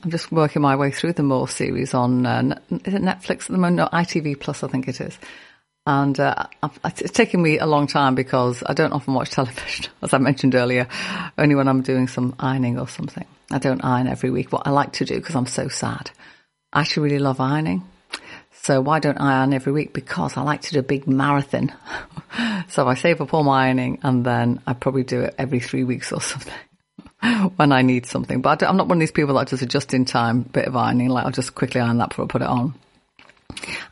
I'm 0.02 0.10
just 0.10 0.32
working 0.32 0.62
my 0.62 0.78
way 0.78 0.92
through 0.92 1.14
the 1.14 1.24
Morse 1.24 1.54
series 1.54 1.94
on, 1.94 2.26
uh, 2.26 2.60
is 2.70 2.94
it 2.94 3.02
Netflix 3.02 3.42
at 3.42 3.48
the 3.48 3.58
moment? 3.58 3.76
No, 3.76 3.88
ITV 3.88 4.40
Plus, 4.40 4.64
I 4.64 4.70
think 4.70 4.88
it 4.88 5.02
is. 5.02 5.18
And 5.86 6.18
uh, 6.18 6.48
it's 6.86 7.12
taken 7.12 7.42
me 7.42 7.60
a 7.60 7.66
long 7.66 7.88
time 7.88 8.16
because 8.16 8.64
I 8.66 8.74
don't 8.74 8.94
often 8.94 9.14
watch 9.14 9.30
television, 9.32 9.92
as 10.02 10.14
I 10.14 10.18
mentioned 10.18 10.56
earlier, 10.56 10.88
only 11.38 11.56
when 11.56 11.68
I'm 11.68 11.82
doing 11.82 12.08
some 12.08 12.36
ironing 12.40 12.80
or 12.80 12.88
something. 12.88 13.26
I 13.52 13.58
don't 13.58 13.84
iron 13.84 14.08
every 14.08 14.30
week. 14.30 14.54
What 14.54 14.66
I 14.66 14.70
like 14.70 14.94
to 14.94 15.06
do, 15.06 15.16
because 15.16 15.36
I'm 15.36 15.46
so 15.46 15.68
sad, 15.68 16.12
I 16.72 16.82
actually 16.82 17.04
really 17.04 17.20
love 17.20 17.42
ironing. 17.42 17.84
So 18.64 18.80
why 18.80 19.00
don't 19.00 19.20
I 19.20 19.42
iron 19.42 19.54
every 19.54 19.74
week? 19.74 19.92
Because 19.92 20.38
I 20.38 20.42
like 20.42 20.62
to 20.62 20.72
do 20.72 20.80
a 20.80 20.84
big 20.84 21.06
marathon. 21.06 21.74
so 22.70 22.88
I 22.88 22.96
save 22.96 23.20
up 23.20 23.34
all 23.34 23.44
my 23.44 23.66
ironing 23.66 24.00
and 24.04 24.26
then 24.26 24.62
I 24.66 24.72
probably 24.72 25.04
do 25.04 25.22
it 25.22 25.36
every 25.38 25.60
three 25.60 25.84
weeks 25.84 26.14
or 26.14 26.22
something 26.22 26.54
when 27.58 27.74
I 27.74 27.82
need 27.82 28.06
something. 28.06 28.42
But 28.42 28.64
I'm 28.64 28.78
not 28.78 28.88
one 28.88 28.98
of 28.98 29.00
these 29.02 29.12
people 29.12 29.36
that 29.36 29.50
does 29.50 29.62
a 29.62 29.66
just 29.66 29.94
in 29.94 30.06
time 30.06 30.44
bit 30.44 30.66
of 30.66 30.78
ironing. 30.78 31.10
Like 31.10 31.26
I'll 31.26 31.32
just 31.32 31.56
quickly 31.56 31.82
iron 31.82 31.98
that 31.98 32.10
before 32.10 32.24
I 32.24 32.28
put 32.30 32.42
it 32.42 32.48
on. 32.48 32.74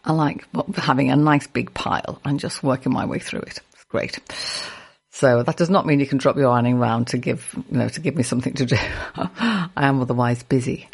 I 0.05 0.13
like 0.13 0.47
having 0.75 1.11
a 1.11 1.17
nice 1.17 1.47
big 1.47 1.73
pile 1.73 2.21
and 2.23 2.39
just 2.39 2.63
working 2.63 2.93
my 2.93 3.05
way 3.05 3.19
through 3.19 3.41
it. 3.41 3.59
It's 3.73 3.83
great. 3.89 4.19
So 5.09 5.43
that 5.43 5.57
does 5.57 5.69
not 5.69 5.85
mean 5.85 5.99
you 5.99 6.07
can 6.07 6.17
drop 6.17 6.37
your 6.37 6.49
ironing 6.49 6.79
round 6.79 7.07
to 7.07 7.17
give, 7.17 7.53
you 7.69 7.77
know, 7.77 7.89
to 7.89 7.99
give 7.99 8.15
me 8.15 8.23
something 8.23 8.53
to 8.53 8.65
do. 8.65 8.77
I 9.15 9.69
am 9.75 9.99
otherwise 9.99 10.43
busy. 10.43 10.89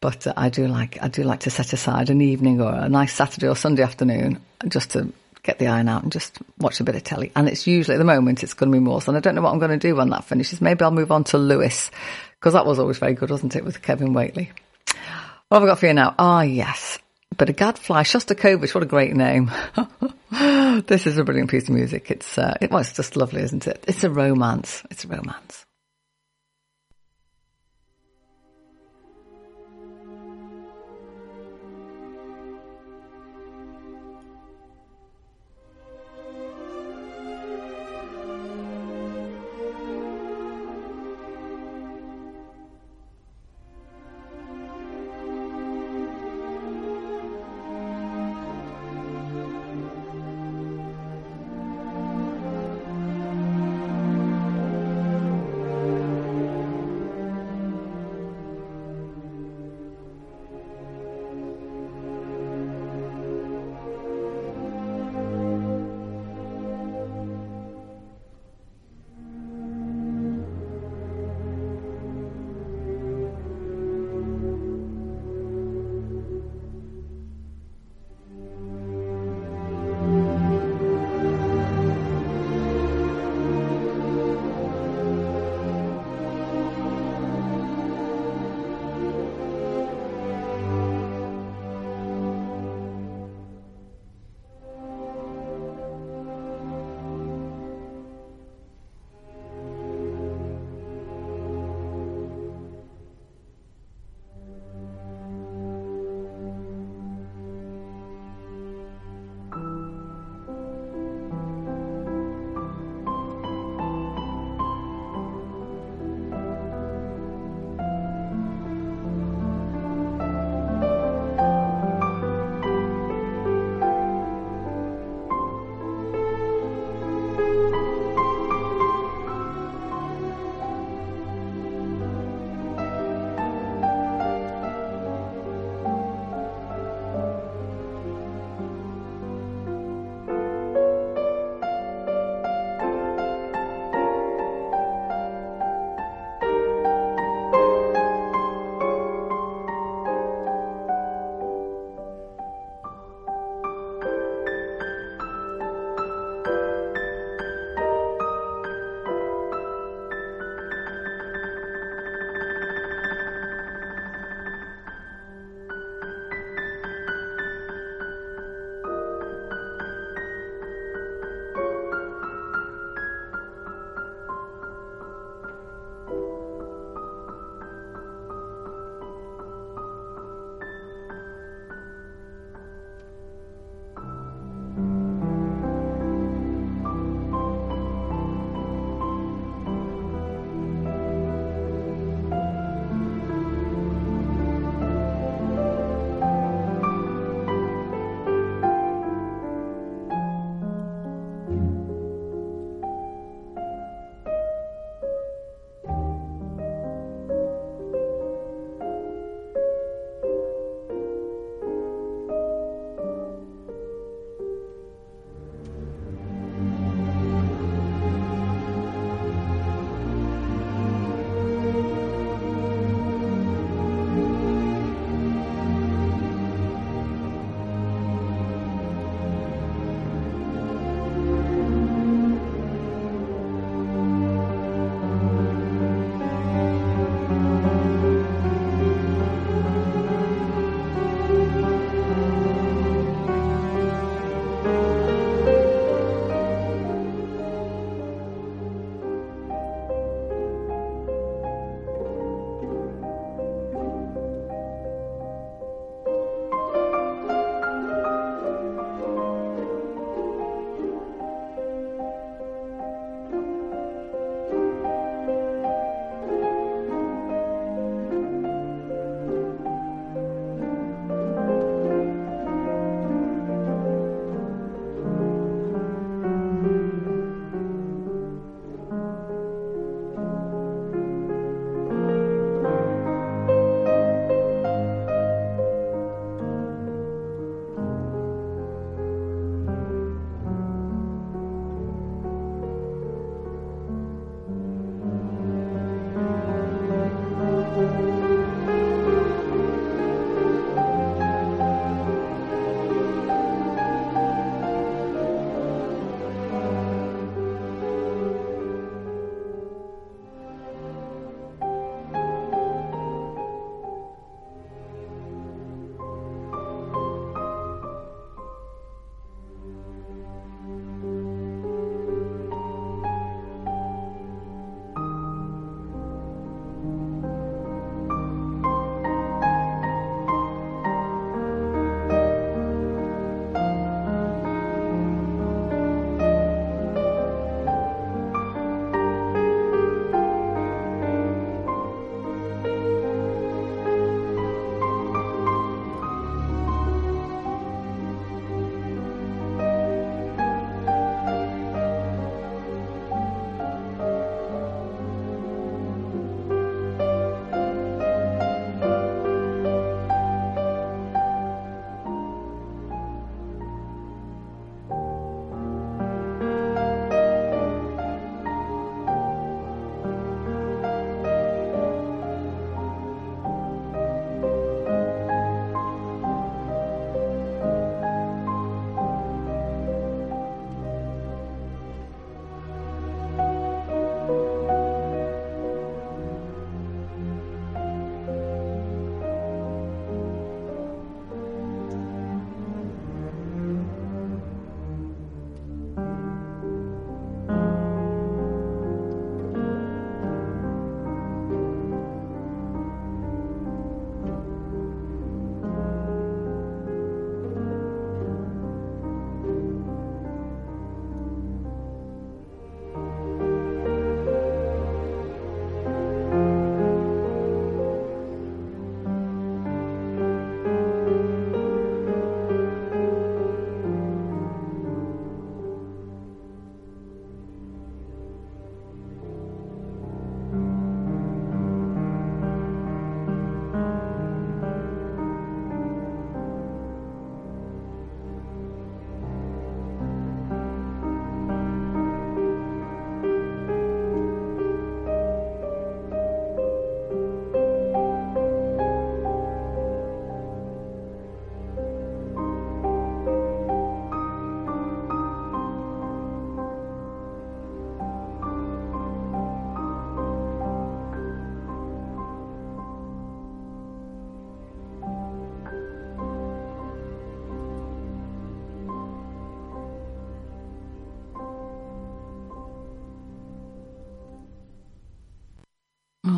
But 0.00 0.26
uh, 0.26 0.34
I 0.36 0.48
do 0.48 0.66
like 0.66 1.02
I 1.02 1.08
do 1.08 1.22
like 1.22 1.40
to 1.40 1.50
set 1.50 1.72
aside 1.72 2.10
an 2.10 2.20
evening 2.20 2.60
or 2.60 2.72
a 2.72 2.88
nice 2.88 3.12
Saturday 3.12 3.48
or 3.48 3.56
Sunday 3.56 3.82
afternoon 3.82 4.40
just 4.68 4.90
to 4.92 5.12
get 5.42 5.58
the 5.58 5.68
iron 5.68 5.88
out 5.88 6.02
and 6.02 6.12
just 6.12 6.38
watch 6.58 6.80
a 6.80 6.84
bit 6.84 6.94
of 6.94 7.04
telly. 7.04 7.32
And 7.34 7.48
it's 7.48 7.66
usually 7.66 7.94
at 7.94 7.98
the 7.98 8.04
moment 8.04 8.42
it's 8.42 8.54
going 8.54 8.70
to 8.70 8.76
be 8.76 8.82
Morse. 8.82 9.08
And 9.08 9.16
I 9.16 9.20
don't 9.20 9.34
know 9.34 9.42
what 9.42 9.52
I'm 9.52 9.58
going 9.58 9.78
to 9.78 9.88
do 9.88 9.96
when 9.96 10.10
that 10.10 10.24
finishes. 10.24 10.60
Maybe 10.60 10.84
I'll 10.84 10.90
move 10.90 11.12
on 11.12 11.24
to 11.24 11.38
Lewis 11.38 11.90
because 12.38 12.52
that 12.54 12.66
was 12.66 12.78
always 12.78 12.98
very 12.98 13.14
good, 13.14 13.30
wasn't 13.30 13.56
it, 13.56 13.64
with 13.64 13.82
Kevin 13.82 14.12
Whately? 14.12 14.50
What 15.48 15.60
have 15.60 15.62
I 15.64 15.72
got 15.72 15.78
for 15.78 15.86
you 15.86 15.94
now? 15.94 16.14
Ah, 16.18 16.38
oh, 16.38 16.42
yes. 16.42 16.98
But 17.36 17.48
a 17.48 17.52
gadfly, 17.52 18.02
Shostakovich, 18.02 18.74
what 18.74 18.82
a 18.82 18.86
great 18.86 19.14
name. 19.14 19.50
this 20.86 21.06
is 21.06 21.18
a 21.18 21.24
brilliant 21.24 21.50
piece 21.50 21.68
of 21.68 21.74
music. 21.74 22.10
It's, 22.10 22.38
uh, 22.38 22.56
it, 22.60 22.70
well, 22.70 22.80
it's 22.80 22.92
just 22.92 23.16
lovely, 23.16 23.42
isn't 23.42 23.66
it? 23.66 23.84
It's 23.88 24.04
a 24.04 24.10
romance. 24.10 24.82
It's 24.90 25.04
a 25.04 25.08
romance. 25.08 25.64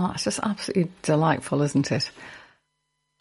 Oh, 0.03 0.11
it's 0.12 0.24
just 0.24 0.41
absolutely 0.43 0.91
delightful, 1.03 1.62
isn't 1.62 1.93
it? 1.93 2.11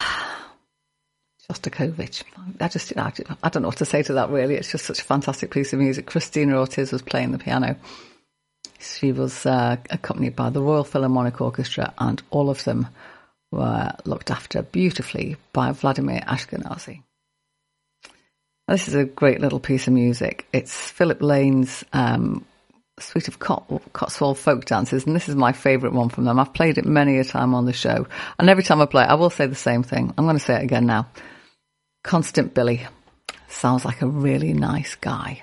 Shostakovich. 1.48 2.24
I 2.58 2.66
just, 2.66 2.92
I 2.96 3.48
don't 3.48 3.62
know 3.62 3.68
what 3.68 3.76
to 3.76 3.84
say 3.84 4.02
to 4.02 4.14
that 4.14 4.30
really. 4.30 4.56
It's 4.56 4.72
just 4.72 4.86
such 4.86 4.98
a 4.98 5.04
fantastic 5.04 5.52
piece 5.52 5.72
of 5.72 5.78
music. 5.78 6.06
Cristina 6.06 6.58
Ortiz 6.58 6.90
was 6.90 7.02
playing 7.02 7.30
the 7.30 7.38
piano. 7.38 7.76
She 8.80 9.12
was 9.12 9.46
uh, 9.46 9.76
accompanied 9.90 10.34
by 10.34 10.50
the 10.50 10.60
Royal 10.60 10.82
Philharmonic 10.82 11.40
Orchestra, 11.40 11.94
and 11.98 12.20
all 12.30 12.50
of 12.50 12.64
them 12.64 12.88
were 13.52 13.92
looked 14.04 14.32
after 14.32 14.62
beautifully 14.62 15.36
by 15.52 15.70
Vladimir 15.70 16.20
Ashkenazy. 16.26 17.04
This 18.66 18.88
is 18.88 18.94
a 18.94 19.04
great 19.04 19.40
little 19.40 19.60
piece 19.60 19.86
of 19.86 19.92
music. 19.92 20.48
It's 20.52 20.74
Philip 20.74 21.22
Lane's 21.22 21.84
um, 21.92 22.44
suite 22.98 23.28
of 23.28 23.38
Cot- 23.38 23.92
Cotswold 23.92 24.38
folk 24.38 24.64
dances, 24.64 25.06
and 25.06 25.16
this 25.16 25.28
is 25.28 25.34
my 25.34 25.52
favourite 25.52 25.94
one 25.94 26.08
from 26.08 26.24
them. 26.24 26.38
I've 26.38 26.52
played 26.52 26.78
it 26.78 26.84
many 26.84 27.18
a 27.18 27.24
time 27.24 27.54
on 27.54 27.64
the 27.64 27.72
show, 27.72 28.06
and 28.38 28.50
every 28.50 28.62
time 28.62 28.80
I 28.80 28.86
play 28.86 29.02
it, 29.02 29.08
I 29.08 29.14
will 29.14 29.30
say 29.30 29.46
the 29.46 29.54
same 29.54 29.82
thing. 29.82 30.12
I'm 30.16 30.24
going 30.24 30.38
to 30.38 30.44
say 30.44 30.56
it 30.56 30.64
again 30.64 30.86
now. 30.86 31.08
Constant 32.04 32.54
Billy 32.54 32.86
sounds 33.48 33.84
like 33.84 34.02
a 34.02 34.06
really 34.06 34.52
nice 34.52 34.94
guy. 34.96 35.42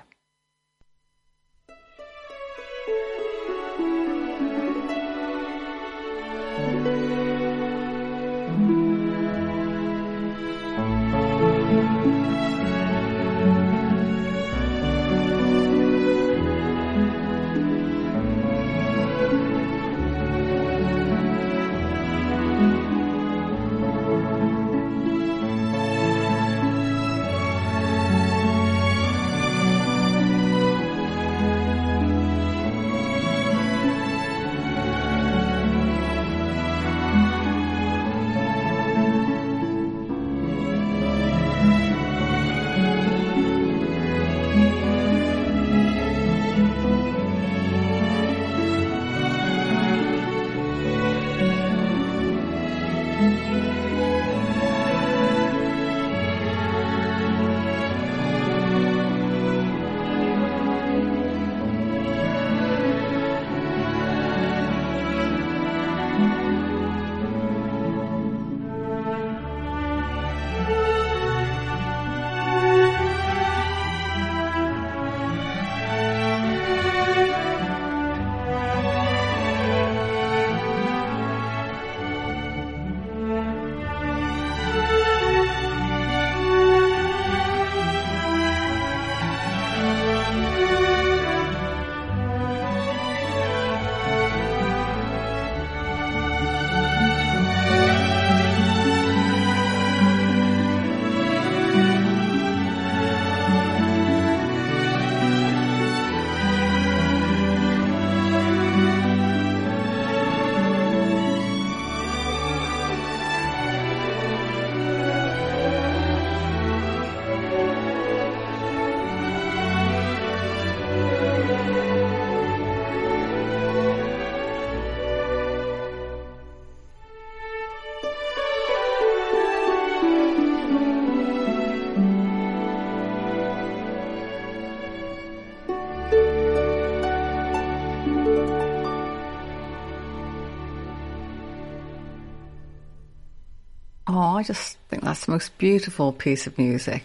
Most 145.30 145.58
beautiful 145.58 146.14
piece 146.14 146.48
of 146.48 146.58
music. 146.58 147.04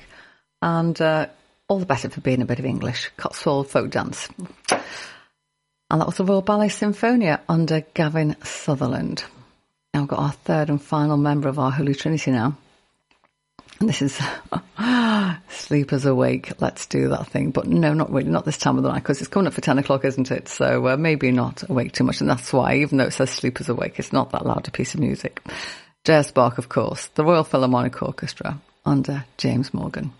And 0.62 0.98
uh, 1.00 1.26
all 1.68 1.78
the 1.78 1.86
better 1.86 2.08
for 2.10 2.20
being 2.20 2.42
a 2.42 2.46
bit 2.46 2.58
of 2.58 2.64
English. 2.64 3.10
Cotswold 3.16 3.68
folk 3.68 3.90
dance. 3.90 4.28
And 5.90 6.00
that 6.00 6.06
was 6.06 6.16
the 6.16 6.24
Royal 6.24 6.42
Ballet 6.42 6.68
Sinfonia 6.68 7.40
under 7.48 7.80
Gavin 7.94 8.36
Sutherland. 8.42 9.24
Now 9.92 10.00
we've 10.00 10.08
got 10.08 10.18
our 10.18 10.32
third 10.32 10.70
and 10.70 10.82
final 10.82 11.16
member 11.16 11.48
of 11.48 11.58
our 11.58 11.70
Holy 11.70 11.94
Trinity 11.94 12.30
now. 12.30 12.56
And 13.80 13.88
this 13.88 14.02
is 14.02 14.20
Sleepers 15.48 16.06
Awake. 16.06 16.60
Let's 16.60 16.86
do 16.86 17.08
that 17.08 17.28
thing. 17.28 17.50
But 17.50 17.66
no, 17.66 17.92
not 17.92 18.10
really. 18.10 18.30
Not 18.30 18.44
this 18.44 18.58
time 18.58 18.76
of 18.76 18.82
the 18.82 18.90
night 18.90 19.02
because 19.02 19.20
it's 19.20 19.28
coming 19.28 19.46
up 19.46 19.52
for 19.52 19.60
10 19.60 19.78
o'clock, 19.78 20.04
isn't 20.04 20.30
it? 20.30 20.48
So 20.48 20.88
uh, 20.88 20.96
maybe 20.96 21.30
not 21.32 21.68
awake 21.68 21.92
too 21.92 22.04
much. 22.04 22.20
And 22.20 22.30
that's 22.30 22.52
why, 22.52 22.76
even 22.76 22.98
though 22.98 23.04
it 23.04 23.12
says 23.12 23.30
Sleepers 23.30 23.68
Awake, 23.68 23.98
it's 23.98 24.12
not 24.12 24.30
that 24.32 24.46
loud 24.46 24.66
a 24.68 24.70
piece 24.70 24.94
of 24.94 25.00
music. 25.00 25.42
J.S. 26.04 26.32
Bach, 26.32 26.58
of 26.58 26.68
course, 26.68 27.06
the 27.14 27.24
Royal 27.24 27.44
Philharmonic 27.44 28.02
Orchestra 28.02 28.60
under 28.84 29.24
James 29.38 29.72
Morgan. 29.72 30.12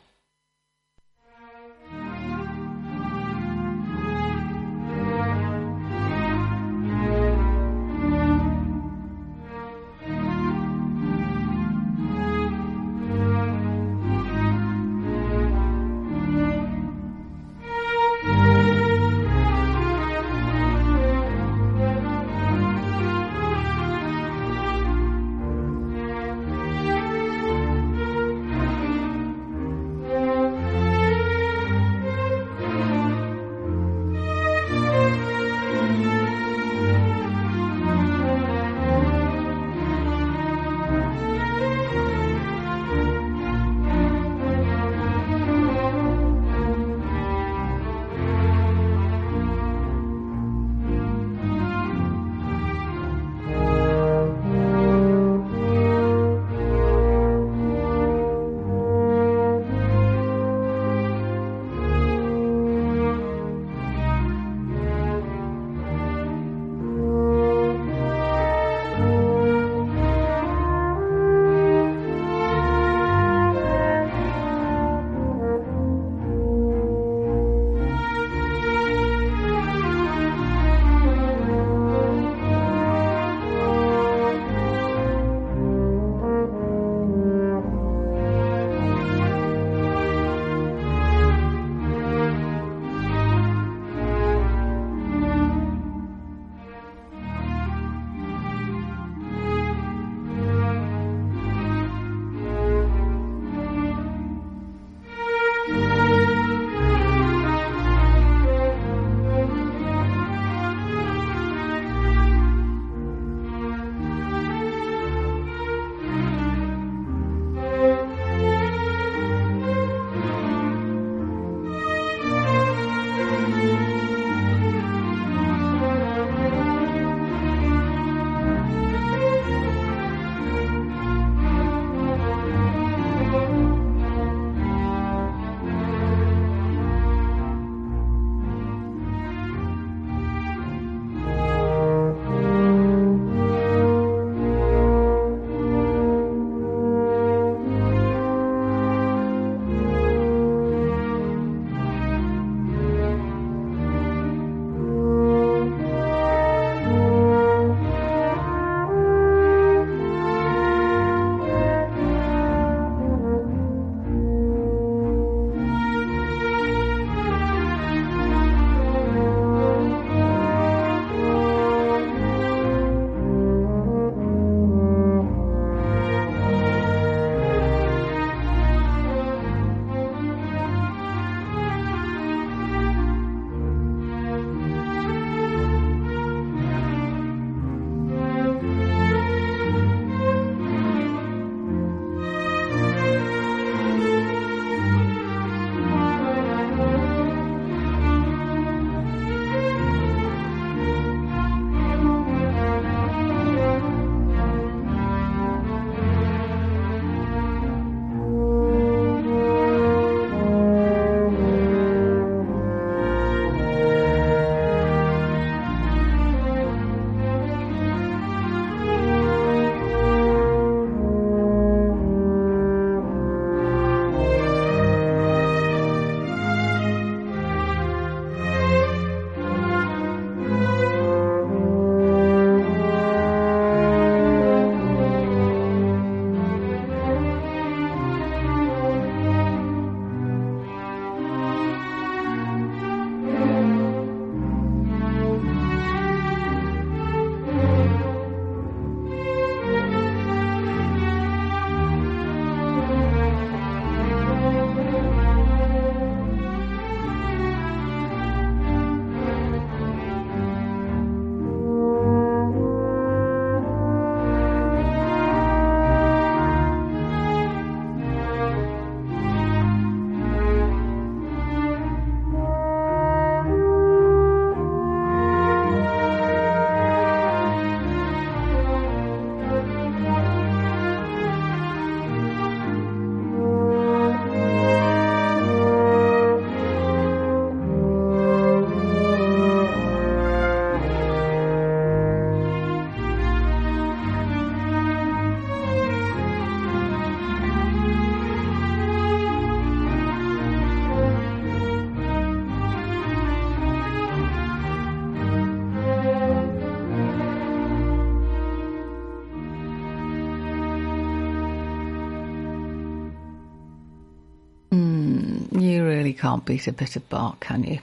Can't 316.25 316.47
beat 316.47 316.67
a 316.69 316.73
bit 316.73 316.97
of 316.97 317.07
Bach, 317.11 317.39
can 317.39 317.65
you? 317.65 317.81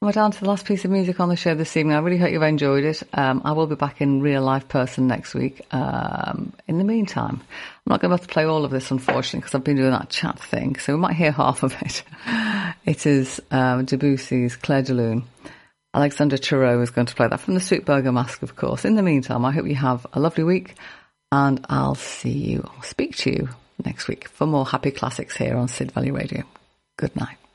we're 0.00 0.10
down 0.10 0.32
to 0.32 0.40
the 0.40 0.48
last 0.48 0.66
piece 0.66 0.84
of 0.84 0.90
music 0.90 1.20
on 1.20 1.28
the 1.28 1.36
show 1.36 1.54
this 1.54 1.76
evening. 1.76 1.96
I 1.96 2.00
really 2.00 2.18
hope 2.18 2.32
you've 2.32 2.42
enjoyed 2.42 2.82
it. 2.82 3.04
Um, 3.12 3.42
I 3.44 3.52
will 3.52 3.68
be 3.68 3.76
back 3.76 4.00
in 4.00 4.20
real 4.20 4.42
life 4.42 4.66
person 4.66 5.06
next 5.06 5.32
week. 5.32 5.64
Um, 5.70 6.52
in 6.66 6.78
the 6.78 6.82
meantime, 6.84 7.40
I'm 7.40 7.86
not 7.86 8.00
going 8.00 8.10
to 8.10 8.16
able 8.16 8.26
to 8.26 8.32
play 8.32 8.46
all 8.46 8.64
of 8.64 8.72
this, 8.72 8.90
unfortunately, 8.90 9.42
because 9.42 9.54
I've 9.54 9.62
been 9.62 9.76
doing 9.76 9.92
that 9.92 10.10
chat 10.10 10.40
thing, 10.40 10.74
so 10.74 10.94
we 10.94 10.98
might 10.98 11.14
hear 11.14 11.30
half 11.30 11.62
of 11.62 11.80
it. 11.82 12.02
it 12.84 13.06
is 13.06 13.40
um, 13.52 13.86
Debussy's 13.86 14.56
Clair 14.56 14.82
de 14.82 14.92
Lune. 14.92 15.22
Alexander 15.94 16.38
Tharaud 16.38 16.82
is 16.82 16.90
going 16.90 17.06
to 17.06 17.14
play 17.14 17.28
that 17.28 17.38
from 17.38 17.54
the 17.54 17.60
Suite 17.60 17.84
Bergamasque, 17.84 18.42
of 18.42 18.56
course. 18.56 18.84
In 18.84 18.96
the 18.96 19.04
meantime, 19.04 19.44
I 19.44 19.52
hope 19.52 19.68
you 19.68 19.76
have 19.76 20.04
a 20.12 20.18
lovely 20.18 20.42
week, 20.42 20.74
and 21.30 21.64
I'll 21.68 21.94
see 21.94 22.32
you, 22.32 22.68
speak 22.82 23.14
to 23.18 23.30
you 23.30 23.48
next 23.84 24.08
week 24.08 24.26
for 24.30 24.48
more 24.48 24.66
happy 24.66 24.90
classics 24.90 25.36
here 25.36 25.56
on 25.56 25.68
Sid 25.68 25.92
Valley 25.92 26.10
Radio. 26.10 26.42
Good 26.98 27.14
night. 27.14 27.45